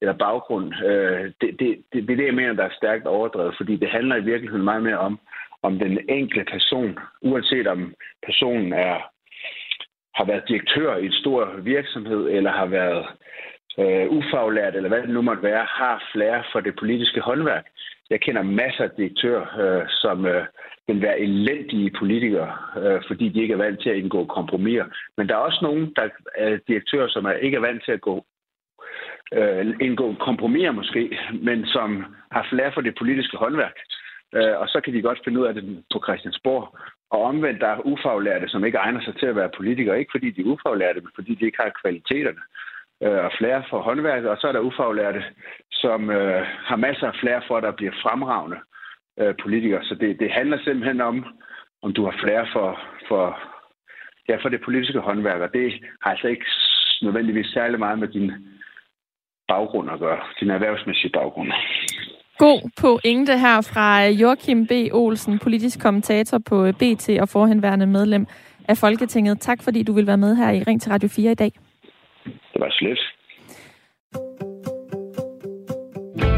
eller 0.00 0.12
baggrund, 0.12 0.74
øh, 0.84 1.24
det, 1.40 1.50
det, 1.60 1.68
det, 1.92 2.08
det 2.08 2.10
er 2.10 2.16
det, 2.16 2.26
jeg 2.26 2.34
mener, 2.34 2.52
der 2.52 2.64
er 2.64 2.78
stærkt 2.80 3.06
overdrevet, 3.06 3.54
fordi 3.56 3.76
det 3.76 3.88
handler 3.88 4.16
i 4.16 4.24
virkeligheden 4.24 4.64
meget 4.64 4.82
mere 4.82 4.98
om, 4.98 5.18
om 5.62 5.78
den 5.78 5.98
enkelte 6.08 6.50
person, 6.50 6.98
uanset 7.22 7.66
om 7.66 7.94
personen 8.26 8.72
er 8.72 8.96
har 10.18 10.24
været 10.24 10.48
direktør 10.48 10.96
i 10.96 11.06
en 11.06 11.12
stor 11.12 11.60
virksomhed, 11.60 12.28
eller 12.28 12.52
har 12.52 12.66
været 12.66 13.06
øh, 13.78 14.06
ufaglært, 14.18 14.76
eller 14.76 14.88
hvad 14.88 15.02
det 15.02 15.10
nu 15.10 15.22
måtte 15.22 15.42
være, 15.42 15.64
har 15.64 16.08
flere 16.12 16.44
for 16.52 16.60
det 16.60 16.74
politiske 16.78 17.20
håndværk. 17.20 17.66
Jeg 18.10 18.20
kender 18.20 18.42
masser 18.42 18.84
af 18.84 18.90
direktører, 18.90 19.44
øh, 19.62 19.84
som 19.88 20.26
øh, 20.26 20.46
vil 20.86 21.02
være 21.02 21.20
elendige 21.20 21.90
politikere, 21.98 22.52
øh, 22.76 23.02
fordi 23.06 23.28
de 23.28 23.42
ikke 23.42 23.54
er 23.54 23.64
vant 23.66 23.80
til 23.82 23.90
at 23.90 23.96
indgå 23.96 24.24
kompromiser. 24.24 24.84
Men 25.16 25.28
der 25.28 25.34
er 25.34 25.38
også 25.38 25.58
nogen, 25.62 25.92
der 25.96 26.08
er 26.34 26.58
direktører, 26.68 27.08
som 27.08 27.24
er 27.24 27.32
ikke 27.32 27.56
er 27.56 27.60
vant 27.68 27.84
til 27.84 27.92
at 27.92 28.00
gå 28.00 28.24
øh, 29.32 29.74
indgå 29.80 30.14
kompromiser 30.20 30.72
måske, 30.72 31.18
men 31.42 31.66
som 31.66 32.04
har 32.32 32.46
flere 32.50 32.72
for 32.72 32.80
det 32.80 32.94
politiske 32.98 33.36
håndværk. 33.36 33.76
Øh, 34.34 34.58
og 34.60 34.68
så 34.68 34.80
kan 34.80 34.94
de 34.94 35.02
godt 35.02 35.20
finde 35.24 35.40
ud 35.40 35.46
af 35.46 35.54
det 35.54 35.84
på 35.92 36.00
Christiansborg. 36.04 36.78
Og 37.10 37.22
omvendt, 37.22 37.60
der 37.60 37.68
er 37.68 37.86
ufaglærte, 37.86 38.48
som 38.48 38.64
ikke 38.64 38.78
egner 38.78 39.00
sig 39.00 39.14
til 39.16 39.26
at 39.26 39.36
være 39.36 39.56
politikere. 39.56 39.98
Ikke 39.98 40.14
fordi 40.14 40.30
de 40.30 40.40
er 40.40 40.52
ufaglærte, 40.54 41.00
men 41.00 41.10
fordi 41.14 41.34
de 41.34 41.44
ikke 41.44 41.62
har 41.62 41.80
kvaliteterne 41.82 42.42
øh, 43.02 43.24
og 43.26 43.30
flere 43.38 43.62
for 43.70 43.80
håndværket, 43.82 44.30
og 44.30 44.36
så 44.40 44.48
er 44.48 44.52
der 44.52 44.68
ufaglærte, 44.68 45.24
som 45.72 46.10
øh, 46.10 46.46
har 46.68 46.76
masser 46.76 47.06
af 47.06 47.16
flere 47.20 47.42
for, 47.48 47.56
at 47.56 47.62
der 47.62 47.72
bliver 47.72 47.92
fremragende 48.02 48.58
øh, 49.20 49.34
politikere. 49.42 49.84
Så 49.84 49.94
det, 49.94 50.20
det 50.20 50.30
handler 50.32 50.58
simpelthen 50.58 51.00
om, 51.00 51.26
om 51.82 51.92
du 51.92 52.04
har 52.04 52.16
flere 52.24 52.46
for, 52.52 52.80
for, 53.08 53.38
ja, 54.28 54.36
for 54.42 54.48
det 54.48 54.60
politiske 54.64 54.98
håndværk, 54.98 55.40
og 55.40 55.52
det 55.52 55.72
har 56.02 56.10
altså 56.10 56.28
ikke 56.28 56.46
nødvendigvis 57.02 57.46
særlig 57.46 57.78
meget 57.78 57.98
med 57.98 58.08
din 58.08 58.32
baggrund 59.48 59.90
at 59.90 59.98
gøre, 59.98 60.20
din 60.40 60.50
erhvervsmæssige 60.50 61.10
baggrund. 61.12 61.48
God 62.38 62.70
pointe 62.80 63.38
her 63.38 63.60
fra 63.72 64.06
Joachim 64.06 64.66
B. 64.66 64.72
Olsen, 64.92 65.38
politisk 65.38 65.80
kommentator 65.80 66.38
på 66.38 66.72
BT 66.72 67.08
og 67.20 67.28
forhenværende 67.28 67.86
medlem 67.86 68.26
af 68.68 68.76
Folketinget. 68.76 69.40
Tak 69.40 69.62
fordi 69.62 69.82
du 69.82 69.92
vil 69.92 70.06
være 70.06 70.16
med 70.16 70.36
her 70.36 70.50
i 70.50 70.62
Ring 70.62 70.82
til 70.82 70.92
Radio 70.92 71.08
4 71.08 71.30
i 71.30 71.34
dag. 71.34 71.52
Det 72.26 72.60
var 72.60 72.70
slet. 72.70 72.98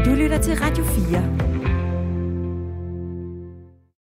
Du 0.05 0.11
lytter 0.21 0.39
til 0.41 0.53
Radio 0.55 0.83
4. 0.83 1.39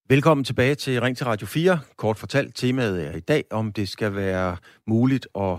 Velkommen 0.09 0.45
tilbage 0.45 0.75
til 0.75 1.01
Ring 1.01 1.17
til 1.17 1.27
Radio 1.27 1.47
4. 1.47 1.81
Kort 1.97 2.19
fortalt, 2.19 2.57
temaet 2.57 3.07
er 3.07 3.13
i 3.17 3.21
dag, 3.21 3.45
om 3.51 3.73
det 3.73 3.89
skal 3.89 4.15
være 4.15 4.57
muligt 4.87 5.29
at 5.35 5.57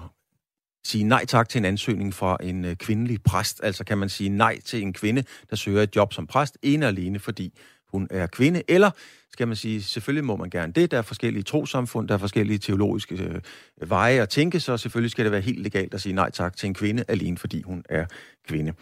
sige 0.85 1.03
nej 1.03 1.25
tak 1.25 1.49
til 1.49 1.59
en 1.59 1.65
ansøgning 1.65 2.13
fra 2.13 2.37
en 2.43 2.65
øh, 2.65 2.75
kvindelig 2.75 3.23
præst. 3.23 3.63
Altså 3.63 3.85
kan 3.85 3.97
man 3.97 4.09
sige 4.09 4.29
nej 4.29 4.59
til 4.65 4.81
en 4.81 4.93
kvinde, 4.93 5.23
der 5.49 5.55
søger 5.55 5.83
et 5.83 5.95
job 5.95 6.13
som 6.13 6.27
præst, 6.27 6.57
ene 6.63 6.85
og 6.85 6.89
alene 6.89 7.19
fordi 7.19 7.53
hun 7.91 8.07
er 8.11 8.27
kvinde, 8.27 8.63
eller 8.67 8.91
skal 9.31 9.47
man 9.47 9.55
sige, 9.55 9.81
selvfølgelig 9.83 10.23
må 10.23 10.35
man 10.35 10.49
gerne 10.49 10.73
det. 10.73 10.91
Der 10.91 10.97
er 10.97 11.01
forskellige 11.01 11.43
trosamfund, 11.43 12.07
der 12.07 12.13
er 12.13 12.17
forskellige 12.17 12.59
teologiske 12.59 13.15
øh, 13.15 13.89
veje 13.89 14.21
at 14.21 14.29
tænke, 14.29 14.59
så 14.59 14.77
selvfølgelig 14.77 15.11
skal 15.11 15.25
det 15.25 15.31
være 15.31 15.41
helt 15.41 15.63
legalt 15.63 15.93
at 15.93 16.01
sige 16.01 16.15
nej 16.15 16.31
tak 16.31 16.57
til 16.57 16.67
en 16.67 16.73
kvinde, 16.73 17.03
alene 17.07 17.37
fordi 17.37 17.61
hun 17.61 17.83
er 17.89 18.05
kvinde. 18.47 18.73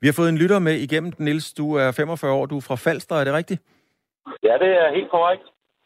Vi 0.00 0.06
har 0.06 0.12
fået 0.12 0.28
en 0.28 0.38
lytter 0.38 0.58
med 0.58 0.74
igennem, 0.74 1.12
Nils. 1.18 1.52
Du 1.52 1.74
er 1.74 1.90
45 1.92 2.32
år, 2.32 2.46
du 2.46 2.56
er 2.56 2.60
fra 2.60 2.74
Falster, 2.74 3.16
er 3.16 3.24
det 3.24 3.32
rigtigt? 3.32 3.62
Ja, 4.42 4.52
det 4.52 4.68
er 4.68 4.94
helt 4.94 5.10
korrekt. 5.10 5.42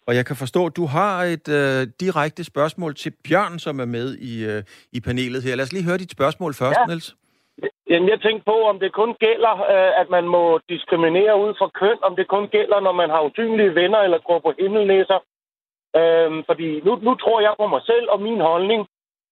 Og 0.06 0.16
jeg 0.16 0.26
kan 0.26 0.36
forstå, 0.36 0.66
at 0.66 0.76
du 0.76 0.86
har 0.86 1.24
et 1.24 1.48
øh, 1.48 1.86
direkte 2.00 2.44
spørgsmål 2.44 2.94
til 2.94 3.12
Bjørn, 3.28 3.58
som 3.58 3.80
er 3.80 3.84
med 3.84 4.16
i, 4.16 4.44
øh, 4.44 4.62
i 4.92 5.00
panelet 5.00 5.42
her. 5.42 5.56
Lad 5.56 5.64
os 5.64 5.72
lige 5.72 5.84
høre 5.84 5.98
dit 5.98 6.10
spørgsmål 6.10 6.54
først, 6.54 6.78
ja. 6.80 6.86
Niels. 6.86 7.16
Jamen, 7.90 8.08
jeg 8.12 8.20
tænkte 8.20 8.44
på, 8.52 8.56
om 8.72 8.76
det 8.82 8.98
kun 9.00 9.12
gælder, 9.26 9.54
øh, 9.74 9.92
at 10.00 10.08
man 10.16 10.24
må 10.34 10.44
diskriminere 10.72 11.34
ud 11.44 11.52
fra 11.58 11.68
køn, 11.80 11.98
om 12.08 12.12
det 12.18 12.26
kun 12.34 12.46
gælder, 12.56 12.78
når 12.86 12.94
man 13.00 13.10
har 13.14 13.26
usynlige 13.28 13.74
venner 13.80 14.00
eller 14.06 14.18
går 14.28 14.40
på 14.46 14.52
himmelnæser. 14.60 15.18
Øhm, 16.00 16.40
fordi 16.48 16.68
nu, 16.86 16.92
nu 17.06 17.12
tror 17.22 17.38
jeg 17.46 17.54
på 17.60 17.66
mig 17.74 17.82
selv 17.90 18.06
og 18.14 18.18
min 18.26 18.40
holdning. 18.50 18.80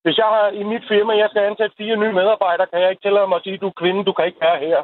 Hvis 0.04 0.16
jeg 0.22 0.28
har 0.36 0.46
i 0.60 0.62
mit 0.72 0.84
firma, 0.92 1.12
jeg 1.22 1.28
skal 1.30 1.42
ansætte 1.50 1.78
fire 1.80 1.96
nye 2.02 2.16
medarbejdere, 2.20 2.70
kan 2.70 2.82
jeg 2.82 2.90
ikke 2.90 3.04
tillade 3.04 3.28
mig 3.28 3.36
at 3.36 3.44
sige, 3.44 3.62
du 3.62 3.70
er 3.72 3.80
kvinde, 3.82 4.06
du 4.08 4.12
kan 4.12 4.26
ikke 4.26 4.44
være 4.46 4.58
her. 4.66 4.78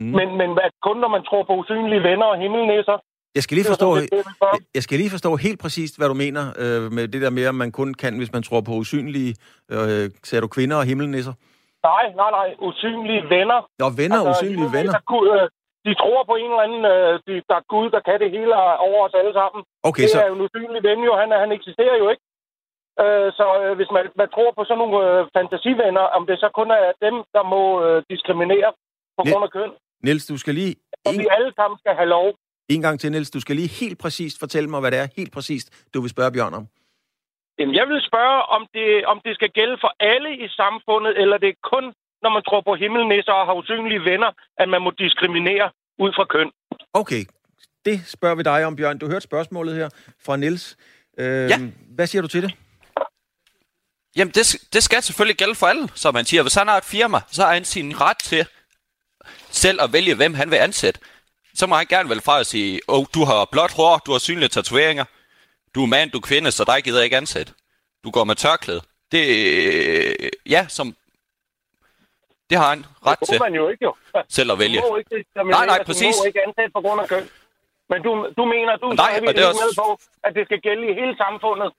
Mm. 0.00 0.12
Men, 0.18 0.28
men 0.40 0.50
at 0.66 0.74
kun 0.86 0.96
når 1.02 1.10
man 1.16 1.24
tror 1.28 1.42
på 1.44 1.54
usynlige 1.60 2.02
venner 2.08 2.26
og 2.32 2.38
himmelnæser, 2.42 2.96
jeg 3.34 3.42
skal, 3.42 3.54
lige 3.54 3.72
forstå, 3.74 3.88
jeg 4.74 4.82
skal 4.82 4.98
lige 4.98 5.10
forstå 5.10 5.36
helt 5.36 5.60
præcist, 5.60 5.98
hvad 5.98 6.08
du 6.08 6.14
mener 6.14 6.44
øh, 6.62 6.92
med 6.92 7.08
det 7.08 7.20
der 7.22 7.30
med, 7.30 7.44
at 7.44 7.54
man 7.54 7.72
kun 7.72 7.94
kan, 7.94 8.18
hvis 8.18 8.32
man 8.32 8.42
tror 8.42 8.60
på 8.60 8.72
usynlige, 8.72 9.34
øh, 9.70 10.10
ser 10.24 10.40
du 10.40 10.48
kvinder 10.48 10.76
og 10.76 10.84
himmelnisser? 10.84 11.32
Nej, 11.90 12.04
nej, 12.20 12.30
nej. 12.38 12.48
Usynlige 12.68 13.22
venner. 13.34 13.60
Nå, 13.82 13.86
venner, 14.00 14.18
altså, 14.18 14.30
usynlige 14.32 14.72
venner. 14.78 14.92
Der, 14.92 15.22
øh, 15.34 15.46
de 15.86 15.92
tror 16.02 16.20
på 16.30 16.34
en 16.42 16.50
eller 16.52 16.64
anden, 16.66 16.84
øh, 16.94 17.12
de, 17.26 17.32
der 17.48 17.56
er 17.62 17.66
Gud, 17.74 17.86
der 17.94 18.00
kan 18.08 18.16
det 18.22 18.30
hele 18.36 18.52
over 18.88 19.00
os 19.06 19.14
alle 19.20 19.34
sammen. 19.40 19.60
Okay, 19.88 20.02
det 20.02 20.10
så... 20.10 20.20
er 20.22 20.28
jo 20.30 20.34
en 20.38 20.44
usynlig 20.46 20.82
ven, 20.88 21.00
jo. 21.08 21.12
Han, 21.20 21.28
han 21.44 21.50
eksisterer 21.58 21.96
jo 22.02 22.06
ikke. 22.12 22.24
Øh, 23.02 23.28
så 23.38 23.46
øh, 23.62 23.72
hvis 23.78 23.90
man, 23.96 24.04
man 24.20 24.28
tror 24.34 24.50
på 24.58 24.62
sådan 24.64 24.80
nogle 24.82 24.96
øh, 25.04 25.20
fantasivenner, 25.36 26.04
om 26.16 26.22
det 26.28 26.36
så 26.44 26.48
kun 26.58 26.68
er 26.70 26.92
dem, 27.06 27.16
der 27.36 27.44
må 27.52 27.62
øh, 27.84 27.98
diskriminere 28.12 28.70
på 29.18 29.22
grund 29.28 29.44
af 29.48 29.50
køn. 29.56 29.70
Niels, 30.06 30.26
du 30.32 30.36
skal 30.42 30.54
lige... 30.60 30.74
Og 31.06 31.12
vi 31.22 31.26
alle 31.36 31.52
sammen 31.58 31.76
skal 31.82 31.94
have 32.00 32.10
lov. 32.16 32.26
En 32.74 32.82
gang 32.82 33.00
til, 33.00 33.12
Niels. 33.12 33.30
Du 33.30 33.40
skal 33.40 33.56
lige 33.56 33.72
helt 33.80 33.98
præcist 34.04 34.36
fortælle 34.44 34.68
mig, 34.70 34.80
hvad 34.80 34.90
det 34.90 34.98
er 35.04 35.08
helt 35.16 35.32
præcist, 35.32 35.66
du 35.94 36.00
vil 36.00 36.10
spørge 36.10 36.32
Bjørn 36.32 36.54
om. 36.54 36.64
Jamen, 37.58 37.74
jeg 37.74 37.86
vil 37.88 38.00
spørge, 38.10 38.42
om 38.56 38.62
det, 38.74 39.06
om 39.06 39.20
det 39.24 39.34
skal 39.34 39.50
gælde 39.58 39.76
for 39.80 39.92
alle 40.00 40.30
i 40.44 40.48
samfundet, 40.48 41.12
eller 41.22 41.38
det 41.38 41.48
er 41.48 41.58
kun 41.72 41.84
når 42.22 42.30
man 42.30 42.42
tror 42.48 42.60
på 42.60 42.74
himmelnisser 42.74 43.32
og 43.32 43.46
har 43.46 43.54
usynlige 43.54 44.04
venner, 44.10 44.30
at 44.58 44.68
man 44.68 44.82
må 44.82 44.90
diskriminere 44.90 45.70
ud 45.98 46.12
fra 46.16 46.24
køn. 46.24 46.50
Okay, 46.92 47.24
det 47.84 48.06
spørger 48.06 48.34
vi 48.34 48.42
dig 48.42 48.64
om, 48.66 48.76
Bjørn. 48.76 48.98
Du 48.98 49.06
hørte 49.06 49.20
spørgsmålet 49.20 49.74
her 49.74 49.88
fra 50.24 50.36
Nils. 50.36 50.76
Øh, 51.18 51.50
ja. 51.50 51.58
Hvad 51.96 52.06
siger 52.06 52.22
du 52.22 52.28
til 52.28 52.42
det? 52.42 52.52
Jamen, 54.16 54.32
det, 54.32 54.56
det 54.72 54.82
skal 54.82 55.02
selvfølgelig 55.02 55.36
gælde 55.36 55.54
for 55.54 55.66
alle, 55.66 55.88
som 55.94 56.14
man 56.14 56.24
siger. 56.24 56.42
Hvis 56.42 56.54
han 56.54 56.68
har 56.68 56.76
et 56.76 56.84
firma, 56.84 57.18
så 57.26 57.42
har 57.42 57.54
han 57.54 57.64
sin 57.64 58.00
ret 58.00 58.18
til 58.18 58.46
selv 59.50 59.82
at 59.82 59.92
vælge, 59.92 60.14
hvem 60.14 60.34
han 60.34 60.50
vil 60.50 60.56
ansætte. 60.56 61.00
Så 61.54 61.66
må 61.66 61.74
han 61.74 61.86
gerne 61.86 62.08
vel 62.08 62.20
fra 62.20 62.40
at 62.40 62.46
sige, 62.46 62.80
oh, 62.88 63.04
du 63.14 63.24
har 63.24 63.48
blåt 63.52 63.72
hår, 63.76 63.98
du 64.06 64.12
har 64.12 64.18
synlige 64.18 64.48
tatoveringer, 64.48 65.04
du 65.78 65.82
er 65.82 65.90
mand, 65.96 66.10
du 66.10 66.18
er 66.18 66.26
kvinde, 66.30 66.50
så 66.50 66.64
dig 66.64 66.84
gider 66.84 66.98
jeg 66.98 67.04
ikke 67.04 67.16
ansætte. 67.16 67.52
Du 68.04 68.10
går 68.10 68.24
med 68.24 68.36
tørklæde. 68.44 68.82
Det, 69.12 69.22
øh, 69.22 70.28
ja, 70.54 70.62
som 70.68 70.86
det 72.50 72.56
har 72.58 72.68
han 72.74 72.84
ret 73.06 73.20
det 73.20 73.28
til 73.28 73.38
må 73.38 73.44
man 73.44 73.54
jo 73.54 73.68
ikke, 73.72 73.84
jo. 73.84 73.92
selv 74.36 74.52
at 74.52 74.58
vælge. 74.58 74.80
Du 74.80 74.88
må 74.90 74.96
ikke 74.96 75.24
Nej, 75.36 75.66
nej, 75.66 75.78
Du 75.78 75.84
præcis. 75.84 76.14
må 76.20 76.24
ikke 76.30 76.42
ansætte 76.46 76.70
på 76.76 76.80
grund 76.80 77.00
af 77.00 77.08
køn. 77.08 77.24
Men 77.90 77.98
du, 78.06 78.10
du 78.38 78.44
mener, 78.54 78.76
du 78.76 78.86
Nej, 78.92 79.20
er 79.28 79.32
det 79.32 79.46
også... 79.46 79.60
med 79.64 79.72
på, 79.84 79.88
at 80.26 80.34
det 80.36 80.44
skal 80.48 80.60
gælde 80.60 80.84
i 80.90 80.94
hele 81.00 81.14
samfundet. 81.16 81.70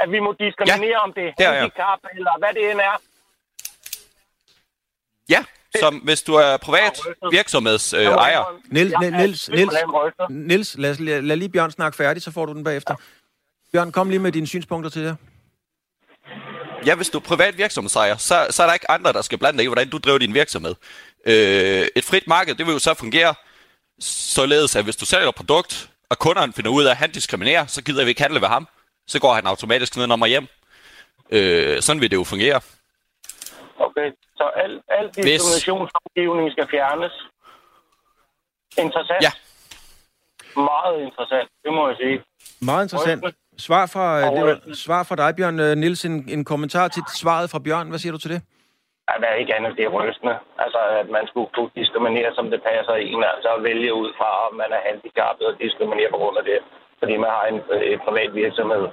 At 0.00 0.08
vi 0.14 0.18
må 0.20 0.30
diskriminere 0.44 0.98
Ja, 1.00 1.04
om 1.06 1.12
det 1.12 1.34
det 1.38 1.46
er 1.46 1.52
handicap, 1.52 2.00
eller 2.16 2.32
hvad 2.38 2.52
det 2.54 2.70
end 2.70 2.80
er. 2.90 2.96
Ja, 5.34 5.40
som 5.80 5.94
hvis 5.94 6.22
du 6.22 6.34
er 6.34 6.56
privat 6.56 6.98
virksomhedsejer. 7.30 8.10
Øh, 8.10 8.16
ejer. 8.16 8.60
Niels, 8.70 8.94
Niels, 9.00 9.48
Niels. 9.48 9.74
Niels 10.30 10.78
lad, 10.78 10.94
lad, 10.94 11.22
lad 11.22 11.36
lige 11.36 11.48
Bjørn 11.48 11.70
snakke 11.70 11.96
færdig, 11.96 12.22
så 12.22 12.30
får 12.30 12.46
du 12.46 12.52
den 12.52 12.64
bagefter. 12.64 12.94
Bjørn, 13.72 13.92
kom 13.92 14.10
lige 14.10 14.18
med 14.18 14.32
dine 14.32 14.46
synspunkter 14.46 14.90
til 14.90 15.02
det. 15.04 15.16
Ja, 16.86 16.94
hvis 16.94 17.08
du 17.08 17.18
er 17.18 17.22
privat 17.22 17.58
virksomhedsejer, 17.58 18.16
så, 18.16 18.46
så 18.50 18.62
er 18.62 18.66
der 18.66 18.74
ikke 18.74 18.90
andre, 18.90 19.12
der 19.12 19.22
skal 19.22 19.38
blande 19.38 19.58
dig 19.58 19.64
i, 19.64 19.66
hvordan 19.66 19.88
du 19.88 19.98
driver 19.98 20.18
din 20.18 20.34
virksomhed. 20.34 20.74
Øh, 21.26 21.86
et 21.96 22.04
frit 22.04 22.26
marked, 22.26 22.54
det 22.54 22.66
vil 22.66 22.72
jo 22.72 22.78
så 22.78 22.94
fungere 22.94 23.34
således, 24.00 24.76
at 24.76 24.84
hvis 24.84 24.96
du 24.96 25.06
sælger 25.06 25.28
et 25.28 25.34
produkt, 25.34 25.90
og 26.10 26.18
kunderne 26.18 26.52
finder 26.52 26.70
ud 26.70 26.84
af, 26.84 26.90
at 26.90 26.96
han 26.96 27.10
diskriminerer, 27.10 27.66
så 27.66 27.82
gider 27.82 28.04
vi 28.04 28.08
ikke 28.08 28.22
handle 28.22 28.40
ved 28.40 28.48
ham. 28.48 28.68
Så 29.06 29.18
går 29.18 29.34
han 29.34 29.46
automatisk 29.46 29.96
ned 29.96 30.10
og 30.10 30.28
hjem. 30.28 30.46
Øh, 31.30 31.82
sådan 31.82 32.00
vil 32.00 32.10
det 32.10 32.16
jo 32.16 32.24
fungere. 32.24 32.60
Okay, 33.78 34.12
så 34.36 34.44
al, 34.64 34.82
al 34.88 35.06
diskriminationslovgivning 35.08 36.52
skal 36.52 36.66
fjernes. 36.70 37.14
Interessant. 38.78 39.22
Ja. 39.22 39.32
Meget 40.72 40.96
interessant, 41.08 41.48
det 41.64 41.72
må 41.72 41.88
jeg 41.88 41.96
sige. 41.96 42.16
Meget 42.70 42.84
interessant. 42.86 43.20
Svar 43.58 43.84
fra, 43.94 44.06
øh, 44.20 44.26
det 44.36 44.44
var, 44.48 44.58
svar 44.84 45.02
fra 45.08 45.16
dig, 45.22 45.30
Bjørn 45.36 45.60
øh, 45.60 45.72
Niels. 45.82 46.04
En, 46.04 46.16
en 46.36 46.44
kommentar 46.52 46.88
til 46.88 47.02
svaret 47.20 47.50
fra 47.52 47.58
Bjørn. 47.66 47.88
Hvad 47.88 47.98
siger 47.98 48.12
du 48.12 48.18
til 48.18 48.30
det? 48.34 48.40
Ja, 49.08 49.14
der 49.22 49.28
er 49.32 49.38
ikke 49.42 49.54
andet, 49.58 49.76
det 49.76 49.84
er 49.84 49.92
rystende. 49.98 50.36
Altså, 50.64 50.80
at 51.00 51.08
man 51.16 51.24
skulle 51.30 51.50
kunne 51.54 51.70
diskriminere, 51.80 52.30
som 52.34 52.46
det 52.52 52.60
passer 52.70 52.94
en. 52.94 53.24
Altså, 53.34 53.48
at 53.56 53.62
vælge 53.68 53.94
ud 54.02 54.10
fra, 54.18 54.30
om 54.48 54.54
man 54.62 54.70
er 54.76 54.80
handicappet 54.88 55.44
og 55.50 55.54
diskriminere 55.62 56.10
på 56.14 56.18
grund 56.22 56.36
af 56.40 56.44
det. 56.50 56.58
Fordi 57.00 57.14
man 57.24 57.30
har 57.36 57.44
en, 57.52 57.58
en 57.92 58.00
privat 58.06 58.30
virksomhed, 58.42 58.84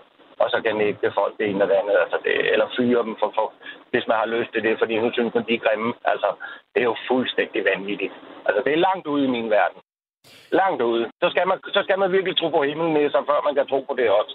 og 0.44 0.48
så 0.54 0.58
kan 0.66 0.76
nægte 0.84 1.18
folk 1.20 1.34
det 1.39 1.46
ene 1.50 1.66
det 1.70 1.80
andet. 1.82 1.98
Altså, 2.04 2.18
det, 2.26 2.34
eller 2.54 2.68
fyre 2.78 3.02
dem, 3.08 3.16
for, 3.22 3.30
for, 3.38 3.46
hvis 3.91 4.06
man 4.10 4.18
har 4.22 4.30
lyst 4.36 4.52
til 4.54 4.64
det, 4.68 4.74
fordi 4.82 4.94
nu 5.04 5.10
synes 5.14 5.34
man, 5.34 5.46
de 5.48 5.56
er 5.58 5.66
grimme. 5.66 5.89
Altså, 6.12 6.30
det 6.74 6.80
er 6.82 6.89
jo 6.91 6.98
fuldstændig 7.12 7.62
vanvittigt. 7.72 8.14
Altså, 8.48 8.60
det 8.66 8.72
er 8.74 8.86
langt 8.88 9.06
ude 9.14 9.24
i 9.28 9.34
min 9.36 9.50
verden. 9.58 9.80
Langt 10.62 10.82
ude. 10.91 11.04
Så 11.22 11.28
skal 11.34 11.46
man, 11.48 11.58
så 11.76 11.80
skal 11.86 12.00
man 12.00 12.12
virkelig 12.12 12.36
tro 12.38 12.48
på 12.50 12.62
himlen, 12.70 13.12
så 13.16 13.20
før 13.30 13.39
man 13.48 13.56
kan 13.56 13.68
tro 13.68 13.80
på 13.89 13.94
det 14.00 14.10
også. 14.20 14.34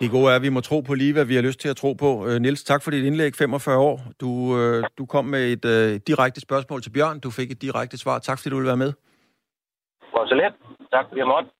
Det 0.00 0.10
gode 0.10 0.28
er, 0.30 0.36
at 0.36 0.42
vi 0.42 0.48
må 0.56 0.60
tro 0.60 0.80
på 0.80 0.94
lige, 0.94 1.12
hvad 1.12 1.24
vi 1.24 1.34
har 1.34 1.42
lyst 1.42 1.60
til 1.60 1.68
at 1.68 1.76
tro 1.76 1.92
på. 1.92 2.10
Øh, 2.26 2.36
Niels, 2.40 2.64
tak 2.64 2.82
for 2.82 2.90
dit 2.90 3.04
indlæg. 3.04 3.32
45 3.38 3.78
år. 3.78 3.96
Du, 4.20 4.30
øh, 4.58 4.84
du 4.98 5.06
kom 5.06 5.24
med 5.24 5.44
et 5.54 5.64
øh, 5.74 6.00
direkte 6.06 6.40
spørgsmål 6.40 6.82
til 6.82 6.90
Bjørn. 6.90 7.20
Du 7.20 7.30
fik 7.30 7.50
et 7.50 7.62
direkte 7.62 7.98
svar. 7.98 8.18
Tak 8.18 8.38
fordi 8.38 8.50
du 8.50 8.56
ville 8.56 8.72
være 8.72 8.82
med. 8.84 8.92
Var 10.14 10.26
så 10.26 10.34
let. 10.34 10.54
Tak 10.92 11.04
fordi 11.08 11.18
jeg 11.18 11.26
måtte. 11.26 11.50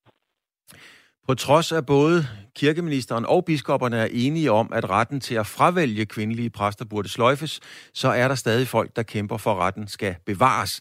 På 1.26 1.34
trods 1.34 1.72
af 1.72 1.86
både 1.86 2.26
kirkeministeren 2.56 3.26
og 3.26 3.44
biskopperne 3.44 3.96
er 3.96 4.08
enige 4.10 4.52
om, 4.52 4.72
at 4.72 4.90
retten 4.90 5.20
til 5.20 5.34
at 5.34 5.46
fravælge 5.46 6.06
kvindelige 6.06 6.50
præster 6.50 6.84
burde 6.84 7.08
sløjfes, 7.08 7.60
så 7.94 8.08
er 8.08 8.28
der 8.28 8.34
stadig 8.34 8.68
folk, 8.68 8.96
der 8.96 9.02
kæmper 9.02 9.36
for, 9.36 9.52
at 9.52 9.58
retten 9.58 9.88
skal 9.88 10.16
bevares. 10.26 10.80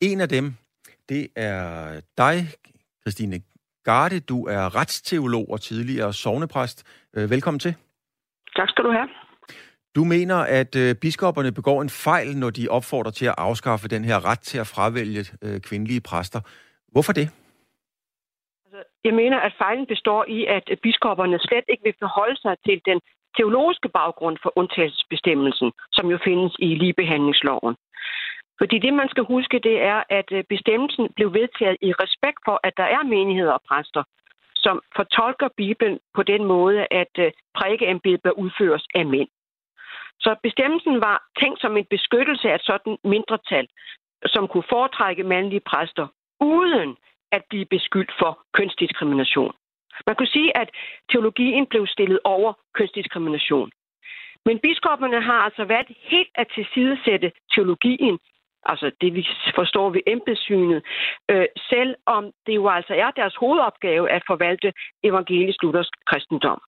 En 0.00 0.20
af 0.20 0.28
dem, 0.28 0.54
det 1.08 1.28
er 1.36 2.00
dig, 2.18 2.48
Christine 3.00 3.40
Garde. 3.84 4.20
Du 4.20 4.46
er 4.46 4.76
retsteolog 4.76 5.50
og 5.50 5.60
tidligere 5.60 6.12
sovnepræst. 6.12 6.84
Øh, 7.16 7.30
Velkommen 7.30 7.58
til. 7.58 7.74
Tak 8.56 8.68
skal 8.68 8.84
du 8.84 8.90
have. 8.92 9.08
Du 9.94 10.04
mener, 10.04 10.36
at 10.36 10.76
øh, 10.76 10.94
biskopperne 10.94 11.52
begår 11.52 11.82
en 11.82 11.90
fejl, 11.90 12.36
når 12.36 12.50
de 12.50 12.68
opfordrer 12.68 13.10
til 13.10 13.26
at 13.26 13.34
afskaffe 13.38 13.88
den 13.88 14.04
her 14.04 14.24
ret 14.24 14.40
til 14.40 14.58
at 14.58 14.66
fravælge 14.66 15.24
øh, 15.42 15.60
kvindelige 15.60 16.00
præster. 16.00 16.40
Hvorfor 16.92 17.12
det? 17.12 17.30
Jeg 19.04 19.14
mener, 19.14 19.38
at 19.38 19.54
fejlen 19.58 19.86
består 19.86 20.24
i, 20.28 20.46
at 20.46 20.70
biskopperne 20.82 21.38
slet 21.38 21.64
ikke 21.68 21.84
vil 21.84 21.94
forholde 21.98 22.40
sig 22.40 22.56
til 22.66 22.80
den 22.84 23.00
teologiske 23.36 23.88
baggrund 23.88 24.36
for 24.42 24.52
undtagelsesbestemmelsen, 24.56 25.72
som 25.92 26.10
jo 26.10 26.18
findes 26.24 26.56
i 26.58 26.74
ligebehandlingsloven. 26.74 27.76
Fordi 28.60 28.78
det, 28.78 28.94
man 28.94 29.08
skal 29.08 29.24
huske, 29.24 29.58
det 29.58 29.82
er, 29.82 30.02
at 30.08 30.28
øh, 30.32 30.44
bestemmelsen 30.48 31.08
blev 31.16 31.34
vedtaget 31.34 31.76
i 31.80 31.92
respekt 31.92 32.38
for, 32.44 32.60
at 32.62 32.74
der 32.76 32.88
er 32.96 33.02
menigheder 33.02 33.52
og 33.52 33.62
præster, 33.68 34.02
som 34.54 34.82
fortolker 34.96 35.48
Bibelen 35.56 35.98
på 36.14 36.22
den 36.22 36.44
måde, 36.44 36.86
at 36.90 37.14
øh, 37.18 37.32
prædikeembedet 37.54 38.22
bør 38.22 38.30
udføres 38.30 38.86
af 38.94 39.06
mænd. 39.06 39.28
Så 40.20 40.36
bestemmelsen 40.42 41.00
var 41.00 41.16
tænkt 41.40 41.60
som 41.60 41.76
en 41.76 41.86
beskyttelse 41.90 42.50
af 42.50 42.54
et 42.54 42.64
sådan 42.64 42.96
mindretal, 43.04 43.66
som 44.26 44.48
kunne 44.48 44.70
foretrække 44.70 45.24
mandlige 45.24 45.66
præster, 45.70 46.06
uden 46.40 46.96
at 47.32 47.42
blive 47.50 47.66
beskyldt 47.74 48.12
for 48.20 48.32
kønsdiskrimination. 48.54 49.52
Man 50.06 50.16
kunne 50.16 50.34
sige, 50.38 50.56
at 50.56 50.68
teologien 51.12 51.66
blev 51.66 51.86
stillet 51.86 52.20
over 52.24 52.52
kønsdiskrimination. 52.74 53.70
Men 54.46 54.58
biskopperne 54.58 55.20
har 55.22 55.40
altså 55.46 55.64
været 55.64 55.88
helt 56.10 56.34
at 56.34 56.46
tilsidesætte 56.54 57.32
teologien, 57.54 58.18
altså 58.62 58.90
det 59.00 59.14
vi 59.14 59.26
forstår 59.58 59.90
ved 59.90 60.00
embedssynet, 60.06 60.82
øh, 61.30 61.46
selvom 61.70 62.24
det 62.46 62.54
jo 62.54 62.68
altså 62.68 62.94
er 62.94 63.10
deres 63.10 63.34
hovedopgave 63.40 64.10
at 64.10 64.22
forvalte 64.26 64.72
evangelisk 65.04 65.62
luthersk 65.62 65.92
kristendom. 66.06 66.60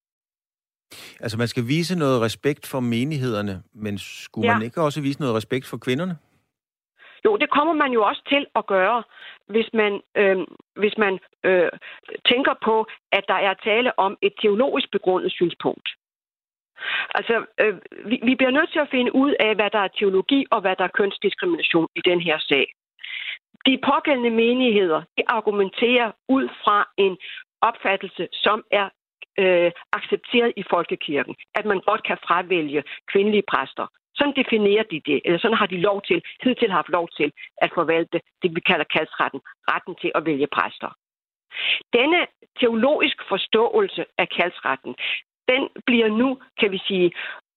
Altså, 1.21 1.39
man 1.39 1.49
skal 1.49 1.69
vise 1.69 1.99
noget 1.99 2.21
respekt 2.21 2.67
for 2.67 2.81
menighederne, 2.81 3.63
men 3.75 3.99
skulle 3.99 4.49
ja. 4.49 4.55
Man 4.55 4.63
ikke 4.63 4.83
også 4.83 5.01
vise 5.01 5.21
noget 5.21 5.35
respekt 5.35 5.67
for 5.67 5.77
kvinderne? 5.77 6.17
Jo, 7.25 7.37
det 7.37 7.51
kommer 7.51 7.73
man 7.73 7.93
jo 7.93 8.03
også 8.05 8.23
til 8.29 8.47
at 8.55 8.67
gøre, 8.67 9.03
hvis 9.49 9.69
man, 9.73 10.01
øh, 10.17 10.39
hvis 10.77 10.99
man 10.99 11.19
øh, 11.45 11.71
tænker 12.29 12.55
på, 12.65 12.87
at 13.13 13.25
der 13.29 13.35
er 13.49 13.55
tale 13.55 13.99
om 13.99 14.19
et 14.23 14.35
teologisk 14.43 14.91
begrundet 14.91 15.33
synspunkt. 15.33 15.89
Altså, 17.15 17.45
øh, 17.61 17.75
vi, 18.11 18.21
vi 18.23 18.35
bliver 18.35 18.51
nødt 18.51 18.73
til 18.73 18.79
at 18.79 18.91
finde 18.91 19.15
ud 19.15 19.35
af, 19.41 19.55
hvad 19.55 19.71
der 19.71 19.79
er 19.79 19.89
teologi 19.89 20.47
og 20.51 20.61
hvad 20.61 20.77
der 20.77 20.85
er 20.85 20.97
kønsdiskrimination 20.99 21.89
i 21.97 22.01
den 22.05 22.21
her 22.21 22.39
sag. 22.39 22.67
De 23.67 23.79
pågældende 23.85 24.31
menigheder 24.31 25.03
de 25.19 25.23
argumenterer 25.27 26.13
ud 26.29 26.49
fra 26.65 26.89
en 26.97 27.19
opfattelse, 27.61 28.29
som 28.33 28.65
er 28.71 28.89
øh, 29.39 29.73
accepteret 29.93 30.53
i 30.57 30.65
folkekirken, 30.71 31.35
at 31.55 31.65
man 31.65 31.81
godt 31.81 32.03
kan 32.05 32.19
fravælge 32.27 32.85
kvindelige 33.13 33.49
præster. 33.49 33.87
Sådan 34.15 34.35
definerer 34.37 34.83
de 34.83 35.01
det, 35.07 35.21
eller 35.25 35.39
sådan 35.39 35.57
har 35.57 35.67
de 35.67 35.87
lov 35.89 36.03
til, 36.03 36.23
hidtil 36.43 36.71
har 36.71 36.77
haft 36.77 36.97
lov 36.99 37.09
til 37.17 37.33
at 37.57 37.71
forvalte 37.75 38.21
det, 38.43 38.55
vi 38.57 38.61
kalder 38.61 38.85
kaldsretten, 38.97 39.41
retten 39.71 39.95
til 40.01 40.13
at 40.15 40.27
vælge 40.27 40.47
præster. 40.47 40.91
Denne 41.93 42.27
teologisk 42.61 43.17
forståelse 43.29 44.05
af 44.19 44.29
kaldsretten, 44.29 44.95
den 45.49 45.69
bliver 45.87 46.09
nu, 46.09 46.39
kan 46.61 46.73
vi 46.73 46.79
sige, 46.89 47.13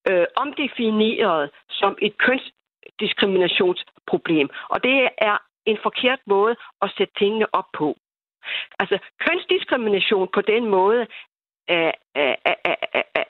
øh, 0.10 0.26
omdefineret 0.36 1.50
som 1.70 1.98
et 2.02 2.18
kønsdiskriminationsproblem. 2.18 4.50
Og 4.70 4.84
det 4.84 5.10
er 5.18 5.38
en 5.66 5.78
forkert 5.84 6.20
måde 6.28 6.56
at 6.82 6.94
sætte 6.98 7.14
tingene 7.18 7.48
op 7.54 7.66
på. 7.74 7.96
Altså, 8.80 9.00
kønsdiskrimination 9.20 10.28
på 10.34 10.42
den 10.42 10.66
måde, 10.66 11.08
at, 11.68 11.96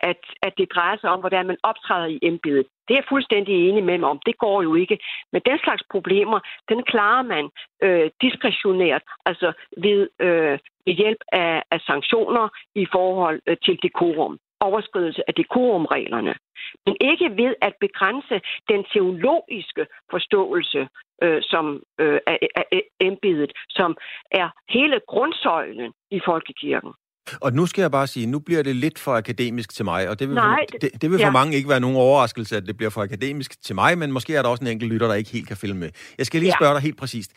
at, 0.01 0.17
at, 0.43 0.57
det 0.57 0.71
drejer 0.75 0.97
sig 0.97 1.09
om, 1.09 1.19
hvordan 1.19 1.47
man 1.47 1.57
optræder 1.63 2.05
i 2.05 2.19
embedet. 2.21 2.65
Det 2.87 2.93
er 2.93 2.97
jeg 2.97 3.09
fuldstændig 3.09 3.69
enig 3.69 3.83
med 3.83 3.97
mig 3.97 4.09
om. 4.09 4.19
Det 4.25 4.37
går 4.37 4.61
jo 4.61 4.75
ikke. 4.75 4.97
Men 5.31 5.41
den 5.45 5.59
slags 5.63 5.83
problemer, 5.91 6.39
den 6.69 6.83
klarer 6.83 7.23
man 7.23 7.49
øh, 7.83 8.09
diskretionært, 8.21 9.03
altså 9.25 9.53
ved, 9.77 10.09
øh, 10.19 10.59
ved 10.85 10.93
hjælp 10.93 11.21
af, 11.31 11.63
af 11.71 11.79
sanktioner 11.79 12.49
i 12.75 12.85
forhold 12.91 13.41
øh, 13.47 13.57
til 13.63 13.79
dekorum 13.83 14.39
overskridelse 14.59 15.21
af 15.27 15.33
dekorumreglerne, 15.33 16.33
men 16.85 16.95
ikke 17.01 17.37
ved 17.41 17.55
at 17.61 17.73
begrænse 17.79 18.41
den 18.69 18.85
teologiske 18.93 19.87
forståelse 20.11 20.87
øh, 21.23 21.41
som 21.41 21.65
øh, 21.99 22.19
af, 22.27 22.39
af 22.55 22.81
embedet, 22.99 23.51
som 23.69 23.97
er 24.31 24.49
hele 24.69 24.97
grundsøjlen 25.07 25.91
i 26.11 26.19
folkekirken. 26.25 26.93
Og 27.41 27.53
nu 27.53 27.65
skal 27.65 27.81
jeg 27.81 27.91
bare 27.91 28.07
sige, 28.07 28.25
nu 28.25 28.39
bliver 28.39 28.63
det 28.63 28.75
lidt 28.75 28.99
for 28.99 29.11
akademisk 29.15 29.73
til 29.73 29.85
mig, 29.85 30.09
og 30.09 30.19
det 30.19 30.27
vil, 30.29 30.35
Nej, 30.35 30.65
for, 30.71 30.77
det, 30.77 31.01
det 31.01 31.11
vil 31.11 31.19
for 31.19 31.25
ja. 31.25 31.31
mange 31.31 31.55
ikke 31.57 31.69
være 31.69 31.79
nogen 31.79 31.97
overraskelse, 31.97 32.57
at 32.57 32.65
det 32.65 32.77
bliver 32.77 32.89
for 32.89 33.01
akademisk 33.01 33.63
til 33.63 33.75
mig, 33.75 33.97
men 33.97 34.11
måske 34.11 34.35
er 34.35 34.41
der 34.41 34.49
også 34.49 34.63
en 34.63 34.67
enkelt 34.71 34.91
lytter, 34.93 35.07
der 35.07 35.15
ikke 35.15 35.31
helt 35.31 35.47
kan 35.47 35.57
følge 35.57 35.73
med. 35.73 35.89
Jeg 36.17 36.25
skal 36.25 36.39
lige 36.39 36.49
Ja. 36.53 36.57
spørge 36.59 36.73
dig 36.73 36.81
helt 36.81 36.97
præcist. 36.97 37.31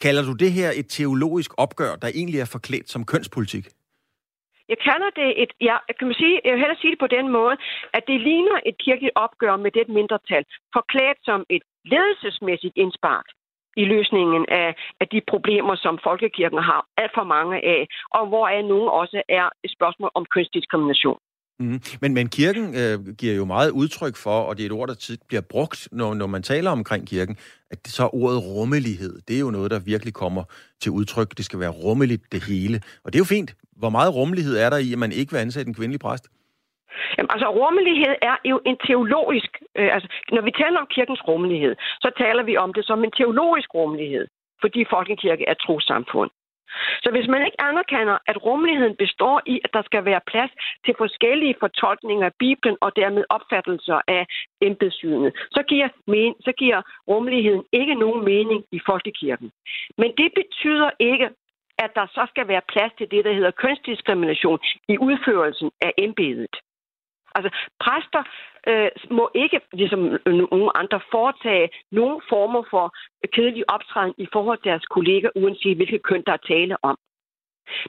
Kalder 0.00 0.22
du 0.22 0.32
det 0.32 0.52
her 0.52 0.70
et 0.80 0.86
teologisk 0.88 1.50
opgør, 1.56 1.96
der 2.02 2.08
egentlig 2.14 2.40
er 2.40 2.44
forklædt 2.44 2.90
som 2.90 3.04
kønspolitik? 3.04 3.66
Jeg 4.68 4.78
kalder 4.88 5.10
det 5.20 5.28
et, 5.42 5.52
ja, 5.68 5.76
kan 5.98 6.06
man 6.10 6.16
sige, 6.22 6.34
jeg 6.44 6.52
vil 6.52 6.60
hellere 6.64 6.80
sige 6.82 6.90
det 6.94 7.00
på 7.06 7.10
den 7.18 7.26
måde, 7.38 7.54
at 7.96 8.02
det 8.10 8.18
ligner 8.28 8.56
et 8.70 8.76
kirkeligt 8.86 9.14
opgør 9.24 9.56
med 9.64 9.70
det 9.78 9.86
mindretal, 9.98 10.44
forklædt 10.76 11.18
som 11.28 11.40
et 11.56 11.62
ledelsesmæssigt 11.92 12.74
indspark 12.84 13.26
i 13.76 13.84
løsningen 13.84 14.42
af, 14.48 14.68
af 15.00 15.06
de 15.12 15.20
problemer, 15.32 15.74
som 15.84 15.98
folkekirken 16.08 16.58
har 16.70 16.80
alt 16.96 17.12
for 17.14 17.24
mange 17.24 17.56
af, 17.74 17.80
og 18.16 18.28
hvor 18.28 18.46
af 18.48 18.64
nogle 18.64 18.90
også 18.90 19.22
er 19.28 19.46
et 19.64 19.70
spørgsmål 19.76 20.10
om 20.14 20.24
kønsdiskrimination. 20.34 21.18
Mm. 21.58 21.80
Men, 22.00 22.14
men 22.14 22.28
kirken 22.28 22.74
øh, 22.82 23.14
giver 23.18 23.34
jo 23.34 23.44
meget 23.44 23.70
udtryk 23.70 24.16
for, 24.16 24.40
og 24.40 24.56
det 24.56 24.62
er 24.62 24.66
et 24.66 24.72
ord, 24.72 24.88
der 24.88 24.94
tit 24.94 25.20
bliver 25.28 25.40
brugt, 25.40 25.88
når, 25.92 26.14
når 26.14 26.26
man 26.26 26.42
taler 26.42 26.70
omkring 26.70 27.08
kirken, 27.08 27.36
at 27.70 27.84
det 27.84 27.92
så 27.92 28.10
ordet 28.12 28.42
rummelighed, 28.44 29.20
det 29.28 29.36
er 29.36 29.40
jo 29.40 29.50
noget, 29.50 29.70
der 29.70 29.78
virkelig 29.78 30.14
kommer 30.14 30.44
til 30.80 30.92
udtryk. 30.92 31.36
Det 31.36 31.44
skal 31.44 31.60
være 31.60 31.70
rummeligt, 31.70 32.22
det 32.32 32.44
hele. 32.44 32.80
Og 33.04 33.12
det 33.12 33.18
er 33.18 33.20
jo 33.20 33.24
fint. 33.24 33.54
Hvor 33.76 33.90
meget 33.90 34.14
rummelighed 34.14 34.56
er 34.56 34.70
der 34.70 34.76
i, 34.76 34.92
at 34.92 34.98
man 34.98 35.12
ikke 35.12 35.32
vil 35.32 35.38
ansætte 35.38 35.68
en 35.68 35.74
kvindelig 35.74 36.00
præst? 36.00 36.28
Jamen, 37.18 37.30
altså, 37.34 37.48
rummelighed 37.48 38.14
er 38.22 38.36
jo 38.44 38.60
en 38.66 38.76
teologisk... 38.86 39.50
Øh, 39.78 39.94
altså, 39.94 40.08
når 40.32 40.42
vi 40.42 40.50
taler 40.50 40.78
om 40.80 40.86
kirkens 40.96 41.28
rummelighed, 41.28 41.74
så 42.00 42.10
taler 42.18 42.42
vi 42.42 42.56
om 42.56 42.74
det 42.74 42.84
som 42.86 43.04
en 43.04 43.10
teologisk 43.10 43.74
rummelighed, 43.74 44.26
fordi 44.60 44.84
folkekirke 44.90 45.44
er 45.48 45.54
trosamfund. 45.54 46.30
Så 47.02 47.08
hvis 47.10 47.28
man 47.28 47.44
ikke 47.46 47.60
anerkender, 47.60 48.18
at 48.26 48.44
rummeligheden 48.46 48.96
består 48.96 49.42
i, 49.46 49.60
at 49.64 49.70
der 49.72 49.82
skal 49.82 50.04
være 50.04 50.20
plads 50.26 50.50
til 50.84 50.94
forskellige 50.98 51.56
fortolkninger 51.60 52.26
af 52.26 52.34
Bibelen 52.38 52.76
og 52.80 52.96
dermed 52.96 53.24
opfattelser 53.28 54.00
af 54.08 54.26
embedssynet, 54.60 55.32
så 55.50 55.62
giver, 55.68 55.88
men, 56.06 56.34
så 56.40 56.52
giver 56.52 56.82
rummeligheden 57.08 57.64
ikke 57.72 57.94
nogen 57.94 58.24
mening 58.24 58.64
i 58.72 58.80
folkekirken. 58.86 59.50
Men 59.98 60.12
det 60.18 60.30
betyder 60.40 60.90
ikke, 60.98 61.28
at 61.78 61.90
der 61.94 62.06
så 62.06 62.26
skal 62.28 62.48
være 62.48 62.68
plads 62.68 62.92
til 62.98 63.10
det, 63.10 63.24
der 63.24 63.32
hedder 63.32 63.50
kønsdiskrimination 63.50 64.58
i 64.88 64.98
udførelsen 64.98 65.70
af 65.80 65.92
embedet. 65.98 66.56
Altså, 67.34 67.50
præster 67.80 68.22
øh, 68.66 68.90
må 69.10 69.30
ikke, 69.34 69.60
ligesom 69.72 70.00
nogle 70.26 70.76
andre, 70.76 71.00
foretage 71.10 71.68
nogen 71.92 72.22
former 72.28 72.62
for 72.70 72.94
kedelig 73.32 73.64
optræden 73.70 74.14
i 74.18 74.26
forhold 74.32 74.58
til 74.58 74.70
deres 74.70 74.86
kolleger, 74.86 75.30
uanset 75.36 75.76
hvilket 75.76 76.02
køn 76.02 76.22
der 76.26 76.32
er 76.32 76.46
tale 76.54 76.76
om. 76.82 76.96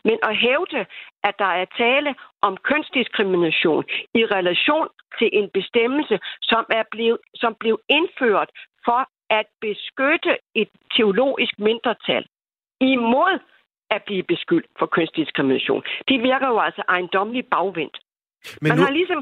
Men 0.03 0.17
at 0.23 0.37
hævde, 0.37 0.85
at 1.23 1.35
der 1.39 1.51
er 1.61 1.65
tale 1.77 2.15
om 2.41 2.57
kønsdiskrimination 2.57 3.83
i 4.13 4.25
relation 4.25 4.87
til 5.19 5.29
en 5.33 5.49
bestemmelse, 5.49 6.19
som, 6.41 6.65
er 6.69 6.83
blevet, 6.91 7.17
som 7.35 7.55
blev 7.59 7.79
indført 7.89 8.49
for 8.85 9.09
at 9.29 9.45
beskytte 9.61 10.37
et 10.55 10.69
teologisk 10.95 11.59
mindretal 11.59 12.25
imod 12.81 13.39
at 13.89 14.03
blive 14.03 14.23
beskyldt 14.23 14.67
for 14.79 14.85
kønsdiskrimination. 14.85 15.83
Det 16.07 16.23
virker 16.23 16.47
jo 16.47 16.59
altså 16.59 16.83
ejendomligt 16.87 17.49
bagvendt. 17.49 17.97
Men 18.61 18.69
man, 18.69 18.77
nu... 18.77 18.83
har 18.83 18.91
ligesom, 18.91 19.19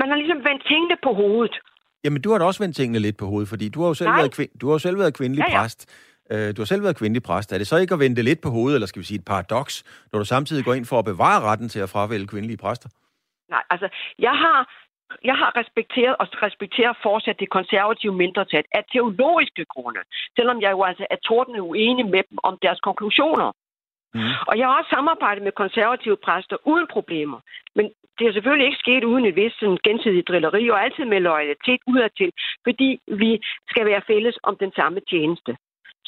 man 0.00 0.08
har 0.08 0.16
ligesom 0.16 0.38
vendt 0.48 0.62
tingene 0.66 0.96
på 1.02 1.12
hovedet. 1.12 1.56
Jamen, 2.04 2.22
du 2.22 2.30
har 2.30 2.38
da 2.38 2.44
også 2.44 2.62
vendt 2.62 2.76
tingene 2.76 2.98
lidt 2.98 3.16
på 3.16 3.26
hovedet, 3.26 3.48
fordi 3.48 3.68
du 3.68 3.80
har 3.80 3.88
jo 3.88 3.94
selv, 3.94 4.10
været, 4.10 4.34
kvind... 4.34 4.50
du 4.60 4.66
har 4.66 4.74
jo 4.74 4.78
selv 4.78 4.98
været 4.98 5.14
kvindelig 5.14 5.44
ja, 5.48 5.52
ja. 5.52 5.60
præst. 5.60 5.80
Uh, 6.32 6.48
du 6.56 6.60
har 6.62 6.64
selv 6.64 6.82
været 6.82 6.96
kvindelig 6.96 7.22
præst. 7.22 7.52
Er 7.52 7.58
det 7.58 7.66
så 7.66 7.76
ikke 7.76 7.94
at 7.94 8.00
vende 8.00 8.22
lidt 8.22 8.40
på 8.40 8.48
hovedet, 8.48 8.74
eller 8.74 8.86
skal 8.86 9.00
vi 9.00 9.06
sige 9.06 9.18
et 9.18 9.24
paradoks, 9.24 9.74
når 10.12 10.18
du 10.18 10.24
samtidig 10.24 10.64
går 10.64 10.74
ind 10.74 10.86
for 10.86 10.98
at 10.98 11.04
bevare 11.04 11.40
retten 11.40 11.68
til 11.68 11.80
at 11.80 11.90
fravælge 11.90 12.26
kvindelige 12.26 12.56
præster? 12.56 12.88
Nej, 13.50 13.62
altså, 13.70 13.88
jeg 14.18 14.34
har 14.42 14.58
jeg 15.24 15.36
har 15.42 15.50
respekteret 15.60 16.16
og 16.20 16.26
respekterer 16.46 16.92
fortsat 17.02 17.40
det 17.40 17.50
konservative 17.50 18.14
mindretal 18.22 18.64
af 18.72 18.84
teologiske 18.92 19.64
grunde, 19.64 20.00
selvom 20.36 20.60
jeg 20.60 20.70
jo 20.70 20.82
altså 20.82 21.06
er 21.10 21.16
tordende 21.16 21.62
uenig 21.62 22.06
med 22.06 22.22
dem 22.30 22.38
om 22.42 22.58
deres 22.62 22.80
konklusioner. 22.80 23.52
Mm. 24.14 24.20
Og 24.48 24.58
jeg 24.58 24.66
har 24.66 24.74
også 24.78 24.90
samarbejdet 24.90 25.42
med 25.44 25.52
konservative 25.52 26.16
præster 26.24 26.56
uden 26.64 26.86
problemer. 26.90 27.40
Men 27.76 27.90
det 28.18 28.24
er 28.26 28.32
selvfølgelig 28.32 28.66
ikke 28.66 28.84
sket 28.84 29.04
uden 29.04 29.24
et 29.26 29.36
vist 29.36 29.58
sådan, 29.60 29.78
gensidigt 29.86 30.28
drilleri 30.28 30.68
og 30.74 30.82
altid 30.84 31.04
med 31.04 31.20
lojalitet 31.20 31.80
udadtil, 31.92 32.30
fordi 32.66 32.88
vi 33.22 33.30
skal 33.70 33.84
være 33.90 34.06
fælles 34.10 34.36
om 34.48 34.54
den 34.64 34.72
samme 34.78 35.00
tjeneste. 35.10 35.52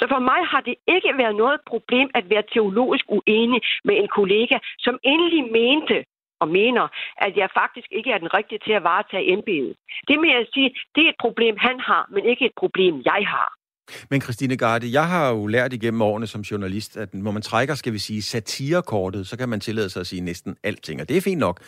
Så 0.00 0.04
for 0.12 0.20
mig 0.30 0.40
har 0.52 0.62
det 0.68 0.76
ikke 0.94 1.12
været 1.22 1.36
noget 1.42 1.60
problem 1.72 2.08
at 2.18 2.24
være 2.32 2.44
teologisk 2.54 3.04
uenig 3.18 3.60
med 3.84 3.94
en 4.02 4.08
kollega, 4.18 4.56
som 4.86 4.94
endelig 5.12 5.42
mente 5.60 5.96
og 6.42 6.48
mener, 6.48 6.84
at 7.26 7.32
jeg 7.36 7.48
faktisk 7.60 7.88
ikke 7.98 8.10
er 8.14 8.18
den 8.18 8.34
rigtige 8.38 8.60
til 8.66 8.72
at 8.72 8.82
varetage 8.82 9.32
embedet. 9.32 9.74
Det 10.08 10.20
med 10.20 10.32
at 10.42 10.46
sige, 10.54 10.70
det 10.94 11.02
er 11.04 11.08
et 11.14 11.20
problem, 11.24 11.54
han 11.68 11.80
har, 11.88 12.02
men 12.14 12.22
ikke 12.24 12.44
et 12.46 12.56
problem, 12.62 12.94
jeg 13.10 13.22
har. 13.34 13.48
Men 14.10 14.20
Christine 14.20 14.56
Garde, 14.56 14.92
jeg 14.92 15.08
har 15.08 15.30
jo 15.30 15.46
lært 15.46 15.72
igennem 15.72 16.02
årene 16.02 16.26
som 16.26 16.40
journalist, 16.40 16.96
at 16.96 17.14
når 17.14 17.30
man 17.30 17.42
trækker, 17.42 17.74
skal 17.74 17.92
vi 17.92 17.98
sige, 17.98 18.22
satirekortet, 18.22 19.26
så 19.26 19.38
kan 19.38 19.48
man 19.48 19.60
tillade 19.60 19.90
sig 19.90 20.00
at 20.00 20.06
sige 20.06 20.22
næsten 20.22 20.56
alting, 20.64 21.00
og 21.00 21.08
det 21.08 21.16
er 21.16 21.20
fint 21.20 21.40
nok. 21.40 21.60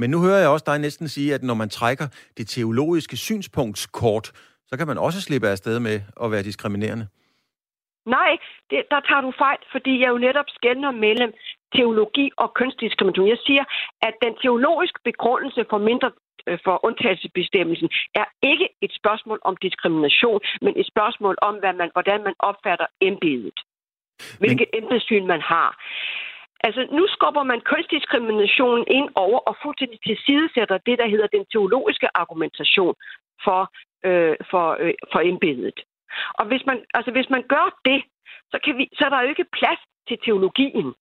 Men 0.00 0.10
nu 0.10 0.18
hører 0.26 0.40
jeg 0.42 0.48
også 0.48 0.66
dig 0.70 0.78
næsten 0.78 1.08
sige, 1.08 1.34
at 1.34 1.42
når 1.42 1.54
man 1.62 1.70
trækker 1.78 2.06
det 2.38 2.48
teologiske 2.48 3.16
synspunktskort, 3.16 4.26
så 4.68 4.74
kan 4.78 4.86
man 4.86 4.98
også 4.98 5.18
slippe 5.20 5.48
af 5.48 5.58
sted 5.58 5.80
med 5.80 5.96
at 6.22 6.30
være 6.32 6.42
diskriminerende. 6.42 7.06
Nej, 8.06 8.30
det, 8.70 8.80
der 8.92 9.00
tager 9.08 9.22
du 9.26 9.32
fejl, 9.44 9.60
fordi 9.74 9.92
jeg 10.02 10.08
jo 10.08 10.18
netop 10.18 10.48
skældner 10.48 10.90
mellem 10.90 11.30
teologi 11.76 12.26
og 12.36 12.48
kønsdiskrimination. 12.58 13.28
Jeg 13.28 13.40
siger, 13.46 13.64
at 14.02 14.14
den 14.24 14.34
teologiske 14.42 15.00
begrundelse 15.04 15.62
for 15.70 15.78
mindre 15.78 16.10
Øh, 16.48 16.58
for 16.64 16.84
undtagelsesbestemmelsen 16.86 17.88
er 18.14 18.26
ikke 18.42 18.68
et 18.80 18.92
spørgsmål 19.00 19.38
om 19.42 19.56
diskrimination, 19.56 20.40
men 20.64 20.72
et 20.80 20.86
spørgsmål 20.86 21.36
om, 21.42 21.54
hvad 21.62 21.72
man, 21.72 21.90
hvordan 21.92 22.20
man 22.28 22.34
opfatter 22.38 22.86
embedet. 23.00 23.58
Hvilket 24.38 24.68
men... 24.72 24.82
embedssyn 24.82 25.26
man 25.26 25.40
har. 25.40 25.70
Altså, 26.66 26.82
nu 26.98 27.06
skubber 27.14 27.42
man 27.42 27.60
kønsdiskriminationen 27.60 28.84
ind 28.88 29.08
over 29.14 29.38
og 29.38 29.56
fuldstændig 29.62 29.98
tilsidesætter 30.06 30.78
det, 30.86 30.98
der 30.98 31.08
hedder 31.08 31.26
den 31.26 31.44
teologiske 31.52 32.08
argumentation 32.14 32.94
for, 33.44 33.60
øh, 34.08 34.36
for, 34.50 34.66
øh, 34.80 34.94
for 35.12 35.20
embedet. 35.20 35.78
Og 36.38 36.44
hvis 36.46 36.62
man, 36.66 36.78
altså, 36.94 37.10
hvis 37.10 37.30
man 37.30 37.42
gør 37.54 37.66
det, 37.84 38.02
så, 38.52 38.58
kan 38.64 38.78
vi, 38.78 38.88
så 38.92 39.04
er 39.04 39.08
der 39.08 39.22
jo 39.22 39.28
ikke 39.28 39.52
plads 39.58 39.80
til 40.08 40.18
teologien. 40.24 40.94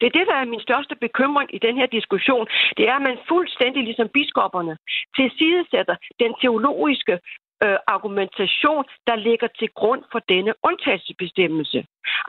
Det 0.00 0.06
er 0.06 0.18
det, 0.18 0.26
der 0.26 0.36
er 0.36 0.52
min 0.52 0.66
største 0.68 0.94
bekymring 1.06 1.54
i 1.54 1.58
den 1.58 1.76
her 1.76 1.86
diskussion. 1.86 2.46
Det 2.76 2.88
er, 2.88 2.94
at 2.96 3.02
man 3.02 3.18
fuldstændig 3.28 3.82
ligesom 3.84 4.08
biskopperne 4.08 4.76
tilsidesætter 5.16 5.96
den 6.22 6.32
teologiske 6.42 7.18
øh, 7.64 7.78
argumentation, 7.86 8.84
der 9.06 9.16
ligger 9.16 9.48
til 9.58 9.68
grund 9.80 10.02
for 10.12 10.18
denne 10.18 10.52
undtagelsesbestemmelse. 10.62 11.78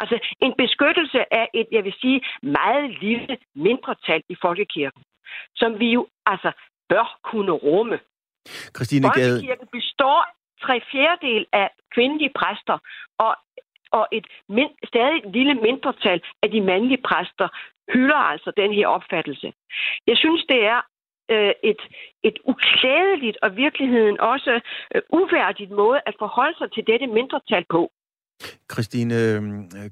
Altså 0.02 0.20
en 0.42 0.54
beskyttelse 0.58 1.34
af 1.34 1.48
et, 1.54 1.68
jeg 1.72 1.84
vil 1.84 1.96
sige, 2.02 2.22
meget 2.44 2.86
lille 3.02 3.38
mindretal 3.56 4.22
i 4.30 4.36
folkekirken, 4.42 5.04
som 5.56 5.80
vi 5.80 5.88
jo 5.98 6.08
altså 6.26 6.52
bør 6.90 7.20
kunne 7.24 7.52
rumme. 7.52 8.00
Christine 8.76 9.10
Gade... 9.10 9.32
Folkekirken 9.32 9.68
består 9.72 10.20
tre 10.66 10.82
fjerdedel 10.92 11.46
af 11.54 11.70
kvindelige 11.94 12.34
præster, 12.40 12.78
og 13.20 13.36
og 14.00 14.08
et 14.12 14.28
mind, 14.50 14.74
stadig 14.88 15.22
lille 15.38 15.54
mindretal 15.54 16.22
af 16.44 16.50
de 16.52 16.62
mandlige 16.62 17.04
præster 17.10 17.48
hylder 17.94 18.22
altså 18.34 18.52
den 18.58 18.74
her 18.74 18.88
opfattelse. 18.88 19.54
Jeg 20.08 20.18
synes, 20.18 20.46
det 20.50 20.66
er 20.66 20.82
øh, 21.36 21.54
et, 21.64 21.82
et 22.24 22.38
uklædeligt 22.52 23.38
og 23.42 23.50
virkeligheden 23.56 24.20
også 24.20 24.62
øh, 24.96 25.02
uværdigt 25.20 25.72
måde 25.72 26.00
at 26.06 26.16
forholde 26.20 26.58
sig 26.58 26.72
til 26.72 26.84
dette 26.88 27.08
mindretal 27.08 27.66
på. 27.70 27.92
Christine 28.72 29.16
øh, 29.16 29.42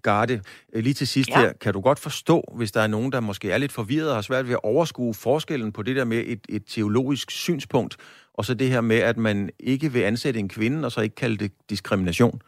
Garde, 0.04 0.42
øh, 0.74 0.84
lige 0.84 0.94
til 0.94 1.08
sidst 1.08 1.30
ja. 1.30 1.40
her, 1.40 1.54
kan 1.62 1.74
du 1.74 1.82
godt 1.82 2.00
forstå, 2.00 2.44
hvis 2.58 2.72
der 2.72 2.82
er 2.82 2.88
nogen, 2.88 3.12
der 3.12 3.20
måske 3.20 3.52
er 3.52 3.58
lidt 3.58 3.72
forvirret 3.72 4.10
og 4.10 4.16
har 4.16 4.22
svært 4.22 4.46
ved 4.46 4.54
at 4.54 4.64
overskue 4.64 5.14
forskellen 5.24 5.74
på 5.74 5.84
det 5.84 5.96
der 5.96 6.06
med 6.06 6.18
et, 6.18 6.42
et 6.50 6.64
teologisk 6.68 7.32
synspunkt, 7.32 7.98
og 8.34 8.46
så 8.46 8.54
det 8.54 8.68
her 8.70 8.82
med, 8.82 9.00
at 9.00 9.18
man 9.18 9.50
ikke 9.60 9.92
vil 9.94 10.02
ansætte 10.02 10.40
en 10.40 10.50
kvinde, 10.50 10.86
og 10.86 10.92
så 10.92 11.02
ikke 11.02 11.16
kalde 11.16 11.38
det 11.38 11.52
diskrimination? 11.70 12.42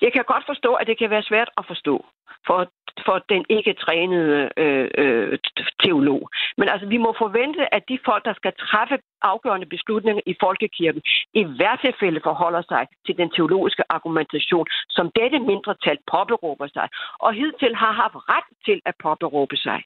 Jeg 0.00 0.12
kan 0.12 0.24
godt 0.26 0.44
forstå, 0.46 0.74
at 0.74 0.86
det 0.86 0.98
kan 0.98 1.10
være 1.10 1.22
svært 1.22 1.50
at 1.56 1.64
forstå 1.66 2.04
for, 2.48 2.60
for 3.06 3.16
den 3.32 3.42
ikke 3.48 3.72
trænede 3.84 4.50
øh, 4.56 4.88
øh, 4.98 5.38
teolog. 5.82 6.22
Men 6.58 6.68
altså, 6.68 6.86
vi 6.94 6.98
må 7.04 7.10
forvente, 7.18 7.74
at 7.74 7.82
de 7.88 7.98
folk, 8.04 8.24
der 8.24 8.34
skal 8.34 8.52
træffe 8.52 8.96
afgørende 9.22 9.66
beslutninger 9.66 10.22
i 10.26 10.34
folkekirken, 10.40 11.02
i 11.34 11.44
hvert 11.56 11.80
tilfælde 11.84 12.20
forholder 12.24 12.62
sig 12.72 12.86
til 13.06 13.14
den 13.20 13.30
teologiske 13.36 13.84
argumentation, 13.88 14.66
som 14.88 15.10
dette 15.20 15.38
mindretal 15.38 15.98
påberåber 16.12 16.66
sig, 16.76 16.88
og 17.18 17.32
hidtil 17.32 17.74
har 17.74 17.92
haft 17.92 18.16
ret 18.32 18.48
til 18.66 18.78
at 18.84 18.94
påberåbe 19.02 19.56
sig. 19.56 19.80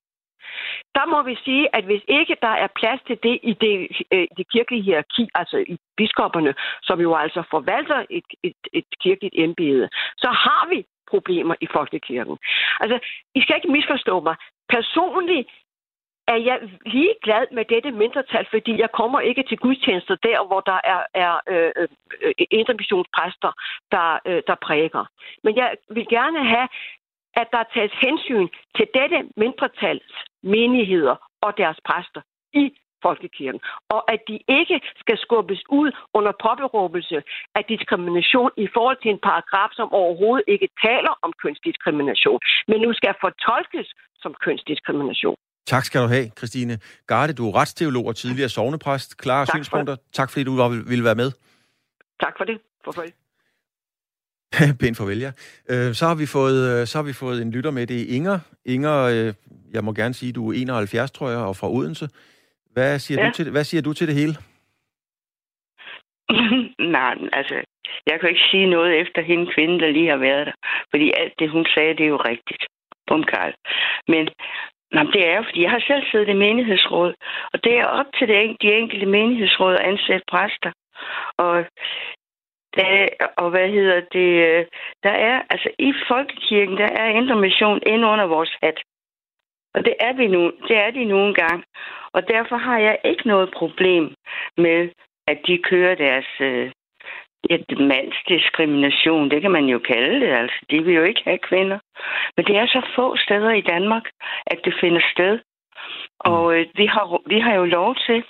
Der 0.94 1.06
må 1.06 1.22
vi 1.22 1.34
sige, 1.44 1.76
at 1.76 1.84
hvis 1.84 2.04
ikke 2.08 2.36
der 2.42 2.54
er 2.64 2.68
plads 2.80 3.00
til 3.06 3.18
det 3.22 3.36
i 3.42 3.52
det, 3.64 3.74
øh, 4.14 4.26
det 4.36 4.46
kirkelige 4.52 4.82
hierarki, 4.82 5.28
altså 5.34 5.56
i 5.56 5.76
biskopperne, 5.96 6.54
som 6.82 7.00
jo 7.00 7.14
altså 7.14 7.42
forvalter 7.50 8.04
et, 8.10 8.24
et, 8.42 8.60
et 8.72 8.84
kirkeligt 9.02 9.34
embede, 9.38 9.88
så 10.16 10.28
har 10.28 10.68
vi 10.68 10.84
problemer 11.12 11.54
i 11.60 11.66
folkekirken. 11.76 12.36
Altså, 12.82 12.96
I 13.34 13.40
skal 13.42 13.56
ikke 13.56 13.74
misforstå 13.76 14.14
mig. 14.20 14.36
Personligt 14.68 15.48
er 16.28 16.38
jeg 16.48 16.58
lige 16.86 17.14
glad 17.22 17.44
med 17.52 17.64
dette 17.64 17.90
mindretal, 17.90 18.46
fordi 18.50 18.72
jeg 18.80 18.90
kommer 18.92 19.20
ikke 19.20 19.42
til 19.48 19.58
gudstjenester 19.58 20.16
der, 20.28 20.46
hvor 20.46 20.60
der 20.60 20.80
er, 20.94 21.00
er 21.14 21.34
øh, 21.48 21.72
øh 22.22 22.34
intermissionspræster, 22.50 23.52
der, 23.92 24.18
øh, 24.28 24.42
der 24.48 24.56
præger. 24.66 25.04
Men 25.44 25.56
jeg 25.56 25.68
vil 25.96 26.06
gerne 26.16 26.40
have, 26.54 26.68
at 27.40 27.48
der 27.52 27.62
tages 27.74 27.92
hensyn 28.06 28.48
til 28.76 28.86
dette 28.94 29.18
mindretals 29.36 30.12
menigheder 30.42 31.16
og 31.40 31.58
deres 31.58 31.78
præster 31.88 32.22
i 32.52 32.64
folkekirken, 33.06 33.60
og 33.94 34.00
at 34.12 34.20
de 34.28 34.36
ikke 34.58 34.76
skal 35.02 35.16
skubbes 35.24 35.62
ud 35.78 35.88
under 36.18 36.32
påberåbelse 36.46 37.18
af 37.58 37.62
diskrimination 37.72 38.50
i 38.64 38.66
forhold 38.74 38.98
til 39.02 39.10
en 39.14 39.22
paragraf, 39.28 39.70
som 39.78 39.88
overhovedet 40.00 40.44
ikke 40.54 40.68
taler 40.86 41.12
om 41.24 41.30
kønsdiskrimination, 41.42 42.40
men 42.68 42.78
nu 42.84 42.90
skal 42.98 43.14
fortolkes 43.24 43.88
som 44.22 44.32
kønsdiskrimination. 44.44 45.36
Tak 45.66 45.84
skal 45.84 46.02
du 46.02 46.06
have, 46.06 46.26
Christine 46.38 46.78
Garde. 47.06 47.32
Du 47.32 47.48
er 47.48 47.54
retsteolog 47.60 48.06
og 48.06 48.16
tidligere 48.16 48.48
sovnepræst. 48.48 49.16
Klare 49.16 49.46
tak 49.46 49.54
synspunkter. 49.54 49.94
For. 49.96 50.02
Tak 50.12 50.30
fordi 50.30 50.44
du 50.44 50.68
ville 50.68 51.04
være 51.04 51.14
med. 51.14 51.30
Tak 52.20 52.34
for 52.38 52.44
det. 52.44 52.58
Farvel. 52.84 53.12
Pænt 54.80 54.96
farvel, 54.96 55.18
ja. 55.18 55.32
Øh, 55.68 55.94
så, 55.94 56.06
har 56.06 56.14
vi 56.14 56.26
fået, 56.26 56.80
øh, 56.80 56.86
så 56.86 56.98
har 56.98 57.02
vi 57.02 57.12
fået 57.12 57.42
en 57.42 57.50
lytter 57.50 57.70
med. 57.70 57.86
Det 57.86 58.02
er 58.02 58.14
Inger. 58.16 58.38
Inger, 58.64 58.98
øh, 59.02 59.34
jeg 59.72 59.84
må 59.84 59.92
gerne 59.92 60.14
sige, 60.14 60.32
du 60.32 60.50
er 60.50 60.54
71, 60.54 61.10
tror 61.10 61.30
jeg, 61.30 61.38
og 61.38 61.56
fra 61.56 61.70
Odense. 61.70 62.08
Hvad 62.72 62.98
siger, 62.98 63.20
ja. 63.20 63.26
du, 63.26 63.32
til, 63.32 63.50
hvad 63.50 63.64
siger 63.64 63.82
du 63.82 63.92
til 63.92 64.08
det 64.08 64.14
hele? 64.14 64.34
Nej, 66.96 67.14
altså, 67.32 67.54
jeg 68.06 68.20
kan 68.20 68.28
ikke 68.28 68.48
sige 68.50 68.66
noget 68.66 69.00
efter 69.00 69.22
hende 69.22 69.52
kvinde, 69.54 69.80
der 69.80 69.90
lige 69.90 70.10
har 70.10 70.16
været 70.16 70.46
der. 70.46 70.52
Fordi 70.90 71.12
alt 71.16 71.34
det, 71.38 71.50
hun 71.50 71.66
sagde, 71.74 71.96
det 71.96 72.04
er 72.04 72.14
jo 72.16 72.16
rigtigt. 72.16 72.62
Bum, 73.06 73.24
Karl. 73.24 73.54
Men 74.08 74.28
Jamen, 74.94 75.12
det 75.12 75.28
er 75.28 75.36
jo, 75.36 75.42
fordi 75.42 75.62
jeg 75.62 75.70
har 75.70 75.84
selv 75.86 76.04
siddet 76.10 76.28
i 76.28 76.42
menighedsråd, 76.44 77.14
og 77.52 77.64
det 77.64 77.78
er 77.78 77.84
op 77.84 78.06
til 78.18 78.28
det, 78.28 78.56
de 78.62 78.72
enkelte 78.80 79.06
menighedsråd 79.06 79.74
at 79.74 79.86
ansætte 79.90 80.24
præster. 80.30 80.72
Og, 81.36 81.64
der, 82.76 83.08
og 83.36 83.50
hvad 83.50 83.68
hedder 83.68 84.00
det? 84.12 84.28
Der 85.02 85.10
er, 85.10 85.42
altså 85.50 85.68
i 85.78 85.92
folkekirken, 86.08 86.76
der 86.76 86.90
er 87.02 87.08
intermission 87.20 87.80
ind 87.86 88.04
under 88.04 88.24
vores 88.24 88.52
hat. 88.62 88.78
Og 89.74 89.84
det 89.84 89.94
er, 90.00 90.12
vi 90.12 90.26
nu, 90.26 90.52
det 90.68 90.76
er 90.76 90.90
de 90.90 91.04
nu 91.04 91.18
engang. 91.26 91.64
Og 92.12 92.28
derfor 92.28 92.56
har 92.56 92.78
jeg 92.78 92.98
ikke 93.04 93.26
noget 93.26 93.54
problem 93.56 94.14
med, 94.56 94.88
at 95.26 95.38
de 95.46 95.58
kører 95.58 95.94
deres 95.94 96.26
øh, 96.40 96.70
et 97.50 97.78
mandsdiskrimination, 97.78 99.30
det 99.30 99.40
kan 99.42 99.50
man 99.50 99.64
jo 99.64 99.78
kalde 99.78 100.20
det. 100.20 100.32
Altså, 100.32 100.56
de 100.70 100.84
vil 100.84 100.94
jo 100.94 101.02
ikke 101.02 101.22
have 101.24 101.38
kvinder. 101.38 101.78
Men 102.36 102.46
det 102.46 102.56
er 102.56 102.66
så 102.66 102.80
få 102.96 103.16
steder 103.16 103.50
i 103.50 103.60
Danmark, 103.60 104.02
at 104.46 104.58
det 104.64 104.74
finder 104.80 105.00
sted. 105.14 105.38
Og 106.20 106.58
øh, 106.58 106.66
vi, 106.74 106.86
har, 106.86 107.20
vi 107.26 107.38
har 107.40 107.54
jo 107.54 107.64
lov 107.64 107.96
til 108.06 108.24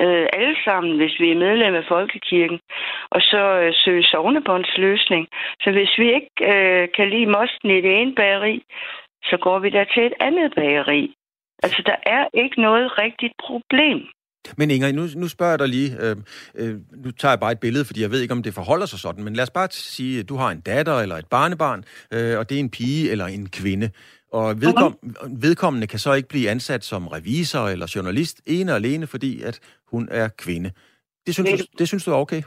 øh, 0.00 0.26
alle 0.32 0.56
sammen, 0.64 0.96
hvis 0.96 1.20
vi 1.20 1.30
er 1.30 1.36
medlem 1.46 1.74
af 1.74 1.84
Folkekirken, 1.88 2.60
og 3.10 3.20
så 3.20 3.42
øh, 3.62 3.72
søge 3.74 4.02
sovnebåndsløsning. 4.02 5.28
Så 5.60 5.70
hvis 5.70 5.98
vi 5.98 6.14
ikke 6.14 6.34
øh, 6.52 6.88
kan 6.96 7.10
lide 7.10 7.26
mosten 7.26 7.70
i 7.70 7.80
det 7.80 8.00
ene 8.00 8.14
bageri, 8.14 8.62
så 9.30 9.36
går 9.44 9.58
vi 9.58 9.70
der 9.70 9.84
til 9.94 10.02
et 10.06 10.16
andet 10.20 10.52
bageri. 10.56 11.14
Altså, 11.62 11.82
der 11.86 11.96
er 12.16 12.24
ikke 12.42 12.60
noget 12.60 12.98
rigtigt 12.98 13.34
problem. 13.46 13.98
Men 14.56 14.70
Inger, 14.70 14.92
nu, 14.92 15.04
nu 15.16 15.28
spørger 15.28 15.52
jeg 15.52 15.58
dig 15.58 15.68
lige, 15.68 15.90
øh, 16.02 16.16
øh, 16.60 16.74
nu 17.04 17.10
tager 17.10 17.32
jeg 17.32 17.40
bare 17.40 17.52
et 17.52 17.60
billede, 17.60 17.84
fordi 17.84 18.02
jeg 18.02 18.10
ved 18.10 18.20
ikke, 18.22 18.32
om 18.32 18.42
det 18.42 18.54
forholder 18.54 18.86
sig 18.86 18.98
sådan, 18.98 19.24
men 19.24 19.34
lad 19.34 19.42
os 19.42 19.50
bare 19.50 19.68
sige, 19.70 20.20
at 20.20 20.28
du 20.28 20.36
har 20.36 20.50
en 20.50 20.60
datter 20.60 21.00
eller 21.00 21.16
et 21.16 21.28
barnebarn, 21.30 21.84
øh, 22.14 22.38
og 22.38 22.48
det 22.48 22.54
er 22.56 22.60
en 22.60 22.70
pige 22.70 23.10
eller 23.10 23.26
en 23.26 23.48
kvinde. 23.50 23.90
Og 24.32 24.60
vedkom, 24.60 24.96
okay. 25.02 25.30
vedkommende 25.40 25.86
kan 25.86 25.98
så 25.98 26.12
ikke 26.12 26.28
blive 26.28 26.50
ansat 26.50 26.84
som 26.84 27.08
revisor 27.08 27.68
eller 27.68 27.92
journalist, 27.96 28.40
ene 28.46 28.72
og 28.72 28.76
alene, 28.76 29.06
fordi 29.06 29.42
at 29.42 29.60
hun 29.92 30.08
er 30.10 30.28
kvinde. 30.38 30.70
Det 31.26 31.34
synes. 31.34 31.50
Du, 31.50 31.66
det 31.78 31.88
synes 31.88 32.04
du 32.04 32.10
er 32.10 32.16
okay? 32.16 32.42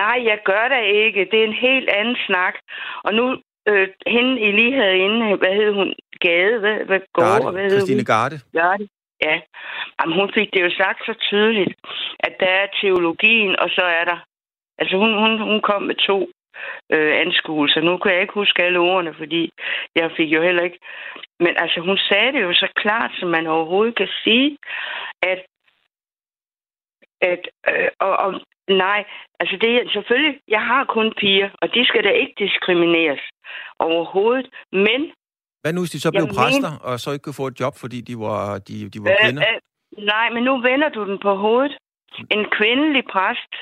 Nej, 0.00 0.18
jeg 0.30 0.38
gør 0.44 0.64
det 0.74 0.84
ikke. 1.04 1.20
Det 1.30 1.40
er 1.40 1.44
en 1.44 1.60
helt 1.68 1.88
anden 1.88 2.16
snak. 2.26 2.54
Og 3.04 3.14
nu, 3.14 3.24
øh, 3.68 3.88
hende 4.06 4.40
I 4.40 4.52
lige 4.52 4.74
havde 4.80 4.98
inde, 4.98 5.36
hvad 5.36 5.54
hed 5.54 5.72
hun? 5.72 5.94
Gade? 6.20 6.58
Hvad, 6.58 6.78
hvad 6.88 7.00
går? 7.12 7.22
Garde. 7.22 7.50
Hvad 7.50 7.70
Christine 7.70 8.04
Garde. 8.04 8.36
Garde. 8.52 8.88
Ja, 9.22 9.40
Jamen, 10.00 10.18
hun 10.20 10.30
fik 10.34 10.48
det 10.52 10.60
jo 10.62 10.70
sagt 10.82 11.00
så 11.06 11.14
tydeligt, 11.28 11.74
at 12.26 12.34
der 12.40 12.46
er 12.46 12.66
teologien, 12.80 13.60
og 13.60 13.68
så 13.70 13.82
er 13.82 14.04
der... 14.04 14.18
Altså, 14.78 14.96
hun, 14.96 15.12
hun, 15.22 15.32
hun 15.50 15.60
kom 15.60 15.82
med 15.82 15.94
to 15.94 16.18
øh, 16.92 17.12
anskuelser. 17.24 17.80
Nu 17.80 17.96
kan 17.96 18.12
jeg 18.12 18.20
ikke 18.20 18.40
huske 18.42 18.62
alle 18.62 18.78
ordene, 18.78 19.14
fordi 19.14 19.50
jeg 19.96 20.10
fik 20.16 20.28
jo 20.32 20.42
heller 20.42 20.62
ikke... 20.62 20.78
Men 21.40 21.54
altså, 21.56 21.80
hun 21.80 21.98
sagde 22.08 22.32
det 22.32 22.42
jo 22.42 22.52
så 22.52 22.68
klart, 22.76 23.10
som 23.18 23.28
man 23.28 23.46
overhovedet 23.46 23.96
kan 23.96 24.08
sige, 24.24 24.58
at... 25.22 25.40
at 27.20 27.42
øh, 27.68 27.88
og, 28.00 28.16
og 28.16 28.40
nej, 28.68 29.04
altså 29.40 29.56
det 29.60 29.70
er 29.76 29.82
selvfølgelig... 29.92 30.40
Jeg 30.48 30.62
har 30.70 30.84
kun 30.84 31.12
piger, 31.20 31.50
og 31.62 31.74
de 31.74 31.84
skal 31.86 32.04
da 32.04 32.10
ikke 32.10 32.34
diskrimineres 32.38 33.20
overhovedet, 33.78 34.46
men 34.72 35.12
hvad 35.62 35.72
nu, 35.72 35.80
hvis 35.80 35.90
de 35.90 36.00
så 36.00 36.10
blev 36.10 36.26
præster, 36.38 36.72
men... 36.74 36.82
og 36.88 37.00
så 37.00 37.08
ikke 37.12 37.22
kunne 37.22 37.42
få 37.42 37.46
et 37.46 37.60
job, 37.60 37.74
fordi 37.82 37.98
de 38.00 38.14
var, 38.26 38.58
de, 38.68 38.74
de 38.94 38.98
var 39.04 39.10
øh, 39.10 39.16
kvinder? 39.24 39.42
Øh, 39.48 39.58
nej, 40.14 40.26
men 40.34 40.42
nu 40.48 40.54
vender 40.68 40.88
du 40.88 41.02
den 41.10 41.18
på 41.26 41.32
hovedet. 41.34 41.74
En 42.36 42.44
kvindelig 42.56 43.04
præst 43.12 43.52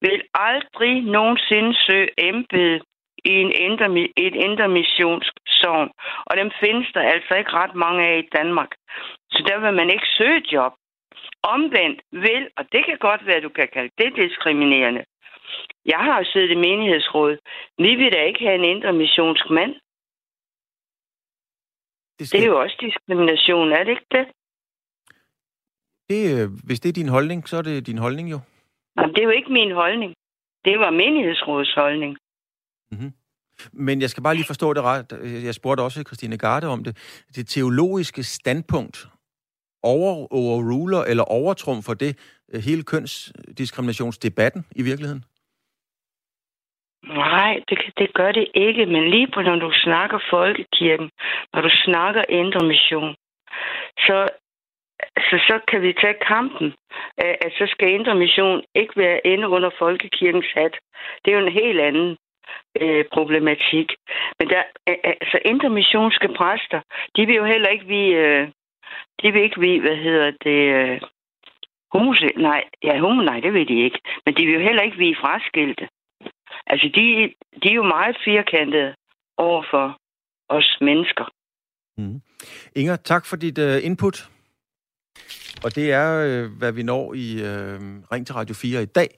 vil 0.00 0.22
aldrig 0.34 0.94
nogensinde 1.16 1.72
søge 1.86 2.08
embede 2.28 2.80
i 3.30 3.32
en 3.44 3.52
intermi- 3.68 4.12
et 4.16 4.34
intermissionsk 4.48 5.32
sovn. 5.46 5.88
Og 6.28 6.36
dem 6.36 6.50
findes 6.62 6.88
der 6.94 7.02
altså 7.14 7.34
ikke 7.34 7.52
ret 7.60 7.74
mange 7.74 8.00
af 8.08 8.18
i 8.18 8.28
Danmark. 8.38 8.70
Så 9.30 9.40
der 9.48 9.56
vil 9.60 9.74
man 9.80 9.90
ikke 9.90 10.08
søge 10.18 10.42
job. 10.52 10.72
Omvendt 11.54 11.98
vil, 12.12 12.42
og 12.58 12.64
det 12.72 12.82
kan 12.86 12.98
godt 13.08 13.26
være, 13.26 13.36
at 13.36 13.42
du 13.42 13.48
kan 13.48 13.68
kalde 13.72 13.90
det 13.98 14.10
diskriminerende. 14.16 15.04
Jeg 15.86 15.98
har 15.98 16.24
siddet 16.32 16.50
i 16.50 16.54
menighedsråd. 16.54 17.36
Vi 17.78 17.94
vil 18.00 18.12
da 18.12 18.20
ikke 18.22 18.40
have 18.46 18.54
en 18.54 18.64
intermissionsk 18.76 19.44
mand. 19.50 19.72
Det, 22.18 22.28
skal... 22.28 22.40
det 22.40 22.46
er 22.46 22.50
jo 22.50 22.60
også 22.60 22.76
diskrimination, 22.80 23.72
er 23.72 23.84
det 23.84 23.90
ikke 23.90 24.10
det? 24.10 24.26
det? 26.10 26.42
Øh, 26.42 26.48
hvis 26.66 26.80
det 26.80 26.88
er 26.88 26.92
din 26.92 27.08
holdning, 27.08 27.48
så 27.48 27.56
er 27.56 27.62
det 27.62 27.86
din 27.86 27.98
holdning 27.98 28.30
jo. 28.30 28.40
Jamen, 28.96 29.14
det 29.14 29.20
er 29.20 29.24
jo 29.24 29.30
ikke 29.30 29.52
min 29.52 29.72
holdning. 29.72 30.14
Det 30.64 30.78
var 30.78 30.90
menighedsrådets 30.90 31.74
holdning. 31.74 32.16
Mm-hmm. 32.90 33.12
Men 33.72 34.00
jeg 34.00 34.10
skal 34.10 34.22
bare 34.22 34.34
lige 34.34 34.46
forstå 34.46 34.72
det 34.72 34.82
ret. 34.82 35.20
Jeg 35.44 35.54
spurgte 35.54 35.82
også 35.82 36.02
Christine 36.02 36.38
Garde 36.38 36.66
om 36.66 36.84
det. 36.84 37.22
Det 37.36 37.48
teologiske 37.48 38.22
standpunkt 38.22 39.08
over, 39.94 40.12
overruler 40.40 41.02
eller 41.10 41.24
overtrum 41.24 41.82
for 41.82 41.94
det 41.94 42.12
øh, 42.52 42.60
hele 42.68 42.82
kønsdiskriminationsdebatten 42.92 44.66
i 44.80 44.82
virkeligheden? 44.82 45.24
Nej, 47.06 47.60
det, 47.68 47.78
det 47.98 48.14
gør 48.14 48.32
det 48.32 48.48
ikke, 48.54 48.86
men 48.86 49.10
lige 49.10 49.28
på 49.34 49.40
når 49.42 49.56
du 49.56 49.70
snakker 49.72 50.18
folkekirken, 50.30 51.10
når 51.52 51.60
du 51.60 51.70
snakker 51.84 52.22
indre 52.28 52.66
mission, 52.66 53.14
så, 53.98 54.28
så, 55.18 55.36
så 55.48 55.60
kan 55.68 55.82
vi 55.82 55.92
tage 55.92 56.18
kampen, 56.28 56.74
at 57.18 57.52
så 57.58 57.66
skal 57.70 57.92
indre 57.92 58.14
mission 58.14 58.62
ikke 58.74 58.94
være 58.96 59.20
inde 59.26 59.48
under 59.48 59.70
folkekirkens 59.78 60.50
hat. 60.54 60.74
Det 61.24 61.30
er 61.30 61.38
jo 61.38 61.46
en 61.46 61.52
helt 61.62 61.80
anden 61.80 62.16
øh, 62.80 63.04
problematik. 63.12 63.88
Men 64.38 64.48
der, 64.48 64.62
altså 65.22 65.38
intermissionske 65.44 66.28
præster, 66.36 66.80
de 67.16 67.26
vil 67.26 67.36
jo 67.36 67.44
heller 67.44 67.68
ikke 67.68 67.86
vi, 67.86 68.02
øh, 68.24 68.48
de 69.22 69.32
vil 69.32 69.42
ikke 69.42 69.60
vide, 69.60 69.80
hvad 69.80 69.96
hedder 69.96 70.30
det, 70.46 70.60
øh, 70.78 71.00
homose, 71.92 72.26
nej, 72.36 72.64
ja, 72.82 72.98
homo, 73.00 73.22
nej, 73.22 73.40
det 73.40 73.52
vil 73.52 73.68
de 73.68 73.84
ikke. 73.84 74.00
Men 74.26 74.36
de 74.36 74.46
vil 74.46 74.54
jo 74.54 74.60
heller 74.60 74.82
ikke 74.82 74.96
vi 74.96 75.14
fraskilte. 75.20 75.88
Altså, 76.66 76.86
de, 76.94 77.34
de 77.62 77.68
er 77.68 77.74
jo 77.74 77.82
meget 77.82 78.16
firkantede 78.24 78.94
over 79.36 79.62
for 79.70 79.98
os 80.48 80.78
mennesker. 80.80 81.24
Mm. 81.98 82.20
Inger, 82.76 82.96
tak 82.96 83.26
for 83.26 83.36
dit 83.36 83.58
uh, 83.58 83.84
input. 83.84 84.28
Og 85.64 85.74
det 85.74 85.92
er, 85.92 86.08
øh, 86.26 86.50
hvad 86.58 86.72
vi 86.72 86.82
når 86.82 87.14
i 87.14 87.42
øh, 87.42 87.80
Ring 88.12 88.26
til 88.26 88.34
Radio 88.34 88.54
4 88.54 88.82
i 88.82 88.86
dag. 88.86 89.08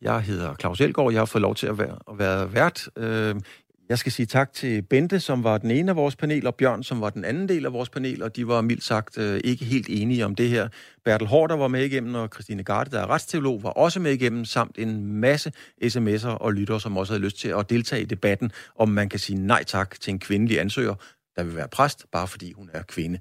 Jeg 0.00 0.20
hedder 0.20 0.54
Claus 0.60 0.80
Elgaard, 0.80 1.12
jeg 1.12 1.20
har 1.20 1.26
fået 1.26 1.42
lov 1.42 1.54
til 1.54 1.66
at 1.66 1.78
være, 1.78 1.98
at 2.10 2.18
være 2.18 2.54
vært. 2.54 2.88
Øh, 2.98 3.34
jeg 3.88 3.98
skal 3.98 4.12
sige 4.12 4.26
tak 4.26 4.52
til 4.52 4.82
Bente, 4.82 5.20
som 5.20 5.44
var 5.44 5.58
den 5.58 5.70
ene 5.70 5.90
af 5.90 5.96
vores 5.96 6.16
panel, 6.16 6.46
og 6.46 6.54
Bjørn, 6.54 6.82
som 6.82 7.00
var 7.00 7.10
den 7.10 7.24
anden 7.24 7.48
del 7.48 7.66
af 7.66 7.72
vores 7.72 7.88
panel, 7.88 8.22
og 8.22 8.36
de 8.36 8.48
var 8.48 8.60
mildt 8.60 8.84
sagt 8.84 9.18
øh, 9.18 9.40
ikke 9.44 9.64
helt 9.64 9.86
enige 9.90 10.24
om 10.24 10.34
det 10.34 10.48
her. 10.48 10.68
Bertel 11.04 11.26
Hårder 11.26 11.56
var 11.56 11.68
med 11.68 11.84
igennem, 11.84 12.14
og 12.14 12.28
Christine 12.32 12.64
Garde, 12.64 12.90
der 12.90 13.00
er 13.00 13.10
retsteolog, 13.10 13.62
var 13.62 13.70
også 13.70 14.00
med 14.00 14.12
igennem, 14.12 14.44
samt 14.44 14.78
en 14.78 15.06
masse 15.06 15.52
sms'er 15.84 16.28
og 16.28 16.52
lyttere, 16.52 16.80
som 16.80 16.96
også 16.96 17.12
havde 17.12 17.24
lyst 17.24 17.38
til 17.38 17.48
at 17.48 17.70
deltage 17.70 18.02
i 18.02 18.04
debatten, 18.04 18.52
om 18.76 18.88
man 18.88 19.08
kan 19.08 19.18
sige 19.18 19.38
nej 19.38 19.64
tak 19.64 20.00
til 20.00 20.10
en 20.10 20.18
kvindelig 20.18 20.60
ansøger, 20.60 20.94
der 21.36 21.44
vil 21.44 21.56
være 21.56 21.68
præst, 21.68 22.06
bare 22.12 22.28
fordi 22.28 22.52
hun 22.52 22.70
er 22.72 22.82
kvinde. 22.82 23.18